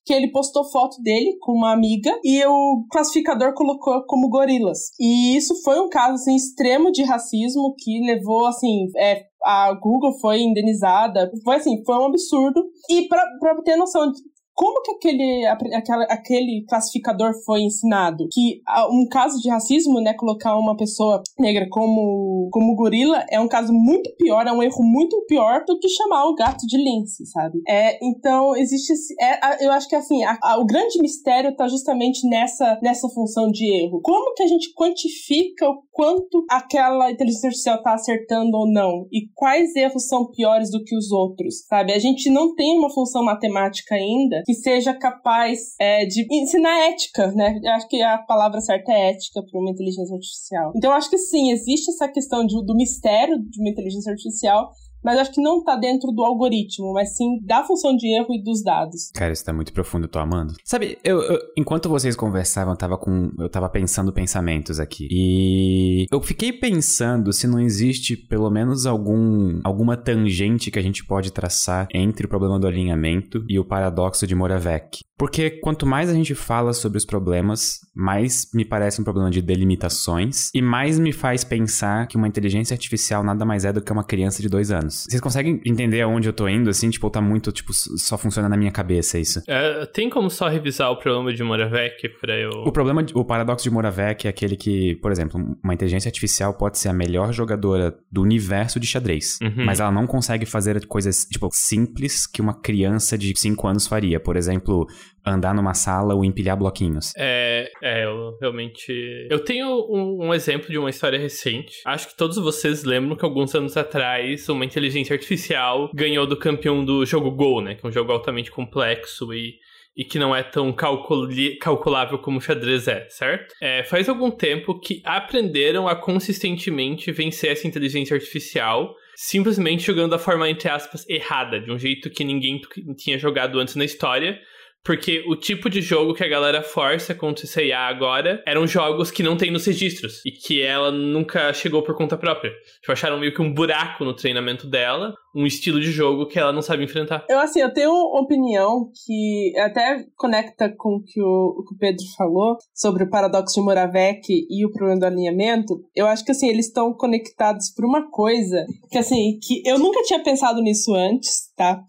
que 0.09 0.13
ele 0.15 0.31
postou 0.31 0.63
foto 0.63 0.99
dele 1.03 1.37
com 1.39 1.51
uma 1.51 1.71
amiga 1.71 2.11
e 2.23 2.43
o 2.43 2.83
classificador 2.91 3.53
colocou 3.53 4.03
como 4.07 4.27
gorilas. 4.27 4.89
E 4.99 5.37
isso 5.37 5.53
foi 5.61 5.79
um 5.79 5.87
caso 5.87 6.15
assim, 6.15 6.35
extremo 6.35 6.91
de 6.91 7.03
racismo 7.03 7.75
que 7.77 7.99
levou 8.03 8.47
assim, 8.47 8.87
é, 8.97 9.25
a 9.45 9.71
Google 9.73 10.17
foi 10.19 10.41
indenizada. 10.41 11.31
Foi 11.43 11.57
assim, 11.57 11.83
foi 11.85 11.95
um 11.95 12.05
absurdo. 12.05 12.65
E 12.89 13.07
para 13.07 13.61
ter 13.63 13.75
noção 13.75 14.11
como 14.59 14.81
que 14.81 14.91
aquele, 14.91 15.45
aquela, 15.45 16.03
aquele 16.03 16.65
classificador 16.67 17.31
foi 17.45 17.61
ensinado? 17.61 18.27
Que 18.29 18.61
um 18.91 19.07
caso 19.07 19.39
de 19.39 19.49
racismo, 19.49 20.01
né, 20.01 20.13
colocar 20.13 20.57
uma 20.57 20.75
pessoa 20.75 21.23
negra 21.39 21.65
como, 21.69 22.49
como 22.51 22.75
gorila 22.75 23.25
é 23.31 23.39
um 23.39 23.47
caso 23.47 23.71
muito 23.71 24.13
pior, 24.17 24.45
é 24.45 24.51
um 24.51 24.61
erro 24.61 24.83
muito 24.83 25.25
pior 25.29 25.63
do 25.65 25.79
que 25.79 25.87
chamar 25.87 26.25
o 26.25 26.35
gato 26.35 26.67
de 26.67 26.77
lince, 26.77 27.25
sabe? 27.27 27.61
É, 27.65 28.05
então, 28.05 28.53
existe 28.53 28.91
é, 29.21 29.65
eu 29.65 29.71
acho 29.71 29.87
que 29.87 29.95
assim, 29.95 30.25
a, 30.25 30.37
a, 30.43 30.59
o 30.59 30.65
grande 30.65 31.01
mistério 31.01 31.55
tá 31.55 31.69
justamente 31.69 32.27
nessa, 32.27 32.77
nessa 32.83 33.07
função 33.07 33.49
de 33.49 33.65
erro. 33.65 34.01
Como 34.01 34.33
que 34.33 34.43
a 34.43 34.47
gente 34.47 34.73
quantifica 34.73 35.69
o 35.69 35.83
quanto 35.89 36.43
aquela 36.49 37.09
inteligência 37.09 37.47
artificial 37.47 37.81
tá 37.81 37.93
acertando 37.93 38.57
ou 38.57 38.69
não? 38.69 39.07
E 39.09 39.29
quais 39.33 39.73
erros 39.73 40.05
são 40.05 40.29
piores 40.29 40.69
do 40.69 40.83
que 40.83 40.97
os 40.97 41.13
outros, 41.13 41.65
sabe? 41.65 41.93
A 41.93 41.99
gente 41.99 42.29
não 42.29 42.53
tem 42.55 42.77
uma 42.77 42.89
função 42.89 43.23
matemática 43.23 43.95
ainda 43.95 44.43
que 44.49 44.55
seja 44.55 44.95
capaz 44.95 45.75
é, 45.79 46.07
de 46.07 46.25
ensinar 46.31 46.89
ética, 46.89 47.31
né? 47.33 47.59
Eu 47.63 47.71
acho 47.73 47.87
que 47.87 48.01
a 48.01 48.17
palavra 48.17 48.59
certa 48.59 48.91
é 48.91 49.11
ética 49.11 49.43
para 49.43 49.59
uma 49.59 49.69
inteligência 49.69 50.15
artificial. 50.15 50.71
Então, 50.75 50.89
eu 50.89 50.97
acho 50.97 51.07
que 51.07 51.19
sim, 51.19 51.51
existe 51.51 51.91
essa 51.91 52.07
questão 52.07 52.43
de, 52.43 52.55
do 52.65 52.73
mistério 52.73 53.37
de 53.37 53.61
uma 53.61 53.69
inteligência 53.69 54.09
artificial, 54.11 54.71
mas 55.03 55.19
acho 55.19 55.33
que 55.33 55.41
não 55.41 55.63
tá 55.63 55.75
dentro 55.75 56.11
do 56.11 56.23
algoritmo, 56.23 56.93
mas 56.93 57.15
sim 57.15 57.39
da 57.43 57.63
função 57.63 57.95
de 57.95 58.07
erro 58.07 58.33
e 58.33 58.43
dos 58.43 58.63
dados. 58.63 59.11
Cara, 59.13 59.31
isso 59.31 59.45
tá 59.45 59.53
muito 59.53 59.73
profundo, 59.73 60.07
tô 60.07 60.19
amando. 60.19 60.53
Sabe, 60.63 60.97
eu, 61.03 61.21
eu, 61.21 61.39
enquanto 61.57 61.89
vocês 61.89 62.15
conversavam, 62.15 62.73
eu 62.73 62.77
tava 62.77 62.97
com. 62.97 63.31
Eu 63.39 63.49
tava 63.49 63.69
pensando 63.69 64.11
pensamentos 64.11 64.79
aqui. 64.79 65.07
E 65.11 66.05
eu 66.11 66.21
fiquei 66.21 66.51
pensando 66.51 67.31
se 67.31 67.47
não 67.47 67.59
existe 67.59 68.15
pelo 68.15 68.49
menos 68.49 68.85
algum 68.85 69.59
alguma 69.63 69.95
tangente 69.95 70.71
que 70.71 70.79
a 70.79 70.81
gente 70.81 71.05
pode 71.05 71.31
traçar 71.31 71.87
entre 71.93 72.25
o 72.25 72.29
problema 72.29 72.59
do 72.59 72.67
alinhamento 72.67 73.43
e 73.47 73.59
o 73.59 73.65
paradoxo 73.65 74.27
de 74.27 74.35
Moravec. 74.35 75.08
Porque 75.19 75.49
quanto 75.49 75.85
mais 75.85 76.09
a 76.09 76.13
gente 76.13 76.33
fala 76.33 76.71
sobre 76.71 76.97
os 76.97 77.05
problemas, 77.05 77.79
mais 77.93 78.49
me 78.53 78.63
parece 78.63 79.01
um 79.01 79.03
problema 79.03 79.29
de 79.29 79.41
delimitações 79.41 80.49
e 80.55 80.61
mais 80.61 80.97
me 80.97 81.11
faz 81.11 81.43
pensar 81.43 82.07
que 82.07 82.15
uma 82.15 82.25
inteligência 82.27 82.73
artificial 82.73 83.21
nada 83.21 83.43
mais 83.45 83.65
é 83.65 83.73
do 83.73 83.81
que 83.81 83.91
uma 83.91 84.03
criança 84.03 84.41
de 84.41 84.47
dois 84.47 84.71
anos. 84.71 85.05
Vocês 85.09 85.19
conseguem 85.21 85.61
entender 85.65 85.99
aonde 86.01 86.29
eu 86.29 86.33
tô 86.33 86.47
indo, 86.47 86.69
assim? 86.69 86.89
Tipo, 86.89 87.09
tá 87.09 87.19
muito, 87.21 87.51
tipo, 87.51 87.73
só 87.73 88.17
funciona 88.17 88.47
na 88.47 88.55
minha 88.55 88.71
cabeça 88.71 89.19
isso. 89.19 89.41
É, 89.45 89.85
tem 89.87 90.09
como 90.09 90.29
só 90.29 90.47
revisar 90.47 90.89
o 90.89 90.95
problema 90.97 91.33
de 91.33 91.43
Moravec 91.43 92.07
pra 92.21 92.37
eu... 92.37 92.51
O 92.65 92.71
problema, 92.71 93.05
o 93.13 93.25
paradoxo 93.25 93.63
de 93.63 93.69
Moravec 93.69 94.25
é 94.25 94.29
aquele 94.29 94.55
que, 94.55 94.95
por 95.01 95.11
exemplo, 95.11 95.57
uma 95.61 95.73
inteligência 95.73 96.07
artificial 96.07 96.53
pode 96.53 96.77
ser 96.77 96.87
a 96.87 96.93
melhor 96.93 97.33
jogadora 97.33 97.93
do 98.09 98.21
universo 98.21 98.79
de 98.79 98.87
xadrez, 98.87 99.37
Uhum. 99.41 99.65
mas 99.65 99.81
ela 99.81 99.91
não 99.91 100.07
consegue 100.07 100.45
fazer 100.45 100.85
coisas, 100.87 101.25
tipo, 101.25 101.49
simples 101.51 102.25
que 102.25 102.41
uma 102.41 102.53
criança 102.53 103.17
de 103.17 103.33
5 103.37 103.67
anos 103.67 103.85
faria. 103.85 104.17
Por 104.19 104.37
exemplo, 104.37 104.87
andar 105.25 105.53
numa 105.53 105.73
sala 105.73 106.15
ou 106.15 106.23
empilhar 106.25 106.57
bloquinhos. 106.57 107.13
É, 107.17 107.71
é, 107.81 108.05
eu 108.05 108.37
realmente. 108.39 109.27
Eu 109.29 109.39
tenho 109.39 109.67
um, 109.67 110.27
um, 110.27 110.33
exemplo 110.33 110.69
de 110.69 110.77
uma 110.77 110.89
história 110.89 111.19
recente. 111.19 111.81
Acho 111.85 112.09
que 112.09 112.17
todos 112.17 112.37
vocês 112.37 112.83
lembram 112.83 113.15
que 113.15 113.25
alguns 113.25 113.53
anos 113.55 113.77
atrás 113.77 114.47
uma 114.49 114.65
inteligência 114.65 115.13
artificial 115.13 115.89
ganhou 115.93 116.25
do 116.25 116.37
campeão 116.37 116.83
do 116.83 117.05
jogo 117.05 117.31
Go, 117.31 117.61
né? 117.61 117.75
Que 117.75 117.85
é 117.85 117.89
um 117.89 117.91
jogo 117.91 118.11
altamente 118.11 118.51
complexo 118.51 119.33
e. 119.33 119.55
E 119.97 120.05
que 120.05 120.17
não 120.17 120.33
é 120.33 120.41
tão 120.41 120.71
calculável 120.71 122.19
como 122.19 122.37
o 122.37 122.41
xadrez 122.41 122.87
é, 122.87 123.09
certo? 123.09 123.53
É, 123.61 123.83
faz 123.83 124.07
algum 124.07 124.31
tempo 124.31 124.79
que 124.79 125.01
aprenderam 125.03 125.89
a 125.89 125.95
consistentemente 125.95 127.11
vencer 127.11 127.51
essa 127.51 127.67
inteligência 127.67 128.15
artificial 128.15 128.95
simplesmente 129.21 129.83
jogando 129.83 130.11
da 130.11 130.17
forma, 130.17 130.49
entre 130.49 130.69
aspas, 130.69 131.05
errada, 131.09 131.59
de 131.59 131.69
um 131.69 131.77
jeito 131.77 132.09
que 132.09 132.23
ninguém 132.23 132.61
tinha 132.95 133.19
jogado 133.19 133.59
antes 133.59 133.75
na 133.75 133.83
história. 133.83 134.39
Porque 134.83 135.23
o 135.27 135.35
tipo 135.35 135.69
de 135.69 135.81
jogo 135.81 136.13
que 136.13 136.23
a 136.23 136.27
galera 136.27 136.63
força 136.63 137.13
contra 137.13 137.45
esse 137.45 137.61
IA 137.61 137.79
agora 137.79 138.41
eram 138.45 138.65
jogos 138.65 139.11
que 139.11 139.21
não 139.21 139.37
tem 139.37 139.51
nos 139.51 139.65
registros. 139.65 140.21
E 140.25 140.31
que 140.31 140.61
ela 140.61 140.91
nunca 140.91 141.53
chegou 141.53 141.83
por 141.83 141.95
conta 141.95 142.17
própria. 142.17 142.51
Tipo, 142.79 142.91
acharam 142.91 143.19
meio 143.19 143.33
que 143.33 143.41
um 143.41 143.53
buraco 143.53 144.05
no 144.05 144.15
treinamento 144.15 144.67
dela, 144.67 145.13
um 145.35 145.45
estilo 145.45 145.79
de 145.79 145.91
jogo 145.91 146.27
que 146.27 146.39
ela 146.39 146.53
não 146.53 146.61
sabe 146.61 146.83
enfrentar. 146.83 147.25
Eu, 147.29 147.39
assim, 147.39 147.61
eu 147.61 147.73
tenho 147.73 147.91
opinião 147.91 148.89
que 149.05 149.53
até 149.59 150.05
conecta 150.15 150.73
com 150.75 150.95
o 150.95 151.03
que 151.03 151.21
o, 151.21 151.59
o 151.59 151.63
que 151.65 151.75
o 151.75 151.77
Pedro 151.77 152.03
falou 152.17 152.57
sobre 152.73 153.03
o 153.03 153.09
paradoxo 153.09 153.59
de 153.59 153.65
Moravec 153.65 154.21
e 154.27 154.65
o 154.65 154.71
problema 154.71 155.01
do 155.01 155.05
alinhamento. 155.05 155.79
Eu 155.95 156.07
acho 156.07 156.23
que, 156.23 156.31
assim, 156.31 156.49
eles 156.49 156.67
estão 156.67 156.93
conectados 156.93 157.71
por 157.75 157.85
uma 157.85 158.09
coisa 158.09 158.65
que, 158.89 158.97
assim, 158.97 159.37
que 159.41 159.61
eu 159.65 159.77
nunca 159.77 160.01
tinha 160.03 160.23
pensado 160.23 160.61
nisso 160.61 160.93
antes, 160.95 161.53
tá? 161.55 161.79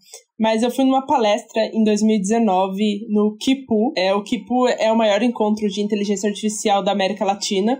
Mas 0.41 0.63
eu 0.63 0.71
fui 0.71 0.83
numa 0.83 1.05
palestra 1.05 1.63
em 1.67 1.83
2019 1.83 3.05
no 3.09 3.37
Kipu. 3.37 3.93
É, 3.95 4.11
o 4.15 4.23
Kipu 4.23 4.67
é 4.67 4.91
o 4.91 4.97
maior 4.97 5.21
encontro 5.21 5.67
de 5.67 5.81
inteligência 5.81 6.27
artificial 6.27 6.81
da 6.81 6.91
América 6.91 7.23
Latina. 7.23 7.79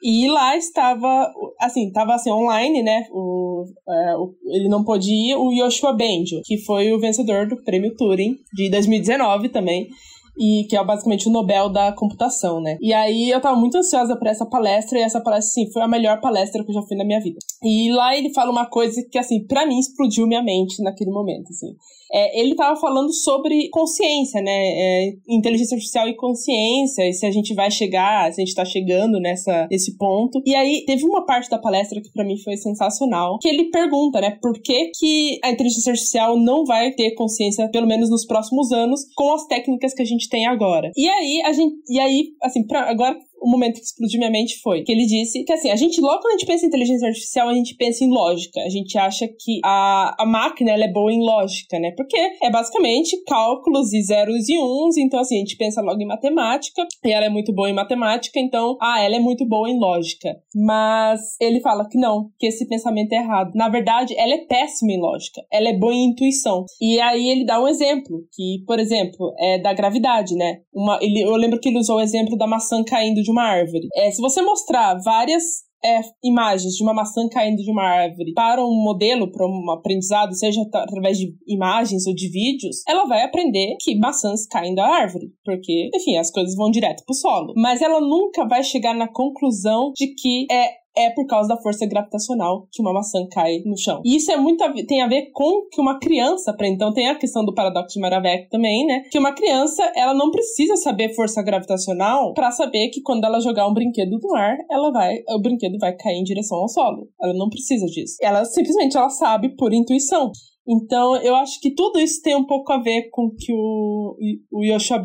E 0.00 0.28
lá 0.28 0.56
estava, 0.56 1.34
assim, 1.60 1.88
estava 1.88 2.14
assim, 2.14 2.30
online, 2.30 2.84
né? 2.84 3.08
O, 3.10 3.64
é, 3.88 4.16
o, 4.16 4.32
ele 4.46 4.68
não 4.68 4.84
pôde 4.84 5.10
ir, 5.10 5.34
o 5.34 5.52
Yoshua 5.52 5.92
Benjo, 5.92 6.40
que 6.44 6.58
foi 6.58 6.92
o 6.92 7.00
vencedor 7.00 7.48
do 7.48 7.60
prêmio 7.64 7.96
Turing 7.96 8.36
de 8.54 8.70
2019 8.70 9.48
também 9.48 9.88
e 10.38 10.64
que 10.68 10.76
é 10.76 10.84
basicamente 10.84 11.28
o 11.28 11.32
Nobel 11.32 11.68
da 11.68 11.92
computação, 11.92 12.60
né? 12.60 12.78
E 12.80 12.94
aí 12.94 13.28
eu 13.28 13.40
tava 13.40 13.56
muito 13.56 13.76
ansiosa 13.76 14.16
para 14.16 14.30
essa 14.30 14.46
palestra 14.46 14.98
e 14.98 15.02
essa 15.02 15.20
palestra, 15.20 15.52
sim, 15.52 15.72
foi 15.72 15.82
a 15.82 15.88
melhor 15.88 16.20
palestra 16.20 16.62
que 16.64 16.70
eu 16.70 16.74
já 16.74 16.82
fui 16.82 16.96
na 16.96 17.04
minha 17.04 17.20
vida. 17.20 17.38
E 17.62 17.90
lá 17.90 18.16
ele 18.16 18.32
fala 18.32 18.52
uma 18.52 18.66
coisa 18.66 19.02
que, 19.10 19.18
assim, 19.18 19.44
para 19.44 19.66
mim 19.66 19.78
explodiu 19.78 20.26
minha 20.26 20.42
mente 20.42 20.82
naquele 20.82 21.10
momento, 21.10 21.48
assim. 21.50 21.74
É, 22.12 22.40
ele 22.40 22.54
tava 22.54 22.78
falando 22.80 23.12
sobre 23.12 23.68
consciência, 23.68 24.40
né? 24.40 24.50
É, 24.50 25.12
inteligência 25.28 25.74
artificial 25.74 26.08
e 26.08 26.16
consciência, 26.16 27.08
e 27.08 27.12
se 27.12 27.26
a 27.26 27.30
gente 27.30 27.54
vai 27.54 27.70
chegar, 27.70 28.32
se 28.32 28.40
a 28.40 28.44
gente 28.44 28.54
tá 28.54 28.64
chegando 28.64 29.20
nessa, 29.20 29.66
nesse 29.70 29.96
ponto. 29.96 30.40
E 30.46 30.54
aí 30.54 30.84
teve 30.86 31.04
uma 31.04 31.26
parte 31.26 31.50
da 31.50 31.58
palestra 31.58 32.00
que 32.00 32.10
para 32.12 32.24
mim 32.24 32.38
foi 32.38 32.56
sensacional, 32.56 33.38
que 33.38 33.48
ele 33.48 33.70
pergunta, 33.70 34.20
né, 34.20 34.38
por 34.40 34.54
que, 34.60 34.90
que 34.98 35.38
a 35.44 35.50
inteligência 35.50 35.90
artificial 35.90 36.38
não 36.38 36.64
vai 36.64 36.92
ter 36.92 37.14
consciência, 37.14 37.68
pelo 37.70 37.86
menos 37.86 38.08
nos 38.08 38.24
próximos 38.24 38.72
anos, 38.72 39.00
com 39.14 39.32
as 39.34 39.46
técnicas 39.46 39.92
que 39.92 40.02
a 40.02 40.06
gente 40.06 40.27
tem 40.28 40.46
agora. 40.46 40.90
E 40.96 41.08
aí, 41.08 41.42
a 41.44 41.52
gente. 41.52 41.76
E 41.88 42.00
aí, 42.00 42.32
assim, 42.42 42.66
pra, 42.66 42.90
agora 42.90 43.16
o 43.40 43.50
momento 43.50 43.74
que 43.74 43.84
explodiu 43.84 44.18
minha 44.18 44.30
mente 44.30 44.60
foi 44.60 44.82
que 44.82 44.92
ele 44.92 45.06
disse 45.06 45.44
que 45.44 45.52
assim, 45.52 45.70
a 45.70 45.76
gente 45.76 46.00
logo 46.00 46.20
quando 46.20 46.34
a 46.34 46.38
gente 46.38 46.46
pensa 46.46 46.64
em 46.64 46.68
inteligência 46.68 47.08
artificial, 47.08 47.48
a 47.48 47.54
gente 47.54 47.74
pensa 47.74 48.04
em 48.04 48.10
lógica. 48.10 48.60
A 48.60 48.68
gente 48.68 48.96
acha 48.98 49.26
que 49.28 49.60
a, 49.64 50.14
a 50.18 50.26
máquina 50.26 50.72
ela 50.72 50.84
é 50.84 50.92
boa 50.92 51.12
em 51.12 51.20
lógica, 51.20 51.78
né? 51.78 51.92
Porque 51.96 52.16
é 52.42 52.50
basicamente 52.50 53.16
cálculos 53.24 53.92
e 53.92 54.02
zeros 54.02 54.48
e 54.48 54.58
uns, 54.58 54.96
então 54.96 55.20
assim, 55.20 55.36
a 55.36 55.38
gente 55.40 55.56
pensa 55.56 55.80
logo 55.80 56.00
em 56.00 56.06
matemática, 56.06 56.86
e 57.04 57.10
ela 57.10 57.26
é 57.26 57.28
muito 57.28 57.52
boa 57.52 57.70
em 57.70 57.74
matemática, 57.74 58.38
então, 58.38 58.76
ah, 58.80 59.00
ela 59.00 59.16
é 59.16 59.20
muito 59.20 59.46
boa 59.46 59.68
em 59.68 59.78
lógica. 59.78 60.36
Mas 60.54 61.20
ele 61.40 61.60
fala 61.60 61.88
que 61.88 61.98
não, 61.98 62.30
que 62.38 62.46
esse 62.46 62.66
pensamento 62.68 63.12
é 63.12 63.16
errado. 63.16 63.52
Na 63.54 63.68
verdade, 63.68 64.14
ela 64.16 64.34
é 64.34 64.38
péssima 64.38 64.92
em 64.92 65.00
lógica, 65.00 65.42
ela 65.52 65.68
é 65.68 65.72
boa 65.76 65.94
em 65.94 66.10
intuição. 66.10 66.64
E 66.80 67.00
aí 67.00 67.28
ele 67.28 67.44
dá 67.44 67.60
um 67.62 67.68
exemplo, 67.68 68.24
que, 68.32 68.62
por 68.66 68.78
exemplo, 68.78 69.32
é 69.38 69.58
da 69.58 69.72
gravidade, 69.72 70.34
né? 70.34 70.60
Uma, 70.74 70.98
ele, 71.02 71.22
eu 71.22 71.36
lembro 71.36 71.60
que 71.60 71.68
ele 71.68 71.78
usou 71.78 71.96
o 71.96 72.00
exemplo 72.00 72.36
da 72.36 72.46
maçã 72.46 72.82
caindo 72.84 73.22
de 73.22 73.27
uma 73.30 73.42
árvore. 73.42 73.88
É, 73.94 74.10
se 74.10 74.20
você 74.20 74.42
mostrar 74.42 74.94
várias 75.02 75.68
é, 75.84 76.00
imagens 76.24 76.74
de 76.74 76.82
uma 76.82 76.92
maçã 76.92 77.28
caindo 77.28 77.62
de 77.62 77.70
uma 77.70 77.84
árvore 77.84 78.32
para 78.34 78.64
um 78.64 78.82
modelo, 78.82 79.30
para 79.30 79.46
um 79.46 79.70
aprendizado, 79.70 80.34
seja 80.34 80.60
através 80.74 81.18
de 81.18 81.34
imagens 81.46 82.06
ou 82.06 82.14
de 82.14 82.28
vídeos, 82.28 82.82
ela 82.88 83.04
vai 83.04 83.22
aprender 83.22 83.76
que 83.80 83.96
maçãs 83.98 84.46
caem 84.46 84.74
da 84.74 84.86
árvore, 84.86 85.30
porque, 85.44 85.90
enfim, 85.94 86.16
as 86.16 86.30
coisas 86.30 86.54
vão 86.56 86.70
direto 86.70 87.04
para 87.04 87.12
o 87.12 87.16
solo. 87.16 87.54
Mas 87.56 87.80
ela 87.80 88.00
nunca 88.00 88.46
vai 88.46 88.62
chegar 88.62 88.94
na 88.94 89.08
conclusão 89.08 89.92
de 89.94 90.14
que 90.14 90.46
é 90.50 90.78
é 90.98 91.10
por 91.10 91.26
causa 91.26 91.48
da 91.48 91.56
força 91.56 91.86
gravitacional 91.86 92.66
que 92.72 92.82
uma 92.82 92.92
maçã 92.92 93.24
cai 93.30 93.60
no 93.64 93.78
chão. 93.78 94.02
E 94.04 94.16
isso 94.16 94.32
é 94.32 94.36
muito 94.36 94.62
a, 94.64 94.72
tem 94.84 95.00
a 95.00 95.06
ver 95.06 95.30
com 95.32 95.62
que 95.70 95.80
uma 95.80 96.00
criança 96.00 96.50
aprende. 96.50 96.74
Então 96.74 96.92
tem 96.92 97.08
a 97.08 97.14
questão 97.14 97.44
do 97.44 97.54
paradoxo 97.54 97.94
de 97.94 98.00
Moravec 98.00 98.50
também, 98.50 98.84
né? 98.84 99.04
Que 99.10 99.18
uma 99.18 99.32
criança, 99.32 99.82
ela 99.94 100.12
não 100.12 100.30
precisa 100.30 100.76
saber 100.76 101.14
força 101.14 101.40
gravitacional 101.42 102.34
para 102.34 102.50
saber 102.50 102.88
que 102.88 103.00
quando 103.00 103.24
ela 103.24 103.40
jogar 103.40 103.68
um 103.68 103.72
brinquedo 103.72 104.18
no 104.20 104.34
ar, 104.34 104.56
ela 104.68 104.90
vai, 104.90 105.18
o 105.28 105.40
brinquedo 105.40 105.78
vai 105.78 105.94
cair 105.94 106.16
em 106.16 106.24
direção 106.24 106.58
ao 106.58 106.68
solo. 106.68 107.08
Ela 107.22 107.34
não 107.34 107.48
precisa 107.48 107.86
disso. 107.86 108.16
Ela 108.20 108.44
simplesmente 108.44 108.96
ela 108.96 109.10
sabe 109.10 109.54
por 109.56 109.72
intuição. 109.72 110.32
Então, 110.68 111.16
eu 111.16 111.34
acho 111.36 111.58
que 111.60 111.70
tudo 111.70 111.98
isso 111.98 112.20
tem 112.22 112.36
um 112.36 112.44
pouco 112.44 112.70
a 112.72 112.78
ver 112.78 113.08
com 113.10 113.26
o 113.26 113.34
que 113.34 113.52
o, 113.52 114.16
o 114.52 114.62
Yoshua 114.62 115.02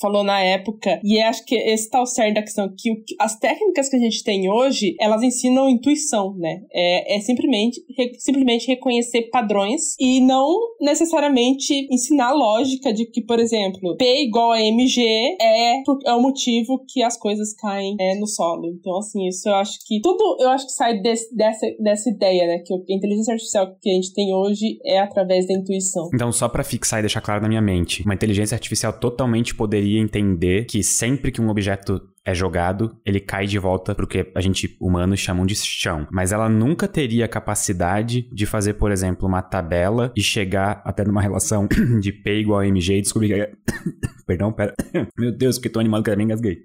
falou 0.00 0.24
na 0.24 0.40
época. 0.40 1.00
E 1.04 1.20
acho 1.20 1.44
que 1.44 1.54
esse 1.54 1.88
o 1.96 2.04
cerne 2.04 2.34
da 2.34 2.42
questão, 2.42 2.68
que 2.76 2.90
o, 2.90 2.96
as 3.20 3.38
técnicas 3.38 3.88
que 3.88 3.96
a 3.96 4.00
gente 4.00 4.24
tem 4.24 4.50
hoje, 4.50 4.96
elas 5.00 5.22
ensinam 5.22 5.68
intuição, 5.68 6.34
né? 6.36 6.62
É, 6.72 7.16
é 7.16 7.20
simplesmente, 7.20 7.80
re, 7.96 8.12
simplesmente 8.18 8.66
reconhecer 8.66 9.30
padrões 9.30 9.94
e 10.00 10.20
não 10.20 10.52
necessariamente 10.80 11.86
ensinar 11.90 12.32
lógica 12.32 12.92
de 12.92 13.06
que, 13.06 13.22
por 13.22 13.38
exemplo, 13.38 13.96
P 13.96 14.22
igual 14.22 14.52
a 14.52 14.60
MG 14.60 15.02
é, 15.40 15.82
é 16.06 16.12
o 16.12 16.20
motivo 16.20 16.84
que 16.88 17.02
as 17.02 17.16
coisas 17.16 17.54
caem 17.54 17.96
é, 18.00 18.18
no 18.18 18.26
solo. 18.26 18.66
Então, 18.66 18.96
assim, 18.98 19.26
isso 19.26 19.48
eu 19.48 19.54
acho 19.54 19.78
que 19.86 20.00
tudo, 20.00 20.36
eu 20.40 20.48
acho 20.50 20.66
que 20.66 20.72
sai 20.72 21.00
desse, 21.00 21.34
dessa, 21.34 21.66
dessa 21.78 22.10
ideia, 22.10 22.46
né? 22.46 22.58
Que 22.58 22.74
a 22.74 22.96
inteligência 22.96 23.32
artificial 23.32 23.74
que 23.80 23.90
a 23.90 23.94
gente 23.94 24.12
tem 24.12 24.34
hoje 24.34 24.78
é 24.84 24.95
através 24.98 25.46
da 25.46 25.54
intuição. 25.54 26.08
Então, 26.14 26.30
só 26.32 26.48
para 26.48 26.64
fixar 26.64 27.00
e 27.00 27.02
deixar 27.02 27.20
claro 27.20 27.42
na 27.42 27.48
minha 27.48 27.62
mente, 27.62 28.02
uma 28.04 28.14
inteligência 28.14 28.54
artificial 28.54 28.92
totalmente 28.92 29.54
poderia 29.54 30.00
entender 30.00 30.66
que 30.66 30.82
sempre 30.82 31.30
que 31.30 31.40
um 31.40 31.48
objeto 31.48 32.00
é 32.26 32.34
jogado, 32.34 32.96
ele 33.06 33.20
cai 33.20 33.46
de 33.46 33.56
volta 33.56 33.94
pro 33.94 34.06
que 34.06 34.32
a 34.34 34.40
gente, 34.40 34.76
humanos, 34.80 35.20
chamam 35.20 35.46
de 35.46 35.54
chão. 35.54 36.08
Mas 36.10 36.32
ela 36.32 36.48
nunca 36.48 36.88
teria 36.88 37.24
a 37.24 37.28
capacidade 37.28 38.28
de 38.32 38.44
fazer, 38.44 38.74
por 38.74 38.90
exemplo, 38.90 39.28
uma 39.28 39.40
tabela 39.40 40.12
e 40.16 40.20
chegar 40.20 40.82
até 40.84 41.04
numa 41.04 41.22
relação 41.22 41.68
de 42.02 42.12
P 42.12 42.40
igual 42.40 42.60
a 42.60 42.66
MG 42.66 42.98
e 42.98 43.02
descobrir 43.02 43.28
que... 43.28 43.56
Perdão, 44.26 44.52
pera. 44.52 44.74
Meu 45.16 45.30
Deus, 45.30 45.56
porque 45.56 45.68
tô 45.68 45.78
animado 45.78 46.02
que 46.02 46.10
eu 46.10 46.16
nem 46.16 46.24
engasguei. 46.24 46.58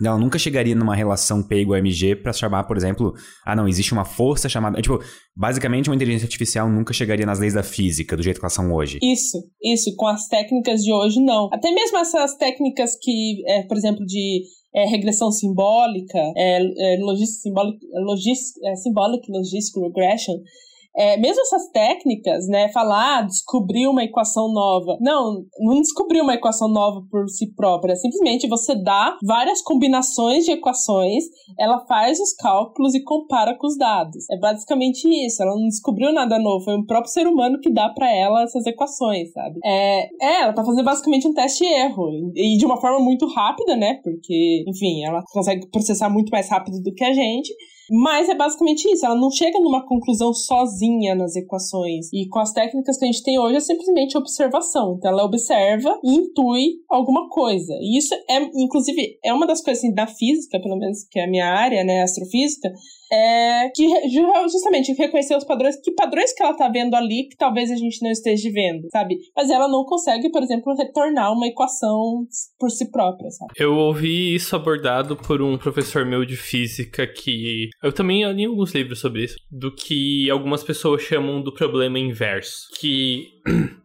Ela 0.00 0.18
nunca 0.18 0.38
chegaria 0.38 0.74
numa 0.74 0.96
relação 0.96 1.42
P 1.42 1.60
igual 1.60 1.78
MG 1.78 2.16
pra 2.16 2.32
chamar, 2.32 2.64
por 2.64 2.76
exemplo, 2.76 3.12
ah 3.44 3.54
não, 3.54 3.68
existe 3.68 3.92
uma 3.92 4.04
força 4.04 4.48
chamada. 4.48 4.80
Tipo, 4.80 5.00
basicamente 5.36 5.90
uma 5.90 5.96
inteligência 5.96 6.24
artificial 6.24 6.68
nunca 6.68 6.94
chegaria 6.94 7.26
nas 7.26 7.38
leis 7.38 7.52
da 7.52 7.62
física, 7.62 8.16
do 8.16 8.22
jeito 8.22 8.38
que 8.38 8.44
elas 8.44 8.54
são 8.54 8.72
hoje. 8.72 8.98
Isso, 9.02 9.38
isso, 9.62 9.94
com 9.96 10.06
as 10.06 10.28
técnicas 10.28 10.82
de 10.82 10.92
hoje, 10.92 11.20
não. 11.20 11.50
Até 11.52 11.70
mesmo 11.70 11.98
essas 11.98 12.36
técnicas 12.36 12.96
que, 13.00 13.42
é, 13.46 13.62
por 13.64 13.76
exemplo, 13.76 14.04
de 14.06 14.42
é, 14.74 14.86
regressão 14.86 15.30
simbólica, 15.30 16.18
é, 16.36 16.94
é, 16.94 16.96
logis, 16.98 17.42
symbolic, 17.42 17.78
logis, 17.92 18.52
é, 18.64 18.76
symbolic 18.76 19.30
regression, 19.30 20.38
é, 20.96 21.16
mesmo 21.16 21.40
essas 21.42 21.70
técnicas, 21.70 22.46
né, 22.48 22.68
falar, 22.72 23.18
ah, 23.18 23.22
descobrir 23.22 23.86
uma 23.88 24.04
equação 24.04 24.52
nova. 24.52 24.96
Não, 25.00 25.44
não 25.60 25.80
descobriu 25.80 26.22
uma 26.22 26.34
equação 26.34 26.68
nova 26.68 27.02
por 27.10 27.28
si 27.28 27.52
própria. 27.54 27.96
Simplesmente 27.96 28.48
você 28.48 28.74
dá 28.74 29.16
várias 29.24 29.62
combinações 29.62 30.44
de 30.44 30.52
equações, 30.52 31.24
ela 31.58 31.84
faz 31.86 32.20
os 32.20 32.34
cálculos 32.34 32.94
e 32.94 33.02
compara 33.02 33.56
com 33.56 33.66
os 33.66 33.76
dados. 33.76 34.24
É 34.30 34.38
basicamente 34.38 35.08
isso. 35.08 35.42
Ela 35.42 35.54
não 35.54 35.68
descobriu 35.68 36.12
nada 36.12 36.38
novo, 36.38 36.64
foi 36.64 36.74
o 36.74 36.86
próprio 36.86 37.12
ser 37.12 37.26
humano 37.26 37.58
que 37.60 37.72
dá 37.72 37.88
para 37.88 38.10
ela 38.14 38.42
essas 38.42 38.66
equações, 38.66 39.32
sabe? 39.32 39.58
É, 39.64 40.08
é, 40.20 40.42
ela 40.42 40.52
tá 40.52 40.64
fazendo 40.64 40.84
basicamente 40.84 41.26
um 41.26 41.34
teste 41.34 41.64
e 41.64 41.72
erro. 41.72 42.32
E 42.34 42.56
de 42.56 42.66
uma 42.66 42.80
forma 42.80 43.00
muito 43.00 43.26
rápida, 43.26 43.76
né? 43.76 44.00
Porque, 44.02 44.64
enfim, 44.68 45.04
ela 45.04 45.22
consegue 45.32 45.68
processar 45.70 46.10
muito 46.10 46.30
mais 46.30 46.48
rápido 46.48 46.80
do 46.82 46.92
que 46.92 47.04
a 47.04 47.12
gente. 47.12 47.52
Mas 47.90 48.28
é 48.28 48.34
basicamente 48.34 48.90
isso, 48.90 49.04
ela 49.04 49.14
não 49.14 49.30
chega 49.30 49.58
numa 49.60 49.86
conclusão 49.86 50.32
sozinha 50.32 51.14
nas 51.14 51.36
equações. 51.36 52.12
E 52.12 52.28
com 52.28 52.38
as 52.38 52.52
técnicas 52.52 52.98
que 52.98 53.04
a 53.04 53.10
gente 53.10 53.22
tem 53.22 53.38
hoje 53.38 53.56
é 53.56 53.60
simplesmente 53.60 54.16
observação. 54.16 54.96
Então 54.96 55.10
ela 55.10 55.24
observa 55.24 55.98
e 56.02 56.14
intui 56.14 56.80
alguma 56.88 57.28
coisa. 57.28 57.74
E 57.80 57.98
isso 57.98 58.14
é, 58.28 58.42
inclusive, 58.54 59.18
é 59.24 59.32
uma 59.32 59.46
das 59.46 59.62
coisas 59.62 59.82
assim, 59.82 59.94
da 59.94 60.06
física, 60.06 60.60
pelo 60.60 60.76
menos 60.76 61.04
que 61.04 61.18
é 61.18 61.24
a 61.24 61.30
minha 61.30 61.46
área, 61.46 61.84
né, 61.84 62.02
astrofísica, 62.02 62.72
é 63.12 63.68
que 63.74 63.84
justamente 64.50 64.92
reconhecer 64.94 65.36
os 65.36 65.44
padrões, 65.44 65.76
que 65.76 65.92
padrões 65.92 66.32
que 66.32 66.42
ela 66.42 66.56
tá 66.56 66.68
vendo 66.68 66.94
ali 66.94 67.28
que 67.28 67.36
talvez 67.36 67.70
a 67.70 67.76
gente 67.76 68.02
não 68.02 68.10
esteja 68.10 68.50
vendo, 68.50 68.88
sabe? 68.90 69.18
Mas 69.36 69.50
ela 69.50 69.68
não 69.68 69.84
consegue, 69.84 70.30
por 70.30 70.42
exemplo, 70.42 70.74
retornar 70.74 71.32
uma 71.32 71.46
equação 71.46 72.26
por 72.58 72.70
si 72.70 72.90
própria, 72.90 73.30
sabe? 73.30 73.52
Eu 73.56 73.74
ouvi 73.74 74.34
isso 74.34 74.56
abordado 74.56 75.16
por 75.16 75.42
um 75.42 75.58
professor 75.58 76.06
meu 76.06 76.24
de 76.24 76.36
física 76.36 77.06
que 77.06 77.68
eu 77.82 77.92
também 77.92 78.24
li 78.32 78.44
alguns 78.44 78.74
livros 78.74 79.00
sobre 79.00 79.24
isso, 79.24 79.36
do 79.50 79.74
que 79.74 80.30
algumas 80.30 80.62
pessoas 80.64 81.02
chamam 81.02 81.42
do 81.42 81.52
problema 81.52 81.98
inverso, 81.98 82.68
que 82.78 83.26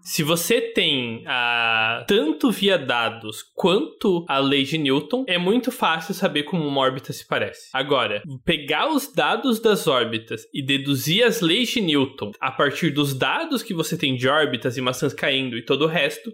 se 0.01 0.23
você 0.23 0.61
tem 0.61 1.23
a, 1.25 2.05
tanto 2.07 2.51
via 2.51 2.77
dados 2.77 3.43
quanto 3.55 4.25
a 4.27 4.37
lei 4.39 4.63
de 4.63 4.77
Newton, 4.77 5.25
é 5.27 5.37
muito 5.37 5.71
fácil 5.71 6.13
saber 6.13 6.43
como 6.43 6.65
uma 6.65 6.81
órbita 6.81 7.11
se 7.11 7.27
parece. 7.27 7.69
Agora, 7.73 8.21
pegar 8.45 8.89
os 8.89 9.11
dados 9.11 9.59
das 9.59 9.87
órbitas 9.87 10.43
e 10.53 10.61
deduzir 10.61 11.23
as 11.23 11.41
leis 11.41 11.69
de 11.69 11.81
Newton 11.81 12.31
a 12.39 12.51
partir 12.51 12.91
dos 12.91 13.13
dados 13.13 13.63
que 13.63 13.73
você 13.73 13.97
tem 13.97 14.15
de 14.15 14.27
órbitas 14.27 14.77
e 14.77 14.81
maçãs 14.81 15.13
caindo 15.13 15.57
e 15.57 15.65
todo 15.65 15.83
o 15.83 15.87
resto, 15.87 16.31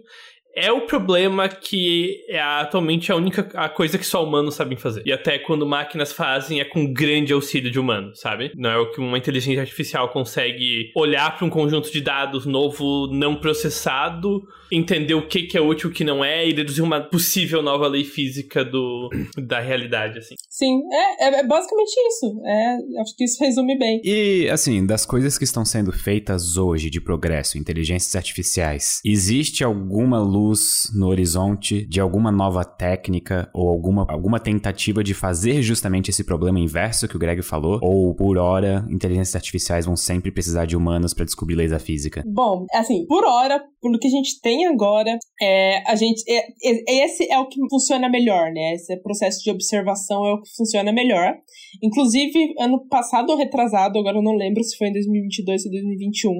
é 0.56 0.70
o 0.70 0.82
problema 0.82 1.48
que 1.48 2.24
é 2.28 2.40
atualmente 2.40 3.10
a 3.10 3.16
única 3.16 3.48
a 3.54 3.68
coisa 3.68 3.98
que 3.98 4.06
só 4.06 4.24
humanos 4.24 4.54
sabem 4.54 4.76
fazer. 4.76 5.02
E 5.04 5.12
até 5.12 5.38
quando 5.38 5.66
máquinas 5.66 6.12
fazem 6.12 6.60
é 6.60 6.64
com 6.64 6.92
grande 6.92 7.32
auxílio 7.32 7.70
de 7.70 7.78
humanos, 7.78 8.20
sabe? 8.20 8.52
Não 8.54 8.70
é 8.70 8.78
o 8.78 8.90
que 8.90 9.00
uma 9.00 9.18
inteligência 9.18 9.60
artificial 9.60 10.08
consegue 10.08 10.92
olhar 10.94 11.36
para 11.36 11.44
um 11.44 11.50
conjunto 11.50 11.90
de 11.90 12.00
dados 12.00 12.46
novo 12.46 13.08
não 13.08 13.34
processado, 13.36 14.46
entender 14.70 15.14
o 15.14 15.26
que, 15.26 15.42
que 15.42 15.58
é 15.58 15.60
útil 15.60 15.90
e 15.90 15.92
o 15.92 15.94
que 15.94 16.04
não 16.04 16.24
é 16.24 16.46
e 16.46 16.52
deduzir 16.52 16.84
uma 16.84 17.00
possível 17.00 17.62
nova 17.62 17.88
lei 17.88 18.04
física 18.04 18.64
do, 18.64 19.10
da 19.36 19.60
realidade, 19.60 20.18
assim. 20.18 20.34
Sim, 20.54 20.82
é, 20.92 21.24
é, 21.24 21.40
é 21.40 21.42
basicamente 21.44 21.92
isso. 22.06 22.40
É, 22.44 23.00
acho 23.00 23.16
que 23.16 23.24
isso 23.24 23.42
resume 23.42 23.76
bem. 23.76 24.00
E, 24.04 24.48
assim, 24.50 24.86
das 24.86 25.04
coisas 25.04 25.36
que 25.36 25.42
estão 25.42 25.64
sendo 25.64 25.90
feitas 25.90 26.56
hoje 26.56 26.88
de 26.88 27.00
progresso, 27.00 27.58
inteligências 27.58 28.14
artificiais, 28.14 29.00
existe 29.04 29.64
alguma 29.64 30.20
luz 30.20 30.92
no 30.94 31.08
horizonte 31.08 31.84
de 31.84 31.98
alguma 31.98 32.30
nova 32.30 32.64
técnica 32.64 33.50
ou 33.52 33.68
alguma, 33.68 34.06
alguma 34.08 34.38
tentativa 34.38 35.02
de 35.02 35.12
fazer 35.12 35.60
justamente 35.60 36.10
esse 36.10 36.22
problema 36.22 36.60
inverso 36.60 37.08
que 37.08 37.16
o 37.16 37.18
Greg 37.18 37.42
falou? 37.42 37.80
Ou, 37.82 38.14
por 38.14 38.38
hora, 38.38 38.86
inteligências 38.88 39.34
artificiais 39.34 39.86
vão 39.86 39.96
sempre 39.96 40.30
precisar 40.30 40.66
de 40.66 40.76
humanos 40.76 41.12
para 41.12 41.24
descobrir 41.24 41.56
leis 41.56 41.72
da 41.72 41.80
física? 41.80 42.22
Bom, 42.24 42.64
assim, 42.72 43.04
por 43.06 43.24
hora, 43.24 43.60
pelo 43.82 43.98
que 43.98 44.06
a 44.06 44.10
gente 44.10 44.40
tem 44.40 44.66
agora, 44.68 45.18
é, 45.42 45.82
a 45.90 45.96
gente, 45.96 46.22
é, 46.28 46.46
é, 46.62 47.04
esse 47.04 47.28
é 47.28 47.40
o 47.40 47.48
que 47.48 47.58
funciona 47.68 48.08
melhor, 48.08 48.52
né? 48.52 48.74
Esse 48.74 48.96
processo 48.98 49.42
de 49.42 49.50
observação 49.50 50.24
é 50.24 50.34
o 50.34 50.43
funciona 50.56 50.92
melhor. 50.92 51.42
Inclusive, 51.82 52.54
ano 52.58 52.86
passado 52.88 53.30
ou 53.30 53.36
retrasado, 53.36 53.98
agora 53.98 54.18
eu 54.18 54.22
não 54.22 54.34
lembro 54.34 54.62
se 54.62 54.76
foi 54.76 54.88
em 54.88 54.92
2022 54.92 55.66
ou 55.66 55.70
2021, 55.70 56.30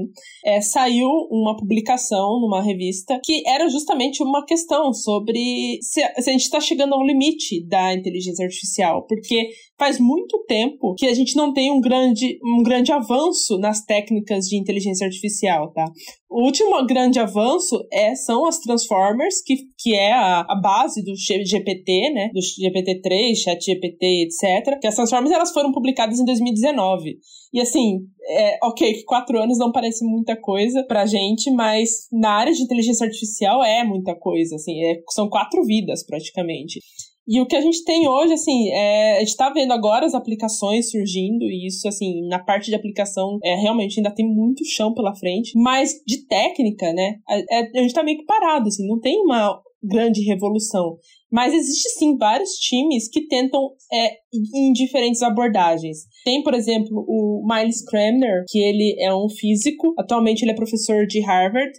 é, 0.44 0.60
saiu 0.60 1.08
uma 1.30 1.56
publicação 1.56 2.40
numa 2.40 2.62
revista 2.62 3.20
que 3.22 3.42
era 3.46 3.68
justamente 3.68 4.22
uma 4.22 4.44
questão 4.44 4.92
sobre 4.92 5.78
se, 5.80 6.00
se 6.20 6.30
a 6.30 6.32
gente 6.32 6.42
está 6.42 6.60
chegando 6.60 6.94
ao 6.94 7.04
limite 7.04 7.66
da 7.66 7.94
inteligência 7.94 8.44
artificial, 8.44 9.06
porque 9.06 9.48
faz 9.78 9.98
muito 9.98 10.44
tempo 10.46 10.94
que 10.94 11.06
a 11.06 11.14
gente 11.14 11.36
não 11.36 11.52
tem 11.52 11.70
um 11.70 11.80
grande, 11.80 12.38
um 12.42 12.62
grande 12.62 12.92
avanço 12.92 13.58
nas 13.58 13.84
técnicas 13.84 14.46
de 14.46 14.56
inteligência 14.56 15.06
artificial, 15.06 15.72
tá? 15.72 15.84
O 16.30 16.42
último 16.42 16.84
grande 16.84 17.20
avanço 17.20 17.78
é, 17.92 18.14
são 18.16 18.44
as 18.44 18.58
Transformers, 18.58 19.40
que, 19.40 19.54
que 19.78 19.94
é 19.94 20.12
a, 20.12 20.40
a 20.40 20.60
base 20.60 21.00
do 21.04 21.14
GPT, 21.14 22.10
né? 22.12 22.28
Do 22.32 22.40
GPT-3, 22.40 23.36
ChatGPT, 23.36 24.26
etc. 24.26 24.78
Que 24.80 24.88
as 24.88 24.96
Transformers 24.96 25.23
elas 25.30 25.52
foram 25.52 25.72
publicadas 25.72 26.18
em 26.18 26.24
2019. 26.24 27.18
E 27.52 27.60
assim, 27.60 28.00
é, 28.28 28.58
ok, 28.62 28.94
que 28.94 29.04
quatro 29.04 29.40
anos 29.40 29.58
não 29.58 29.72
parece 29.72 30.04
muita 30.04 30.36
coisa 30.36 30.82
pra 30.84 31.06
gente, 31.06 31.50
mas 31.50 32.08
na 32.12 32.30
área 32.30 32.52
de 32.52 32.62
inteligência 32.62 33.06
artificial 33.06 33.62
é 33.62 33.84
muita 33.84 34.14
coisa, 34.14 34.56
assim, 34.56 34.82
é, 34.84 35.00
são 35.10 35.28
quatro 35.28 35.64
vidas 35.64 36.04
praticamente. 36.04 36.80
E 37.26 37.40
o 37.40 37.46
que 37.46 37.56
a 37.56 37.60
gente 37.60 37.82
tem 37.84 38.06
hoje, 38.06 38.34
assim, 38.34 38.68
é, 38.70 39.16
a 39.16 39.18
gente 39.20 39.28
está 39.28 39.48
vendo 39.48 39.72
agora 39.72 40.04
as 40.04 40.14
aplicações 40.14 40.90
surgindo, 40.90 41.44
e 41.44 41.66
isso, 41.66 41.88
assim, 41.88 42.26
na 42.28 42.38
parte 42.38 42.66
de 42.66 42.74
aplicação, 42.74 43.38
é, 43.42 43.54
realmente 43.54 43.98
ainda 43.98 44.14
tem 44.14 44.26
muito 44.26 44.62
chão 44.64 44.92
pela 44.92 45.14
frente, 45.14 45.52
mas 45.56 45.94
de 46.06 46.26
técnica, 46.26 46.92
né, 46.92 47.16
a, 47.26 47.34
a, 47.34 47.60
a 47.60 47.80
gente 47.80 47.86
está 47.86 48.04
meio 48.04 48.18
que 48.18 48.26
parado, 48.26 48.68
assim, 48.68 48.86
não 48.86 49.00
tem 49.00 49.18
uma 49.22 49.58
grande 49.82 50.22
revolução. 50.22 50.98
Mas 51.30 51.52
existe 51.52 51.88
sim 51.98 52.16
vários 52.16 52.50
times 52.52 53.08
que 53.08 53.26
tentam 53.26 53.70
é, 53.92 54.10
em 54.54 54.72
diferentes 54.72 55.22
abordagens. 55.22 55.98
Tem, 56.24 56.42
por 56.42 56.54
exemplo, 56.54 57.04
o 57.08 57.44
Miles 57.46 57.84
Cramner, 57.84 58.44
que 58.48 58.58
ele 58.58 58.96
é 59.00 59.14
um 59.14 59.28
físico, 59.28 59.94
atualmente 59.98 60.42
ele 60.42 60.52
é 60.52 60.54
professor 60.54 61.06
de 61.06 61.20
Harvard, 61.20 61.72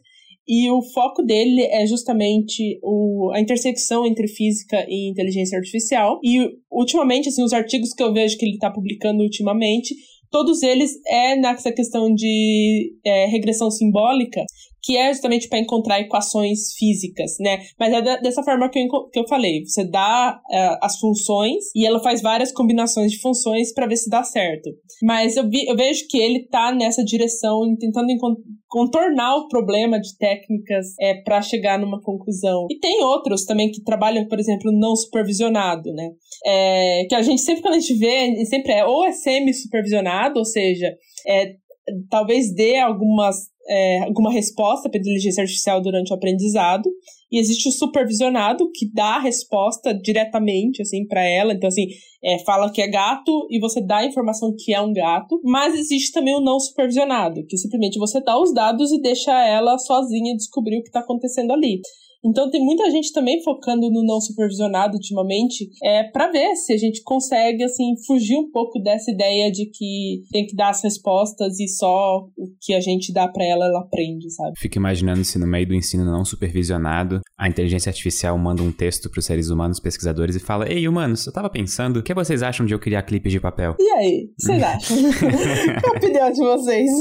e 0.48 0.70
o 0.70 0.82
foco 0.94 1.24
dele 1.24 1.64
é 1.64 1.88
justamente 1.88 2.80
o, 2.84 3.32
a 3.34 3.40
intersecção 3.40 4.06
entre 4.06 4.28
física 4.28 4.86
e 4.88 5.10
inteligência 5.10 5.58
artificial. 5.58 6.20
E 6.24 6.48
ultimamente, 6.72 7.30
assim, 7.30 7.44
os 7.44 7.54
artigos 7.54 7.94
que 7.94 8.04
eu 8.04 8.14
vejo 8.14 8.38
que 8.38 8.46
ele 8.46 8.54
está 8.54 8.70
publicando 8.70 9.24
ultimamente, 9.24 9.96
todos 10.30 10.62
eles 10.62 10.92
é 11.08 11.36
nessa 11.36 11.72
questão 11.72 12.14
de 12.14 12.94
é, 13.04 13.26
regressão 13.26 13.72
simbólica, 13.72 14.44
que 14.86 14.96
é 14.96 15.12
justamente 15.12 15.50
para 15.50 15.58
encontrar 15.58 16.00
equações 16.00 16.74
físicas, 16.78 17.38
né? 17.40 17.58
Mas 17.80 17.92
é 17.92 18.22
dessa 18.22 18.44
forma 18.44 18.70
que 18.70 18.78
eu, 18.78 19.10
que 19.12 19.20
eu 19.20 19.28
falei. 19.28 19.66
Você 19.66 19.84
dá 19.84 20.40
uh, 20.40 20.78
as 20.80 21.00
funções 21.00 21.66
e 21.76 21.88
ela 21.88 22.00
faz 22.00 22.22
várias 22.22 22.52
combinações 22.52 23.12
de 23.12 23.20
funções 23.20 23.74
para 23.74 23.88
ver 23.88 23.98
se 23.98 24.10
dá 24.10 24.24
certo. 24.24 24.70
Mas 25.02 25.36
eu, 25.36 25.50
vi, 25.50 25.66
eu 25.66 25.76
vejo 25.76 26.06
que 26.08 26.20
ele 26.20 26.48
tá 26.48 26.72
nessa 26.72 27.04
direção, 27.04 27.62
tentando 27.80 28.10
contornar 28.68 29.38
o 29.38 29.48
problema 29.48 30.00
de 30.00 30.16
técnicas 30.18 30.88
é, 31.00 31.16
para 31.16 31.42
chegar 31.42 31.80
numa 31.80 32.00
conclusão. 32.02 32.68
E 32.70 32.78
tem 32.78 33.02
outros 33.04 33.44
também 33.46 33.72
que 33.72 33.84
trabalham, 33.84 34.28
por 34.28 34.40
exemplo, 34.40 34.72
não 34.72 34.96
supervisionado, 34.96 35.92
né? 35.94 36.12
É, 36.46 37.06
que 37.10 37.16
a 37.16 37.24
gente 37.24 37.42
sempre, 37.42 37.64
quando 37.64 37.76
a 37.76 37.80
gente 37.80 37.98
vê, 37.98 38.46
sempre 38.46 38.74
é 38.74 38.86
ou 38.86 39.04
é 39.04 39.12
semi-supervisionado, 39.12 40.38
ou 40.38 40.46
seja, 40.46 40.94
é, 41.28 41.56
talvez 42.10 42.54
dê 42.54 42.78
algumas 42.78 43.54
é, 43.68 44.04
alguma 44.04 44.32
resposta 44.32 44.90
para 44.90 45.00
inteligência 45.00 45.42
artificial 45.42 45.82
durante 45.82 46.12
o 46.12 46.16
aprendizado. 46.16 46.90
E 47.32 47.40
existe 47.40 47.68
o 47.68 47.72
supervisionado 47.72 48.70
que 48.72 48.90
dá 48.94 49.16
a 49.16 49.20
resposta 49.20 49.94
diretamente 49.94 50.82
assim 50.82 51.06
para 51.08 51.26
ela. 51.26 51.54
Então 51.54 51.68
assim 51.68 51.88
é, 52.24 52.40
fala 52.46 52.72
que 52.72 52.82
é 52.82 52.88
gato 52.88 53.48
e 53.50 53.60
você 53.60 53.82
dá 53.82 53.98
a 53.98 54.06
informação 54.06 54.54
que 54.58 54.74
é 54.74 54.80
um 54.80 54.94
gato. 54.94 55.40
Mas 55.44 55.74
existe 55.74 56.12
também 56.12 56.36
o 56.36 56.42
não 56.42 56.60
supervisionado 56.60 57.46
que 57.48 57.58
simplesmente 57.58 57.98
você 57.98 58.22
dá 58.22 58.40
os 58.40 58.54
dados 58.54 58.92
e 58.92 59.02
deixa 59.02 59.32
ela 59.46 59.78
sozinha 59.80 60.36
descobrir 60.36 60.78
o 60.78 60.84
que 60.84 60.90
está 60.90 61.00
acontecendo 61.00 61.52
ali 61.52 61.82
então 62.26 62.50
tem 62.50 62.64
muita 62.64 62.90
gente 62.90 63.14
também 63.14 63.42
focando 63.44 63.90
no 63.90 64.04
não 64.04 64.20
supervisionado 64.20 64.96
ultimamente, 64.96 65.70
é 65.84 66.04
para 66.04 66.32
ver 66.32 66.56
se 66.56 66.74
a 66.74 66.78
gente 66.78 67.04
consegue 67.04 67.64
assim 67.64 67.96
fugir 68.06 68.38
um 68.38 68.50
pouco 68.52 68.80
dessa 68.80 69.12
ideia 69.12 69.52
de 69.52 69.68
que 69.68 70.24
tem 70.32 70.46
que 70.46 70.56
dar 70.56 70.70
as 70.70 70.84
respostas 70.84 71.60
e 71.60 71.68
só 71.68 72.28
o 72.38 72.48
que 72.60 72.74
a 72.74 72.80
gente 72.80 73.14
dá 73.14 73.28
para 73.28 73.46
ela 73.46 73.66
ela 73.66 73.80
aprende, 73.80 74.30
sabe? 74.32 74.54
Fico 74.58 74.78
imaginando 74.78 75.24
se 75.24 75.38
no 75.38 75.48
meio 75.48 75.68
do 75.68 75.76
ensino 75.76 76.04
não 76.04 76.26
supervisionado, 76.26 77.22
a 77.38 77.48
inteligência 77.48 77.90
artificial 77.90 78.38
manda 78.38 78.64
um 78.64 78.72
texto 78.72 79.10
para 79.10 79.20
os 79.20 79.26
seres 79.26 79.50
humanos 79.50 79.80
pesquisadores 79.80 80.36
e 80.36 80.40
fala: 80.40 80.72
"Ei, 80.72 80.88
humanos, 80.88 81.26
eu 81.26 81.34
tava 81.34 81.50
pensando, 81.50 81.98
o 81.98 82.04
que 82.04 82.14
vocês 82.14 82.42
acham 82.42 82.66
de 82.66 82.74
eu 82.74 82.80
criar 82.80 83.04
clipes 83.04 83.32
de 83.32 83.40
papel?" 83.40 83.76
E 83.80 83.90
aí, 83.92 84.30
vocês 84.38 84.62
acham? 84.64 84.98
Qual 85.82 85.94
a 85.94 85.98
opinião 85.98 86.32
de 86.32 86.40
vocês? 86.40 86.92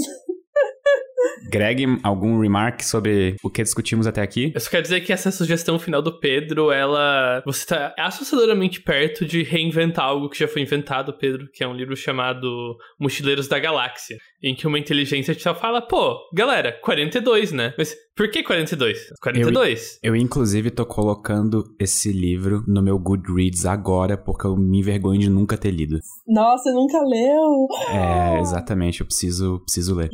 Greg, 1.54 2.00
algum 2.02 2.40
remark 2.40 2.82
sobre 2.82 3.36
o 3.40 3.48
que 3.48 3.62
discutimos 3.62 4.08
até 4.08 4.20
aqui? 4.20 4.50
Eu 4.52 4.60
só 4.60 4.68
quero 4.68 4.82
dizer 4.82 5.02
que 5.02 5.12
essa 5.12 5.30
sugestão 5.30 5.78
final 5.78 6.02
do 6.02 6.18
Pedro, 6.18 6.72
ela. 6.72 7.40
Você 7.46 7.64
tá 7.64 7.94
assustadoramente 7.96 8.80
perto 8.80 9.24
de 9.24 9.44
reinventar 9.44 10.04
algo 10.04 10.28
que 10.28 10.36
já 10.36 10.48
foi 10.48 10.62
inventado, 10.62 11.16
Pedro, 11.16 11.48
que 11.52 11.62
é 11.62 11.68
um 11.68 11.72
livro 11.72 11.94
chamado 11.94 12.76
Mochileiros 12.98 13.46
da 13.46 13.60
Galáxia, 13.60 14.16
em 14.42 14.52
que 14.52 14.66
uma 14.66 14.80
inteligência 14.80 15.30
artificial 15.30 15.54
fala, 15.54 15.80
pô, 15.80 16.18
galera, 16.34 16.72
42, 16.82 17.52
né? 17.52 17.72
Mas 17.78 17.94
por 18.16 18.30
que 18.30 18.44
42? 18.44 19.10
42. 19.20 19.98
Eu, 20.00 20.14
eu, 20.14 20.16
inclusive, 20.16 20.70
tô 20.70 20.86
colocando 20.86 21.64
esse 21.80 22.12
livro 22.12 22.62
no 22.66 22.80
meu 22.80 22.96
Goodreads 22.96 23.66
agora, 23.66 24.16
porque 24.16 24.46
eu 24.46 24.56
me 24.56 24.78
envergonho 24.78 25.18
de 25.18 25.28
nunca 25.28 25.58
ter 25.58 25.72
lido. 25.72 25.98
Nossa, 26.24 26.72
nunca 26.72 27.00
leu? 27.00 27.66
É, 27.90 28.40
exatamente, 28.40 29.00
eu 29.00 29.06
preciso, 29.06 29.60
preciso 29.64 29.96
ler. 29.96 30.10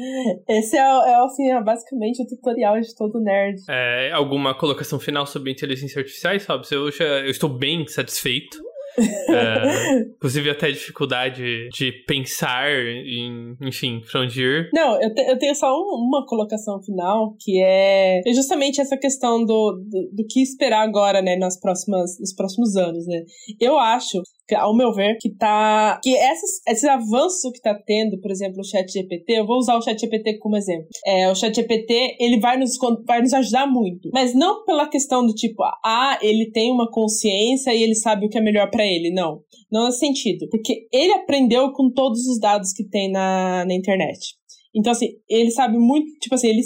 Esse 0.49 0.79
é, 0.79 0.81
é 0.81 1.23
assim, 1.31 1.51
é 1.51 1.63
basicamente 1.63 2.23
o 2.23 2.27
tutorial 2.27 2.81
de 2.81 2.95
todo 2.95 3.21
nerd. 3.21 3.61
É, 3.69 4.11
alguma 4.13 4.57
colocação 4.57 4.99
final 4.99 5.27
sobre 5.27 5.51
inteligência 5.51 6.01
artificial, 6.01 6.39
sabe? 6.41 6.67
Eu, 6.71 6.91
já, 6.91 7.05
eu 7.05 7.31
estou 7.31 7.49
bem 7.49 7.87
satisfeito. 7.87 8.59
É, 9.31 10.01
inclusive 10.17 10.51
até 10.51 10.71
dificuldade 10.71 11.69
de 11.69 11.93
pensar 12.07 12.69
em, 12.69 13.57
enfim, 13.61 14.01
pra 14.11 14.23
onde 14.23 14.43
ir. 14.43 14.69
Não, 14.75 15.01
eu, 15.01 15.15
te, 15.15 15.23
eu 15.23 15.39
tenho 15.39 15.55
só 15.55 15.73
um, 15.73 16.09
uma 16.09 16.27
colocação 16.27 16.83
final, 16.83 17.37
que 17.39 17.63
é, 17.63 18.21
é 18.27 18.33
justamente 18.33 18.81
essa 18.81 18.97
questão 18.97 19.45
do, 19.45 19.73
do, 19.73 20.11
do, 20.13 20.27
que 20.29 20.43
esperar 20.43 20.83
agora, 20.83 21.23
né, 21.23 21.37
nas 21.37 21.59
próximas, 21.59 22.19
nos 22.19 22.35
próximos 22.35 22.75
anos, 22.77 23.07
né. 23.07 23.23
Eu 23.61 23.79
acho 23.79 24.21
ao 24.55 24.77
meu 24.77 24.93
ver, 24.93 25.17
que 25.21 25.31
tá. 25.31 26.01
Que 26.03 26.17
essas, 26.17 26.61
esse 26.67 26.89
avanço 26.89 27.51
que 27.53 27.61
tá 27.61 27.75
tendo, 27.75 28.21
por 28.21 28.31
exemplo, 28.31 28.61
o 28.61 28.65
chat 28.65 28.91
GPT, 28.91 29.33
eu 29.33 29.47
vou 29.47 29.59
usar 29.59 29.77
o 29.77 29.83
chat 29.83 29.99
GPT 29.99 30.39
como 30.39 30.57
exemplo. 30.57 30.87
É, 31.07 31.31
o 31.31 31.35
chat 31.35 31.55
GPT, 31.55 32.17
ele 32.19 32.41
vai 32.41 32.59
nos, 32.59 32.77
vai 33.07 33.21
nos 33.21 33.33
ajudar 33.33 33.67
muito. 33.67 34.11
Mas 34.13 34.35
não 34.35 34.65
pela 34.65 34.89
questão 34.89 35.27
do 35.27 35.35
tipo, 35.35 35.63
ah, 35.85 36.19
ele 36.23 36.51
tem 36.51 36.73
uma 36.73 36.91
consciência 36.91 37.75
e 37.75 37.83
ele 37.83 37.95
sabe 37.95 38.27
o 38.27 38.29
que 38.29 38.39
é 38.39 38.43
melhor 38.43 38.71
para 38.71 38.85
ele. 38.85 39.11
Não. 39.11 39.41
Não 39.71 39.87
nesse 39.87 39.99
sentido. 40.01 40.49
Porque 40.51 40.87
ele 40.93 41.13
aprendeu 41.13 41.73
com 41.73 41.91
todos 41.91 42.27
os 42.27 42.39
dados 42.41 42.73
que 42.73 42.85
tem 42.85 43.11
na, 43.11 43.65
na 43.65 43.75
internet. 43.75 44.35
Então, 44.75 44.93
assim, 44.93 45.09
ele 45.29 45.51
sabe 45.51 45.77
muito, 45.79 46.07
tipo 46.21 46.35
assim, 46.35 46.49
ele 46.49 46.63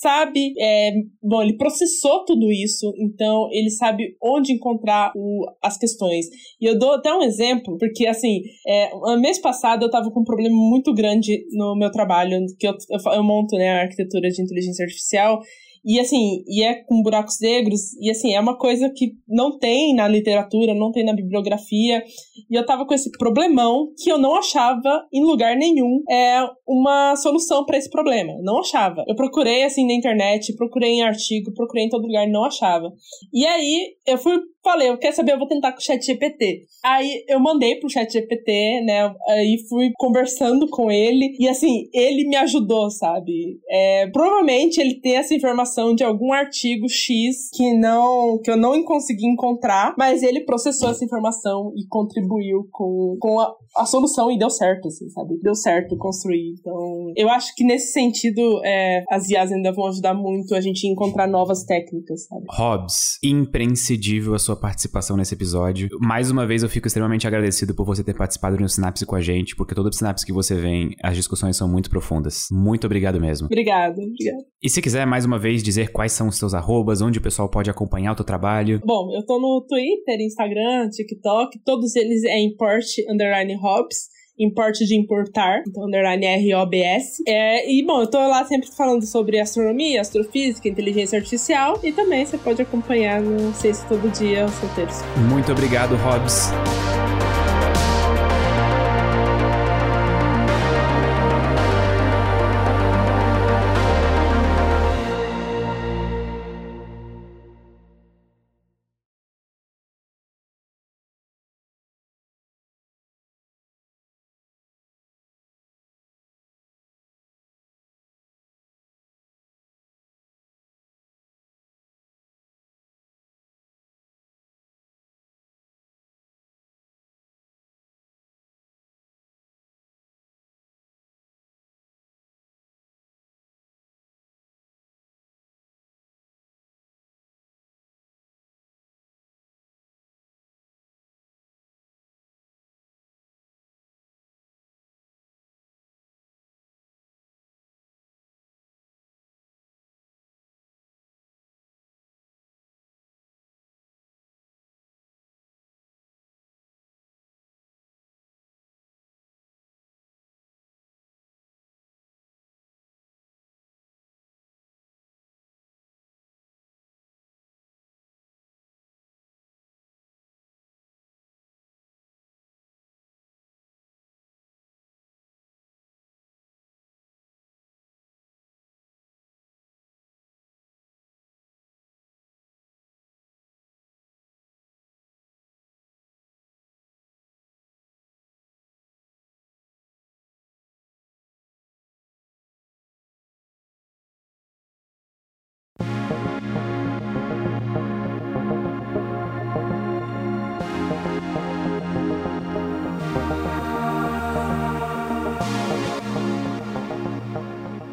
sabe, 0.00 0.54
é, 0.60 0.92
bom, 1.22 1.42
ele 1.42 1.56
processou 1.56 2.24
tudo 2.24 2.50
isso, 2.52 2.92
então 2.98 3.48
ele 3.50 3.70
sabe 3.70 4.16
onde 4.22 4.52
encontrar 4.52 5.12
o, 5.16 5.44
as 5.62 5.76
questões. 5.76 6.26
E 6.60 6.66
eu 6.66 6.78
dou 6.78 6.92
até 6.92 7.12
um 7.12 7.22
exemplo, 7.22 7.76
porque 7.78 8.06
assim, 8.06 8.42
é, 8.66 8.90
mês 9.16 9.40
passado 9.40 9.84
eu 9.84 9.90
tava 9.90 10.10
com 10.10 10.20
um 10.20 10.24
problema 10.24 10.54
muito 10.54 10.94
grande 10.94 11.44
no 11.52 11.74
meu 11.76 11.90
trabalho, 11.90 12.38
que 12.58 12.66
eu, 12.66 12.74
eu, 12.90 13.12
eu 13.12 13.24
monto 13.24 13.56
né, 13.56 13.70
a 13.70 13.82
arquitetura 13.82 14.28
de 14.28 14.40
inteligência 14.40 14.84
artificial, 14.84 15.40
e 15.84 15.98
assim, 15.98 16.42
e 16.46 16.62
é 16.62 16.74
com 16.74 17.02
buracos 17.02 17.40
negros, 17.40 17.94
e 18.00 18.10
assim, 18.10 18.34
é 18.34 18.40
uma 18.40 18.56
coisa 18.56 18.90
que 18.90 19.12
não 19.26 19.58
tem 19.58 19.94
na 19.94 20.08
literatura, 20.08 20.74
não 20.74 20.90
tem 20.92 21.04
na 21.04 21.14
bibliografia. 21.14 22.02
E 22.50 22.54
eu 22.54 22.64
tava 22.64 22.86
com 22.86 22.94
esse 22.94 23.10
problemão 23.18 23.88
que 23.96 24.10
eu 24.10 24.18
não 24.18 24.36
achava 24.36 25.06
em 25.12 25.24
lugar 25.24 25.56
nenhum 25.56 26.02
é 26.10 26.46
uma 26.66 27.16
solução 27.16 27.64
para 27.64 27.78
esse 27.78 27.90
problema. 27.90 28.32
Não 28.42 28.60
achava. 28.60 29.04
Eu 29.06 29.14
procurei 29.14 29.64
assim 29.64 29.86
na 29.86 29.94
internet, 29.94 30.54
procurei 30.56 30.90
em 30.90 31.02
artigo, 31.02 31.52
procurei 31.54 31.84
em 31.84 31.88
todo 31.88 32.06
lugar, 32.06 32.26
não 32.28 32.44
achava. 32.44 32.92
E 33.32 33.46
aí 33.46 33.94
eu 34.06 34.18
fui 34.18 34.38
falei, 34.68 34.88
eu 34.90 34.98
quero 34.98 35.16
saber, 35.16 35.32
eu 35.32 35.38
vou 35.38 35.48
tentar 35.48 35.72
com 35.72 35.78
o 35.78 35.82
chat 35.82 36.04
GPT. 36.04 36.66
Aí 36.84 37.24
eu 37.28 37.40
mandei 37.40 37.76
pro 37.76 37.90
chat 37.90 38.12
GPT, 38.12 38.82
né? 38.84 39.14
Aí 39.28 39.58
fui 39.68 39.90
conversando 39.96 40.68
com 40.68 40.90
ele. 40.90 41.34
E 41.38 41.48
assim, 41.48 41.88
ele 41.92 42.28
me 42.28 42.36
ajudou, 42.36 42.90
sabe? 42.90 43.58
É, 43.68 44.08
provavelmente 44.08 44.80
ele 44.80 45.00
tem 45.00 45.16
essa 45.16 45.34
informação 45.34 45.94
de 45.94 46.04
algum 46.04 46.32
artigo 46.32 46.88
X 46.88 47.50
que 47.52 47.74
não 47.74 48.38
que 48.42 48.50
eu 48.50 48.56
não 48.56 48.82
consegui 48.84 49.26
encontrar, 49.26 49.94
mas 49.98 50.22
ele 50.22 50.44
processou 50.44 50.90
essa 50.90 51.04
informação 51.04 51.72
e 51.76 51.86
contribuiu 51.88 52.68
com, 52.70 53.16
com 53.20 53.40
a, 53.40 53.54
a 53.76 53.86
solução 53.86 54.30
e 54.30 54.38
deu 54.38 54.50
certo, 54.50 54.88
assim, 54.88 55.08
sabe? 55.10 55.38
Deu 55.42 55.54
certo 55.54 55.96
construir. 55.96 56.54
Então, 56.60 57.12
eu 57.16 57.28
acho 57.28 57.54
que 57.54 57.64
nesse 57.64 57.92
sentido, 57.92 58.60
é, 58.64 59.04
as 59.10 59.28
IAs 59.30 59.52
ainda 59.52 59.72
vão 59.72 59.86
ajudar 59.86 60.14
muito 60.14 60.54
a 60.54 60.60
gente 60.60 60.86
a 60.86 60.90
encontrar 60.90 61.26
novas 61.26 61.64
técnicas, 61.64 62.26
sabe? 62.26 62.44
Hobbs, 62.50 63.18
imprescindível 63.22 64.34
a 64.34 64.38
sua 64.38 64.57
participação 64.58 65.16
nesse 65.16 65.34
episódio. 65.34 65.88
Mais 66.00 66.30
uma 66.30 66.46
vez, 66.46 66.62
eu 66.62 66.68
fico 66.68 66.86
extremamente 66.86 67.26
agradecido 67.26 67.74
por 67.74 67.84
você 67.84 68.02
ter 68.02 68.14
participado 68.14 68.56
do 68.56 68.68
Sinapse 68.68 69.06
com 69.06 69.14
a 69.14 69.20
gente, 69.20 69.56
porque 69.56 69.74
todo 69.74 69.92
Sinapse 69.92 70.26
que 70.26 70.32
você 70.32 70.54
vem, 70.54 70.94
as 71.02 71.16
discussões 71.16 71.56
são 71.56 71.68
muito 71.68 71.88
profundas. 71.88 72.46
Muito 72.50 72.86
obrigado 72.86 73.20
mesmo. 73.20 73.46
Obrigado, 73.46 73.92
obrigado. 73.92 74.44
E 74.62 74.68
se 74.68 74.82
quiser, 74.82 75.06
mais 75.06 75.24
uma 75.24 75.38
vez, 75.38 75.62
dizer 75.62 75.92
quais 75.92 76.12
são 76.12 76.28
os 76.28 76.36
seus 76.36 76.54
arrobas, 76.54 77.00
onde 77.00 77.18
o 77.18 77.22
pessoal 77.22 77.48
pode 77.48 77.70
acompanhar 77.70 78.12
o 78.12 78.16
teu 78.16 78.24
trabalho. 78.24 78.80
Bom, 78.84 79.14
eu 79.14 79.24
tô 79.24 79.38
no 79.40 79.64
Twitter, 79.66 80.20
Instagram, 80.20 80.88
TikTok, 80.90 81.60
todos 81.64 81.94
eles 81.96 82.24
é 82.24 82.38
import 82.40 82.84
underline 83.08 83.54
hobbs 83.54 84.17
importe 84.38 84.84
de 84.84 84.96
importar, 84.96 85.62
então 85.66 85.84
underline 85.84 86.52
ROBS. 86.52 87.22
É, 87.26 87.70
e 87.70 87.84
bom, 87.84 88.00
eu 88.00 88.06
tô 88.06 88.18
lá 88.18 88.44
sempre 88.44 88.68
falando 88.70 89.04
sobre 89.04 89.40
astronomia, 89.40 90.00
astrofísica, 90.00 90.68
inteligência 90.68 91.18
artificial 91.18 91.80
e 91.82 91.92
também 91.92 92.24
você 92.24 92.38
pode 92.38 92.62
acompanhar 92.62 93.20
no 93.20 93.52
Sexto 93.54 93.88
Todo 93.88 94.08
Dia 94.10 94.44
os 94.44 94.56
roteiros. 94.58 94.96
Muito 95.30 95.50
obrigado, 95.50 95.96
Hobbs. 95.96 96.50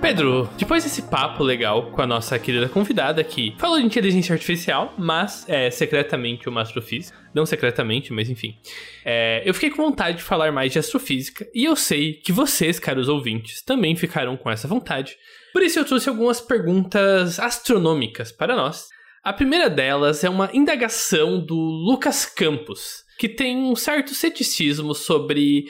Pedro, 0.05 0.47
depois 0.55 0.83
desse 0.83 1.01
papo 1.01 1.41
legal 1.41 1.89
com 1.89 1.99
a 1.99 2.05
nossa 2.05 2.37
querida 2.37 2.69
convidada 2.69 3.23
que 3.23 3.55
falou 3.57 3.79
de 3.79 3.85
inteligência 3.87 4.33
artificial, 4.33 4.93
mas 4.99 5.49
é 5.49 5.71
secretamente 5.71 6.47
uma 6.47 6.61
astrofísica. 6.61 7.17
Não 7.33 7.43
secretamente, 7.43 8.13
mas 8.13 8.29
enfim. 8.29 8.55
É, 9.03 9.41
eu 9.43 9.51
fiquei 9.51 9.71
com 9.71 9.81
vontade 9.81 10.17
de 10.17 10.23
falar 10.23 10.51
mais 10.51 10.71
de 10.71 10.77
astrofísica 10.77 11.49
e 11.55 11.65
eu 11.65 11.75
sei 11.75 12.13
que 12.13 12.31
vocês, 12.31 12.77
caros 12.77 13.09
ouvintes, 13.09 13.63
também 13.63 13.95
ficaram 13.95 14.37
com 14.37 14.47
essa 14.47 14.67
vontade. 14.67 15.17
Por 15.51 15.63
isso 15.63 15.79
eu 15.79 15.85
trouxe 15.85 16.07
algumas 16.07 16.39
perguntas 16.39 17.39
astronômicas 17.39 18.31
para 18.31 18.55
nós. 18.55 18.89
A 19.23 19.33
primeira 19.33 19.71
delas 19.71 20.23
é 20.23 20.29
uma 20.29 20.51
indagação 20.53 21.43
do 21.43 21.55
Lucas 21.55 22.27
Campos, 22.27 23.03
que 23.17 23.27
tem 23.27 23.57
um 23.57 23.75
certo 23.75 24.13
ceticismo 24.13 24.93
sobre 24.93 25.65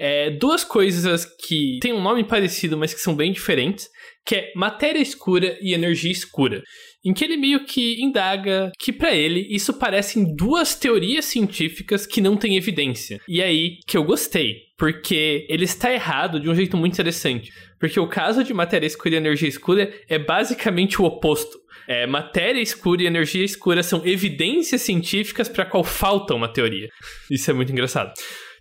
é, 0.00 0.30
duas 0.30 0.64
coisas 0.64 1.26
que 1.26 1.78
têm 1.82 1.92
um 1.92 2.00
nome 2.00 2.24
parecido, 2.24 2.78
mas 2.78 2.94
que 2.94 3.00
são 3.00 3.14
bem 3.14 3.30
diferentes, 3.30 3.86
que 4.24 4.34
é 4.34 4.52
matéria 4.56 4.98
escura 4.98 5.58
e 5.60 5.74
energia 5.74 6.10
escura. 6.10 6.62
Em 7.04 7.12
que 7.12 7.22
ele 7.22 7.36
meio 7.36 7.66
que 7.66 8.02
indaga 8.02 8.72
que 8.78 8.94
para 8.94 9.14
ele 9.14 9.46
isso 9.50 9.74
parecem 9.74 10.34
duas 10.34 10.74
teorias 10.74 11.26
científicas 11.26 12.06
que 12.06 12.22
não 12.22 12.34
têm 12.34 12.56
evidência. 12.56 13.20
E 13.28 13.42
aí 13.42 13.78
que 13.86 13.96
eu 13.96 14.02
gostei, 14.02 14.62
porque 14.78 15.46
ele 15.50 15.64
está 15.64 15.92
errado 15.92 16.40
de 16.40 16.48
um 16.48 16.54
jeito 16.54 16.78
muito 16.78 16.94
interessante. 16.94 17.52
Porque 17.78 18.00
o 18.00 18.08
caso 18.08 18.42
de 18.42 18.54
matéria 18.54 18.86
escura 18.86 19.14
e 19.14 19.18
energia 19.18 19.48
escura 19.48 19.92
é 20.08 20.18
basicamente 20.18 21.00
o 21.00 21.04
oposto. 21.04 21.58
É, 21.86 22.06
matéria 22.06 22.60
escura 22.60 23.02
e 23.02 23.06
energia 23.06 23.44
escura 23.44 23.82
são 23.82 24.06
evidências 24.06 24.80
científicas 24.80 25.48
para 25.48 25.66
qual 25.66 25.84
falta 25.84 26.34
uma 26.34 26.48
teoria. 26.48 26.88
Isso 27.30 27.50
é 27.50 27.54
muito 27.54 27.72
engraçado. 27.72 28.12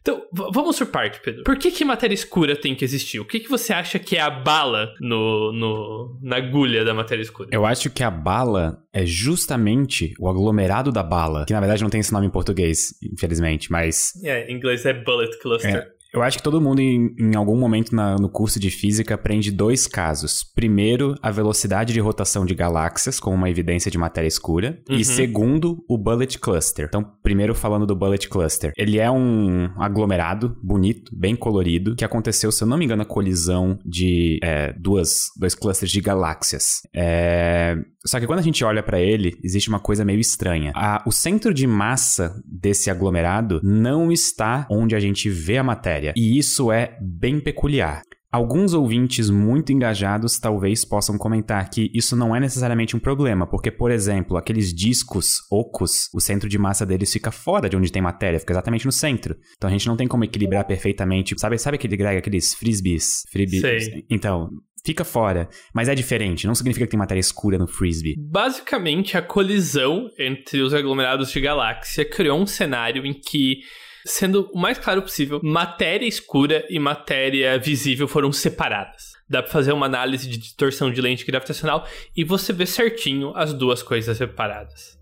Então, 0.01 0.23
vamos 0.31 0.77
por 0.77 0.87
parte, 0.87 1.19
Pedro. 1.23 1.43
Por 1.43 1.57
que, 1.57 1.71
que 1.71 1.83
matéria 1.83 2.13
escura 2.13 2.55
tem 2.55 2.73
que 2.73 2.85
existir? 2.85 3.19
O 3.19 3.25
que, 3.25 3.39
que 3.39 3.49
você 3.49 3.73
acha 3.73 3.99
que 3.99 4.15
é 4.15 4.21
a 4.21 4.29
bala 4.29 4.93
no, 4.99 5.51
no, 5.51 6.19
na 6.21 6.37
agulha 6.37 6.85
da 6.85 6.93
matéria 6.93 7.21
escura? 7.21 7.49
Eu 7.51 7.65
acho 7.65 7.89
que 7.89 8.03
a 8.03 8.09
bala 8.09 8.81
é 8.93 9.05
justamente 9.05 10.13
o 10.17 10.29
aglomerado 10.29 10.91
da 10.91 11.03
bala, 11.03 11.45
que 11.45 11.53
na 11.53 11.59
verdade 11.59 11.83
não 11.83 11.89
tem 11.89 11.99
esse 11.99 12.13
nome 12.13 12.27
em 12.27 12.31
português, 12.31 12.93
infelizmente, 13.03 13.71
mas. 13.71 14.13
É, 14.23 14.49
em 14.49 14.55
inglês 14.55 14.85
é 14.85 14.93
bullet 14.93 15.37
cluster. 15.39 15.75
É. 15.75 15.98
Eu 16.13 16.23
acho 16.23 16.37
que 16.37 16.43
todo 16.43 16.59
mundo, 16.59 16.79
em, 16.79 17.15
em 17.19 17.35
algum 17.35 17.55
momento 17.55 17.95
na, 17.95 18.15
no 18.15 18.29
curso 18.29 18.59
de 18.59 18.69
física, 18.69 19.15
aprende 19.15 19.51
dois 19.51 19.85
casos. 19.87 20.43
Primeiro, 20.43 21.15
a 21.21 21.31
velocidade 21.31 21.93
de 21.93 21.99
rotação 21.99 22.45
de 22.45 22.55
galáxias, 22.55 23.19
como 23.19 23.35
uma 23.35 23.49
evidência 23.49 23.91
de 23.91 23.97
matéria 23.97 24.27
escura. 24.27 24.81
Uhum. 24.89 24.97
E 24.97 25.05
segundo, 25.05 25.83
o 25.87 25.97
Bullet 25.97 26.39
Cluster. 26.39 26.85
Então, 26.87 27.05
primeiro 27.21 27.53
falando 27.53 27.85
do 27.85 27.95
Bullet 27.95 28.27
Cluster. 28.27 28.71
Ele 28.77 28.97
é 28.97 29.09
um 29.09 29.69
aglomerado 29.77 30.57
bonito, 30.63 31.11
bem 31.15 31.35
colorido, 31.35 31.95
que 31.95 32.05
aconteceu, 32.05 32.51
se 32.51 32.63
eu 32.63 32.67
não 32.67 32.77
me 32.77 32.85
engano, 32.85 33.03
a 33.03 33.05
colisão 33.05 33.77
de 33.85 34.39
é, 34.43 34.73
duas, 34.73 35.27
dois 35.37 35.53
clusters 35.53 35.91
de 35.91 36.01
galáxias. 36.01 36.81
É, 36.95 37.77
só 38.05 38.19
que 38.19 38.25
quando 38.25 38.39
a 38.39 38.43
gente 38.43 38.63
olha 38.63 38.81
para 38.81 38.99
ele, 38.99 39.37
existe 39.43 39.69
uma 39.69 39.79
coisa 39.79 40.05
meio 40.05 40.19
estranha. 40.19 40.71
A, 40.73 41.03
o 41.05 41.11
centro 41.11 41.53
de 41.53 41.67
massa 41.67 42.41
desse 42.45 42.89
aglomerado 42.89 43.59
não 43.61 44.11
está 44.11 44.65
onde 44.69 44.95
a 44.95 44.99
gente 44.99 45.29
vê 45.29 45.57
a 45.57 45.63
matéria. 45.63 45.98
E 46.15 46.37
isso 46.37 46.71
é 46.71 46.97
bem 47.01 47.39
peculiar. 47.39 48.01
Alguns 48.31 48.75
ouvintes 48.75 49.27
muito 49.31 49.73
engajados 49.73 50.37
talvez 50.37 50.85
possam 50.85 51.17
comentar 51.17 51.67
que 51.67 51.89
isso 51.95 52.15
não 52.15 52.35
é 52.35 52.39
necessariamente 52.39 52.95
um 52.95 52.99
problema, 52.99 53.47
porque, 53.47 53.71
por 53.71 53.89
exemplo, 53.89 54.37
aqueles 54.37 54.71
discos 54.71 55.39
ocos, 55.49 56.09
o 56.13 56.21
centro 56.21 56.47
de 56.47 56.55
massa 56.55 56.85
deles 56.85 57.11
fica 57.11 57.31
fora 57.31 57.67
de 57.67 57.75
onde 57.75 57.91
tem 57.91 58.03
matéria, 58.03 58.39
fica 58.39 58.53
exatamente 58.53 58.85
no 58.85 58.91
centro. 58.91 59.35
Então 59.57 59.67
a 59.67 59.71
gente 59.71 59.87
não 59.87 59.97
tem 59.97 60.07
como 60.07 60.23
equilibrar 60.23 60.63
perfeitamente. 60.67 61.33
Sabe, 61.39 61.57
sabe 61.57 61.75
aquele 61.75 61.97
Greg, 61.97 62.19
aqueles 62.19 62.53
frisbees? 62.53 63.23
Frisbees? 63.31 63.61
Sei. 63.61 64.05
Então, 64.07 64.47
fica 64.85 65.03
fora. 65.03 65.49
Mas 65.73 65.89
é 65.89 65.95
diferente, 65.95 66.45
não 66.45 66.53
significa 66.53 66.85
que 66.85 66.91
tem 66.91 66.99
matéria 66.99 67.19
escura 67.19 67.57
no 67.57 67.67
frisbee. 67.67 68.13
Basicamente, 68.15 69.17
a 69.17 69.23
colisão 69.23 70.07
entre 70.19 70.61
os 70.61 70.71
aglomerados 70.71 71.31
de 71.31 71.41
galáxia 71.41 72.05
criou 72.05 72.39
um 72.39 72.45
cenário 72.45 73.07
em 73.07 73.13
que 73.13 73.61
sendo 74.05 74.49
o 74.53 74.59
mais 74.59 74.77
claro 74.77 75.01
possível, 75.01 75.39
matéria 75.43 76.07
escura 76.07 76.65
e 76.69 76.79
matéria 76.79 77.57
visível 77.57 78.07
foram 78.07 78.31
separadas. 78.31 79.13
Dá 79.29 79.43
para 79.43 79.51
fazer 79.51 79.71
uma 79.71 79.85
análise 79.85 80.27
de 80.27 80.37
distorção 80.37 80.91
de 80.91 81.01
lente 81.01 81.25
gravitacional 81.25 81.87
e 82.15 82.23
você 82.23 82.51
vê 82.51 82.65
certinho 82.65 83.31
as 83.35 83.53
duas 83.53 83.83
coisas 83.83 84.17
separadas. 84.17 84.97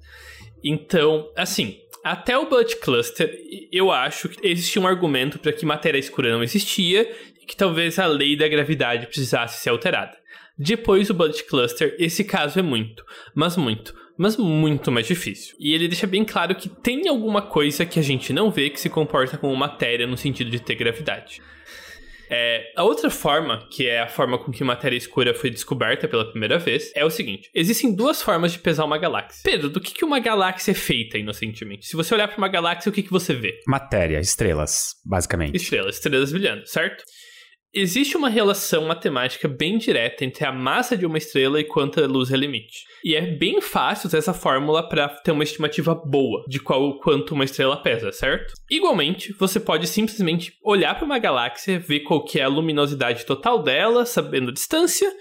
Então, 0.63 1.31
assim, 1.35 1.77
até 2.03 2.37
o 2.37 2.49
Bullet 2.49 2.77
Cluster, 2.77 3.31
eu 3.71 3.91
acho 3.91 4.29
que 4.29 4.47
existia 4.47 4.81
um 4.81 4.87
argumento 4.87 5.39
para 5.39 5.53
que 5.53 5.65
matéria 5.65 5.99
escura 5.99 6.31
não 6.31 6.43
existia 6.43 7.09
e 7.41 7.45
que 7.45 7.55
talvez 7.55 7.99
a 7.99 8.05
lei 8.05 8.35
da 8.35 8.47
gravidade 8.47 9.07
precisasse 9.07 9.61
ser 9.61 9.69
alterada. 9.69 10.17
Depois 10.57 11.07
do 11.07 11.13
Bullet 11.13 11.43
Cluster, 11.43 11.95
esse 11.99 12.23
caso 12.23 12.59
é 12.59 12.61
muito, 12.61 13.03
mas 13.35 13.55
muito, 13.55 13.93
mas 14.17 14.35
muito 14.35 14.91
mais 14.91 15.07
difícil. 15.07 15.55
E 15.59 15.73
ele 15.73 15.87
deixa 15.87 16.07
bem 16.07 16.25
claro 16.25 16.55
que 16.55 16.69
tem 16.69 17.07
alguma 17.07 17.41
coisa 17.41 17.85
que 17.85 17.99
a 17.99 18.03
gente 18.03 18.33
não 18.33 18.49
vê 18.49 18.69
que 18.69 18.79
se 18.79 18.89
comporta 18.89 19.37
como 19.37 19.55
matéria 19.55 20.07
no 20.07 20.17
sentido 20.17 20.49
de 20.49 20.59
ter 20.59 20.75
gravidade. 20.75 21.41
É, 22.29 22.73
a 22.75 22.83
outra 22.83 23.09
forma, 23.09 23.65
que 23.71 23.87
é 23.87 24.01
a 24.01 24.07
forma 24.07 24.37
com 24.37 24.51
que 24.51 24.63
matéria 24.63 24.97
escura 24.97 25.33
foi 25.33 25.49
descoberta 25.49 26.07
pela 26.07 26.29
primeira 26.29 26.59
vez, 26.59 26.91
é 26.93 27.05
o 27.05 27.09
seguinte: 27.09 27.49
existem 27.53 27.95
duas 27.95 28.21
formas 28.21 28.51
de 28.51 28.59
pesar 28.59 28.83
uma 28.83 28.97
galáxia. 28.97 29.41
Pedro, 29.43 29.69
do 29.69 29.79
que, 29.79 29.93
que 29.93 30.03
uma 30.03 30.19
galáxia 30.19 30.71
é 30.71 30.73
feita 30.73 31.17
inocentemente? 31.17 31.85
Se 31.85 31.95
você 31.95 32.13
olhar 32.13 32.27
para 32.27 32.37
uma 32.37 32.49
galáxia, 32.49 32.89
o 32.89 32.93
que, 32.93 33.03
que 33.03 33.11
você 33.11 33.33
vê? 33.33 33.61
Matéria, 33.65 34.19
estrelas, 34.19 34.95
basicamente. 35.05 35.55
Estrelas, 35.55 35.95
estrelas 35.95 36.31
brilhando, 36.31 36.67
certo? 36.67 37.03
Existe 37.73 38.15
uma 38.15 38.29
relação 38.29 38.85
matemática 38.85 39.47
bem 39.47 39.77
direta 39.77 40.23
entre 40.23 40.45
a 40.45 40.51
massa 40.51 40.95
de 40.95 41.05
uma 41.05 41.17
estrela 41.17 41.59
e 41.59 41.65
quanto 41.65 42.01
a 42.01 42.07
luz 42.07 42.31
é 42.31 42.37
limite. 42.37 42.85
E 43.03 43.13
é 43.13 43.21
bem 43.21 43.61
fácil 43.61 44.07
usar 44.07 44.17
essa 44.17 44.33
fórmula 44.33 44.87
para 44.87 45.09
ter 45.09 45.31
uma 45.31 45.43
estimativa 45.43 45.93
boa 45.93 46.45
de 46.47 46.59
qual 46.59 46.97
quanto 46.99 47.33
uma 47.33 47.43
estrela 47.43 47.75
pesa, 47.75 48.11
certo? 48.11 48.53
Igualmente, 48.71 49.33
você 49.33 49.59
pode 49.59 49.85
simplesmente 49.85 50.53
olhar 50.63 50.95
para 50.95 51.05
uma 51.05 51.19
galáxia, 51.19 51.77
ver 51.77 51.99
qual 52.01 52.23
que 52.23 52.39
é 52.39 52.43
a 52.43 52.47
luminosidade 52.47 53.25
total 53.25 53.61
dela, 53.61 54.05
sabendo 54.05 54.49
a 54.49 54.53
distância, 54.53 55.11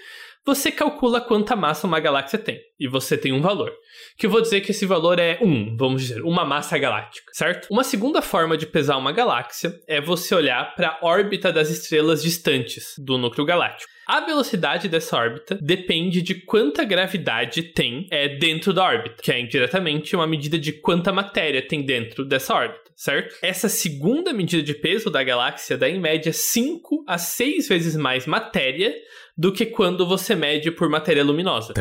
você 0.47 0.71
calcula 0.71 1.21
quanta 1.21 1.57
massa 1.57 1.89
uma 1.89 1.99
galáxia 1.99 2.39
tem. 2.39 2.61
E 2.79 2.87
você 2.87 3.19
tem 3.19 3.33
um 3.33 3.41
valor. 3.41 3.73
Que 4.17 4.27
eu 4.27 4.31
vou 4.31 4.41
dizer 4.41 4.61
que 4.61 4.71
esse 4.71 4.87
valor 4.87 5.19
é 5.19 5.39
1, 5.43 5.77
vamos 5.77 6.03
dizer, 6.03 6.23
uma 6.23 6.45
massa 6.45 6.79
galáctica, 6.79 7.33
certo? 7.35 7.67
Uma 7.69 7.83
segunda 7.83 8.23
forma 8.23 8.57
de 8.57 8.67
pesar 8.67 8.97
uma 8.97 9.11
galáxia 9.11 9.75
é 9.89 10.01
você 10.01 10.35
olhar 10.35 10.75
para 10.77 10.91
a 10.91 10.99
órbita 11.05 11.53
das 11.53 11.69
estrelas 11.69 12.23
distantes 12.23 12.95
do 12.97 13.19
núcleo 13.19 13.45
galáctico. 13.45 13.91
A 14.07 14.21
velocidade 14.21 14.89
dessa 14.89 15.17
órbita 15.17 15.59
depende 15.61 16.23
de 16.23 16.37
quanta 16.37 16.85
gravidade 16.85 17.65
tem 17.65 18.07
é, 18.09 18.29
dentro 18.29 18.73
da 18.73 18.85
órbita, 18.85 19.21
que 19.21 19.33
é 19.33 19.41
indiretamente 19.41 20.15
uma 20.15 20.29
medida 20.29 20.57
de 20.57 20.73
quanta 20.73 21.13
matéria 21.13 21.61
tem 21.61 21.83
dentro 21.83 22.25
dessa 22.25 22.55
órbita, 22.55 22.93
certo? 22.95 23.35
Essa 23.43 23.69
segunda 23.69 24.33
medida 24.33 24.63
de 24.63 24.75
peso 24.75 25.11
da 25.11 25.25
galáxia 25.25 25.77
dá 25.77 25.89
em 25.89 25.99
média 25.99 26.33
5 26.33 27.05
a 27.05 27.19
6 27.19 27.67
vezes 27.67 27.97
mais 27.97 28.27
matéria 28.27 28.95
do 29.37 29.53
que 29.53 29.67
quando 29.67 30.07
você 30.07 30.35
mede 30.35 30.71
por 30.71 30.89
matéria 30.89 31.23
luminosa. 31.23 31.75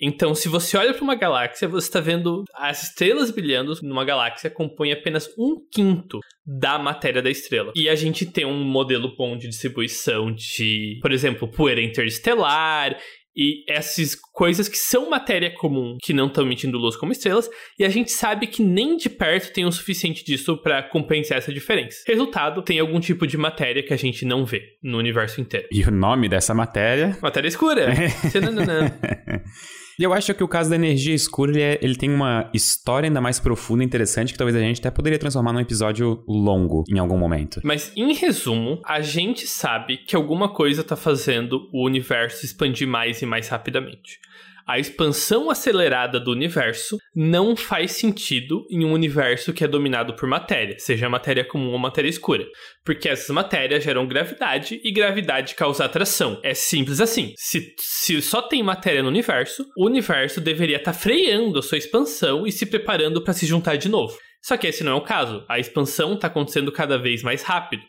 Então, 0.00 0.34
se 0.34 0.48
você 0.48 0.76
olha 0.76 0.92
para 0.92 1.02
uma 1.02 1.14
galáxia, 1.14 1.68
você 1.68 1.86
está 1.86 2.00
vendo 2.00 2.44
as 2.54 2.84
estrelas 2.84 3.30
brilhando 3.30 3.72
numa 3.82 4.04
galáxia 4.04 4.50
compõe 4.50 4.92
apenas 4.92 5.28
um 5.38 5.56
quinto 5.70 6.18
da 6.44 6.78
matéria 6.78 7.22
da 7.22 7.30
estrela. 7.30 7.72
E 7.74 7.88
a 7.88 7.94
gente 7.94 8.26
tem 8.26 8.44
um 8.44 8.64
modelo 8.64 9.14
bom 9.16 9.36
de 9.36 9.48
distribuição 9.48 10.32
de, 10.34 10.98
por 11.00 11.12
exemplo, 11.12 11.48
poeira 11.48 11.80
interestelar 11.80 12.96
e 13.36 13.64
essas 13.68 14.14
coisas 14.14 14.68
que 14.68 14.76
são 14.76 15.10
matéria 15.10 15.50
comum, 15.50 15.98
que 16.02 16.12
não 16.12 16.26
estão 16.26 16.44
emitindo 16.44 16.78
luz 16.78 16.96
como 16.96 17.12
estrelas, 17.12 17.48
e 17.78 17.84
a 17.84 17.88
gente 17.88 18.12
sabe 18.12 18.46
que 18.46 18.62
nem 18.62 18.96
de 18.96 19.08
perto 19.08 19.52
tem 19.52 19.64
o 19.64 19.72
suficiente 19.72 20.24
disso 20.24 20.56
para 20.56 20.82
compensar 20.82 21.38
essa 21.38 21.52
diferença. 21.52 22.04
Resultado, 22.06 22.62
tem 22.62 22.78
algum 22.78 23.00
tipo 23.00 23.26
de 23.26 23.36
matéria 23.36 23.82
que 23.82 23.92
a 23.92 23.96
gente 23.96 24.24
não 24.24 24.44
vê 24.44 24.76
no 24.82 24.98
universo 24.98 25.40
inteiro. 25.40 25.66
E 25.70 25.82
o 25.82 25.90
nome 25.90 26.28
dessa 26.28 26.54
matéria? 26.54 27.16
Matéria 27.20 27.48
escura. 27.48 27.92
eu 30.02 30.12
acho 30.12 30.34
que 30.34 30.42
o 30.42 30.48
caso 30.48 30.70
da 30.70 30.76
energia 30.76 31.14
escura, 31.14 31.52
ele, 31.52 31.62
é, 31.62 31.78
ele, 31.82 31.94
tem 31.94 32.10
uma 32.10 32.50
história 32.52 33.08
ainda 33.08 33.20
mais 33.20 33.38
profunda 33.38 33.82
e 33.82 33.86
interessante 33.86 34.32
que 34.32 34.38
talvez 34.38 34.56
a 34.56 34.60
gente 34.60 34.80
até 34.80 34.90
poderia 34.90 35.18
transformar 35.18 35.52
num 35.52 35.60
episódio 35.60 36.24
longo 36.26 36.84
em 36.88 36.98
algum 36.98 37.16
momento. 37.16 37.60
Mas, 37.62 37.92
em 37.96 38.12
resumo, 38.14 38.80
a 38.84 39.00
gente 39.00 39.46
sabe 39.46 39.98
que 39.98 40.16
alguma 40.16 40.48
coisa 40.48 40.80
está 40.80 40.96
fazendo 40.96 41.68
o 41.72 41.84
universo 41.84 42.44
expandir 42.44 42.88
mais 42.88 43.22
e 43.22 43.26
mais 43.26 43.48
rapidamente 43.48 44.18
a 44.66 44.78
expansão 44.78 45.50
acelerada 45.50 46.18
do 46.18 46.30
universo 46.30 46.98
não 47.14 47.54
faz 47.54 47.92
sentido 47.92 48.66
em 48.70 48.84
um 48.84 48.92
universo 48.92 49.52
que 49.52 49.62
é 49.62 49.68
dominado 49.68 50.16
por 50.16 50.28
matéria, 50.28 50.76
seja 50.78 51.08
matéria 51.08 51.44
comum 51.44 51.72
ou 51.72 51.78
matéria 51.78 52.08
escura, 52.08 52.46
porque 52.84 53.08
essas 53.08 53.28
matérias 53.28 53.84
geram 53.84 54.06
gravidade 54.06 54.80
e 54.82 54.92
gravidade 54.92 55.54
causa 55.54 55.84
atração. 55.84 56.40
É 56.42 56.54
simples 56.54 57.00
assim. 57.00 57.32
Se, 57.36 57.74
se 57.78 58.22
só 58.22 58.40
tem 58.40 58.62
matéria 58.62 59.02
no 59.02 59.08
universo, 59.08 59.66
o 59.76 59.86
universo 59.86 60.40
deveria 60.40 60.76
estar 60.76 60.92
tá 60.92 60.98
freando 60.98 61.58
a 61.58 61.62
sua 61.62 61.78
expansão 61.78 62.46
e 62.46 62.52
se 62.52 62.66
preparando 62.66 63.22
para 63.22 63.34
se 63.34 63.46
juntar 63.46 63.76
de 63.76 63.88
novo. 63.88 64.16
Só 64.44 64.58
que 64.58 64.66
esse 64.66 64.84
não 64.84 64.92
é 64.92 64.94
o 64.94 65.00
caso. 65.00 65.42
A 65.48 65.58
expansão 65.58 66.14
está 66.14 66.26
acontecendo 66.26 66.70
cada 66.70 66.98
vez 66.98 67.22
mais 67.22 67.42
rápido. 67.42 67.82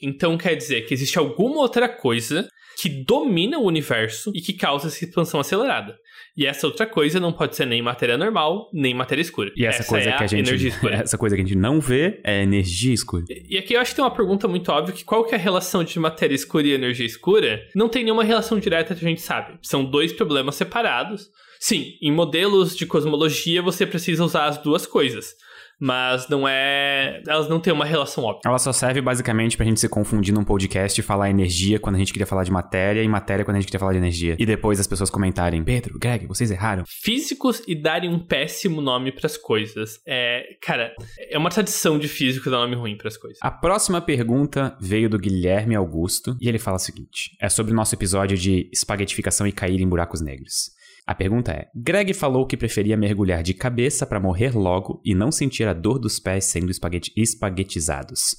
Então 0.00 0.36
quer 0.36 0.54
dizer 0.54 0.82
que 0.82 0.94
existe 0.94 1.18
alguma 1.18 1.56
outra 1.58 1.88
coisa 1.88 2.48
que 2.76 2.88
domina 2.88 3.58
o 3.58 3.64
universo 3.64 4.30
e 4.34 4.40
que 4.40 4.52
causa 4.52 4.88
essa 4.88 5.04
expansão 5.04 5.40
acelerada. 5.40 5.96
E 6.36 6.44
essa 6.44 6.66
outra 6.66 6.86
coisa 6.86 7.18
não 7.18 7.32
pode 7.32 7.56
ser 7.56 7.64
nem 7.64 7.80
matéria 7.80 8.18
normal, 8.18 8.68
nem 8.70 8.92
matéria 8.92 9.22
escura. 9.22 9.50
E 9.56 9.64
essa, 9.64 9.80
essa 9.80 9.88
coisa 9.88 10.10
é 10.10 10.16
que 10.18 10.24
a, 10.24 10.26
gente 10.26 10.48
energia 10.48 10.68
escura. 10.76 10.96
essa 10.96 11.16
coisa 11.16 11.34
que 11.34 11.40
a 11.40 11.44
gente 11.44 11.56
não 11.56 11.80
vê 11.80 12.20
é 12.22 12.42
energia 12.42 12.92
escura. 12.92 13.24
E 13.48 13.56
aqui 13.56 13.72
eu 13.72 13.80
acho 13.80 13.92
que 13.92 13.96
tem 13.96 14.04
uma 14.04 14.14
pergunta 14.14 14.46
muito 14.46 14.70
óbvia 14.70 14.94
que 14.94 15.04
qual 15.04 15.24
que 15.24 15.34
é 15.34 15.38
a 15.38 15.40
relação 15.40 15.82
de 15.82 15.98
matéria 15.98 16.34
escura 16.34 16.66
e 16.66 16.72
energia 16.72 17.06
escura? 17.06 17.62
Não 17.74 17.88
tem 17.88 18.04
nenhuma 18.04 18.22
relação 18.22 18.58
direta 18.58 18.94
que 18.94 19.02
a 19.04 19.08
gente 19.08 19.22
sabe. 19.22 19.58
São 19.62 19.82
dois 19.82 20.12
problemas 20.12 20.56
separados. 20.56 21.30
Sim, 21.58 21.94
em 22.02 22.12
modelos 22.12 22.76
de 22.76 22.84
cosmologia 22.84 23.62
você 23.62 23.86
precisa 23.86 24.22
usar 24.22 24.44
as 24.44 24.58
duas 24.58 24.86
coisas 24.86 25.34
mas 25.80 26.28
não 26.28 26.46
é. 26.48 27.22
Elas 27.26 27.48
não 27.48 27.60
têm 27.60 27.72
uma 27.72 27.84
relação 27.84 28.24
óbvia. 28.24 28.42
Ela 28.46 28.58
só 28.58 28.72
serve 28.72 29.00
basicamente 29.00 29.56
pra 29.56 29.66
gente 29.66 29.80
se 29.80 29.88
confundir 29.88 30.32
num 30.32 30.44
podcast 30.44 30.98
e 30.98 31.02
falar 31.02 31.30
energia 31.30 31.78
quando 31.78 31.96
a 31.96 31.98
gente 31.98 32.12
queria 32.12 32.26
falar 32.26 32.44
de 32.44 32.50
matéria 32.50 33.02
e 33.02 33.08
matéria 33.08 33.44
quando 33.44 33.56
a 33.56 33.60
gente 33.60 33.66
queria 33.66 33.80
falar 33.80 33.92
de 33.92 33.98
energia. 33.98 34.36
E 34.38 34.46
depois 34.46 34.80
as 34.80 34.86
pessoas 34.86 35.10
comentarem: 35.10 35.62
Pedro, 35.62 35.98
Greg, 35.98 36.26
vocês 36.26 36.50
erraram. 36.50 36.84
Físicos 36.86 37.62
e 37.66 37.74
darem 37.74 38.10
um 38.10 38.18
péssimo 38.18 38.80
nome 38.80 39.12
pras 39.12 39.36
coisas. 39.36 40.00
É. 40.06 40.44
Cara, 40.62 40.94
é 41.30 41.36
uma 41.36 41.50
tradição 41.50 41.98
de 41.98 42.08
físico 42.08 42.50
dar 42.50 42.58
nome 42.58 42.74
ruim 42.74 42.96
pras 42.96 43.16
coisas. 43.16 43.38
A 43.42 43.50
próxima 43.50 44.00
pergunta 44.00 44.76
veio 44.80 45.08
do 45.08 45.18
Guilherme 45.18 45.74
Augusto 45.74 46.36
e 46.40 46.48
ele 46.48 46.58
fala 46.58 46.76
o 46.76 46.80
seguinte: 46.80 47.36
é 47.40 47.48
sobre 47.48 47.72
o 47.72 47.76
nosso 47.76 47.94
episódio 47.94 48.36
de 48.36 48.68
espaguetificação 48.72 49.46
e 49.46 49.52
cair 49.52 49.80
em 49.80 49.88
buracos 49.88 50.20
negros. 50.20 50.75
A 51.06 51.14
pergunta 51.14 51.52
é: 51.52 51.68
Greg 51.74 52.12
falou 52.12 52.46
que 52.46 52.56
preferia 52.56 52.96
mergulhar 52.96 53.42
de 53.42 53.54
cabeça 53.54 54.04
para 54.04 54.18
morrer 54.18 54.56
logo 54.56 55.00
e 55.04 55.14
não 55.14 55.30
sentir 55.30 55.68
a 55.68 55.72
dor 55.72 55.98
dos 55.98 56.18
pés 56.18 56.46
sendo 56.46 56.70
espagueti 56.70 57.12
espaguetizados. 57.16 58.36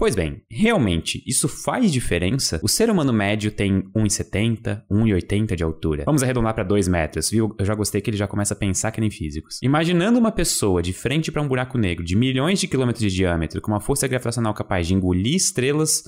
Pois 0.00 0.14
bem, 0.14 0.42
realmente, 0.50 1.22
isso 1.26 1.46
faz 1.46 1.92
diferença? 1.92 2.58
O 2.62 2.68
ser 2.68 2.88
humano 2.88 3.12
médio 3.12 3.50
tem 3.50 3.82
1,70, 3.94 4.82
1,80 4.90 5.54
de 5.54 5.62
altura. 5.62 6.04
Vamos 6.06 6.22
arredondar 6.22 6.54
para 6.54 6.64
2 6.64 6.88
metros, 6.88 7.28
viu? 7.28 7.54
Eu 7.58 7.66
já 7.66 7.74
gostei 7.74 8.00
que 8.00 8.08
ele 8.08 8.16
já 8.16 8.26
começa 8.26 8.54
a 8.54 8.56
pensar 8.56 8.92
que 8.92 9.00
nem 9.00 9.10
físicos. 9.10 9.58
Imaginando 9.62 10.18
uma 10.18 10.32
pessoa 10.32 10.82
de 10.82 10.94
frente 10.94 11.30
para 11.30 11.42
um 11.42 11.48
buraco 11.48 11.76
negro 11.76 12.02
de 12.02 12.16
milhões 12.16 12.58
de 12.58 12.66
quilômetros 12.66 13.02
de 13.02 13.14
diâmetro, 13.14 13.60
com 13.60 13.72
uma 13.72 13.80
força 13.80 14.08
gravitacional 14.08 14.54
capaz 14.54 14.86
de 14.86 14.94
engolir 14.94 15.36
estrelas 15.36 16.02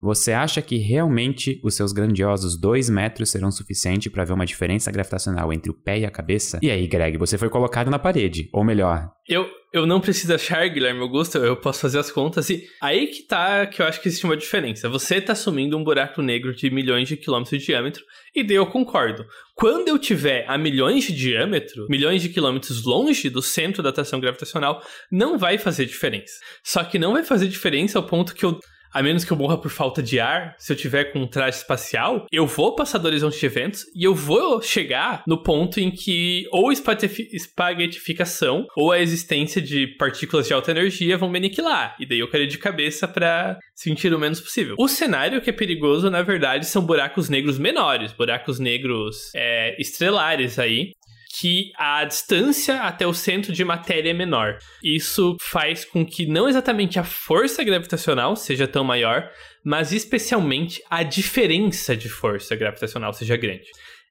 você 0.00 0.32
acha 0.32 0.62
que 0.62 0.76
realmente 0.76 1.60
os 1.64 1.74
seus 1.74 1.92
grandiosos 1.92 2.58
dois 2.58 2.88
metros 2.88 3.30
serão 3.30 3.50
suficientes 3.50 4.10
para 4.12 4.24
ver 4.24 4.32
uma 4.32 4.46
diferença 4.46 4.92
gravitacional 4.92 5.52
entre 5.52 5.70
o 5.70 5.74
pé 5.74 5.98
e 5.98 6.06
a 6.06 6.10
cabeça? 6.10 6.60
E 6.62 6.70
aí, 6.70 6.86
Greg, 6.86 7.18
você 7.18 7.36
foi 7.36 7.48
colocado 7.48 7.90
na 7.90 7.98
parede, 7.98 8.48
ou 8.52 8.62
melhor. 8.62 9.10
Eu, 9.28 9.46
eu 9.74 9.84
não 9.86 10.00
preciso 10.00 10.32
achar, 10.32 10.66
Guilherme 10.68 11.00
Augusto, 11.00 11.38
eu 11.38 11.56
posso 11.56 11.80
fazer 11.80 11.98
as 11.98 12.10
contas 12.10 12.48
e 12.48 12.64
aí 12.80 13.08
que 13.08 13.22
tá 13.24 13.66
que 13.66 13.82
eu 13.82 13.86
acho 13.86 14.00
que 14.00 14.08
existe 14.08 14.24
uma 14.24 14.36
diferença. 14.36 14.88
Você 14.88 15.20
tá 15.20 15.32
assumindo 15.32 15.76
um 15.76 15.82
buraco 15.82 16.22
negro 16.22 16.54
de 16.54 16.70
milhões 16.70 17.08
de 17.08 17.16
quilômetros 17.16 17.58
de 17.58 17.66
diâmetro, 17.66 18.02
e 18.34 18.44
daí 18.44 18.56
eu 18.56 18.66
concordo. 18.66 19.26
Quando 19.54 19.88
eu 19.88 19.98
tiver 19.98 20.44
a 20.48 20.56
milhões 20.56 21.04
de 21.04 21.12
diâmetro, 21.12 21.86
milhões 21.90 22.22
de 22.22 22.28
quilômetros 22.28 22.84
longe 22.84 23.28
do 23.28 23.42
centro 23.42 23.82
da 23.82 23.88
atração 23.90 24.20
gravitacional, 24.20 24.80
não 25.10 25.36
vai 25.36 25.58
fazer 25.58 25.86
diferença. 25.86 26.34
Só 26.62 26.84
que 26.84 26.98
não 27.00 27.12
vai 27.12 27.24
fazer 27.24 27.48
diferença 27.48 27.98
ao 27.98 28.06
ponto 28.06 28.34
que 28.34 28.44
eu 28.44 28.60
a 28.92 29.02
menos 29.02 29.24
que 29.24 29.32
eu 29.32 29.36
morra 29.36 29.58
por 29.58 29.70
falta 29.70 30.02
de 30.02 30.18
ar, 30.20 30.54
se 30.58 30.72
eu 30.72 30.76
tiver 30.76 31.12
com 31.12 31.20
um 31.20 31.26
traje 31.26 31.58
espacial, 31.58 32.26
eu 32.32 32.46
vou 32.46 32.74
passar 32.74 32.98
do 32.98 33.06
horizonte 33.06 33.38
de 33.38 33.46
eventos 33.46 33.84
e 33.94 34.04
eu 34.04 34.14
vou 34.14 34.62
chegar 34.62 35.22
no 35.26 35.42
ponto 35.42 35.80
em 35.80 35.90
que 35.90 36.46
ou 36.50 36.72
espaguetificação 36.72 38.66
ou 38.76 38.92
a 38.92 39.00
existência 39.00 39.60
de 39.60 39.86
partículas 39.98 40.46
de 40.46 40.54
alta 40.54 40.70
energia 40.70 41.18
vão 41.18 41.28
me 41.28 41.38
aniquilar. 41.38 41.96
E 42.00 42.06
daí 42.06 42.18
eu 42.18 42.28
ir 42.38 42.46
de 42.46 42.58
cabeça 42.58 43.08
para 43.08 43.58
sentir 43.74 44.12
o 44.14 44.18
menos 44.18 44.40
possível. 44.40 44.74
O 44.78 44.88
cenário 44.88 45.40
que 45.40 45.50
é 45.50 45.52
perigoso, 45.52 46.10
na 46.10 46.22
verdade, 46.22 46.66
são 46.66 46.84
buracos 46.84 47.28
negros 47.28 47.58
menores, 47.58 48.12
buracos 48.12 48.58
negros 48.58 49.30
é, 49.34 49.76
estrelares 49.80 50.58
aí, 50.58 50.92
que 51.40 51.72
a 51.76 52.04
distância 52.04 52.82
até 52.82 53.06
o 53.06 53.14
centro 53.14 53.52
de 53.52 53.64
matéria 53.64 54.10
é 54.10 54.14
menor. 54.14 54.58
Isso 54.82 55.36
faz 55.40 55.84
com 55.84 56.04
que 56.04 56.26
não 56.26 56.48
exatamente 56.48 56.98
a 56.98 57.04
força 57.04 57.62
gravitacional 57.62 58.34
seja 58.34 58.66
tão 58.66 58.82
maior, 58.82 59.30
mas 59.64 59.92
especialmente 59.92 60.82
a 60.90 61.02
diferença 61.02 61.96
de 61.96 62.08
força 62.08 62.56
gravitacional 62.56 63.12
seja 63.12 63.36
grande. 63.36 63.68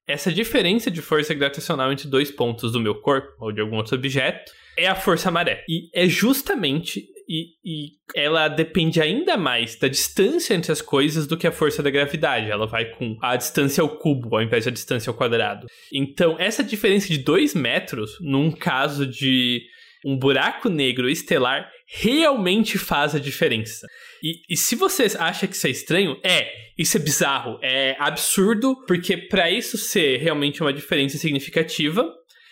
Essa 0.07 0.31
diferença 0.31 0.89
de 0.89 1.01
força 1.01 1.33
gravitacional 1.33 1.91
entre 1.91 2.07
dois 2.07 2.31
pontos 2.31 2.71
do 2.71 2.79
meu 2.79 2.95
corpo 2.95 3.33
ou 3.39 3.51
de 3.51 3.59
algum 3.59 3.75
outro 3.75 3.95
objeto 3.95 4.51
é 4.77 4.87
a 4.87 4.95
força 4.95 5.29
maré. 5.29 5.65
E 5.67 5.89
é 5.93 6.07
justamente 6.07 7.09
e, 7.27 7.47
e, 7.63 7.89
ela 8.15 8.47
depende 8.47 9.01
ainda 9.01 9.35
mais 9.35 9.75
da 9.75 9.87
distância 9.87 10.53
entre 10.53 10.71
as 10.71 10.81
coisas 10.81 11.27
do 11.27 11.35
que 11.35 11.45
a 11.45 11.51
força 11.51 11.83
da 11.83 11.89
gravidade. 11.89 12.49
Ela 12.49 12.65
vai 12.65 12.85
com 12.91 13.17
a 13.21 13.35
distância 13.35 13.81
ao 13.81 13.97
cubo 13.97 14.35
ao 14.35 14.41
invés 14.41 14.65
da 14.65 14.71
distância 14.71 15.09
ao 15.09 15.15
quadrado. 15.15 15.67
Então, 15.93 16.37
essa 16.39 16.63
diferença 16.63 17.07
de 17.07 17.17
2 17.17 17.53
metros, 17.53 18.17
num 18.21 18.51
caso 18.51 19.05
de 19.05 19.61
um 20.05 20.17
buraco 20.17 20.69
negro 20.69 21.09
estelar, 21.09 21.69
realmente 21.87 22.77
faz 22.77 23.13
a 23.13 23.19
diferença. 23.19 23.85
E, 24.23 24.41
e 24.49 24.55
se 24.55 24.75
você 24.75 25.07
acha 25.19 25.47
que 25.47 25.55
isso 25.55 25.67
é 25.67 25.69
estranho, 25.69 26.17
é. 26.23 26.67
Isso 26.77 26.95
é 26.95 26.99
bizarro, 26.99 27.59
é 27.61 27.95
absurdo, 27.99 28.75
porque 28.85 29.17
para 29.17 29.49
isso 29.49 29.77
ser 29.77 30.17
realmente 30.17 30.61
uma 30.61 30.71
diferença 30.71 31.17
significativa, 31.17 32.07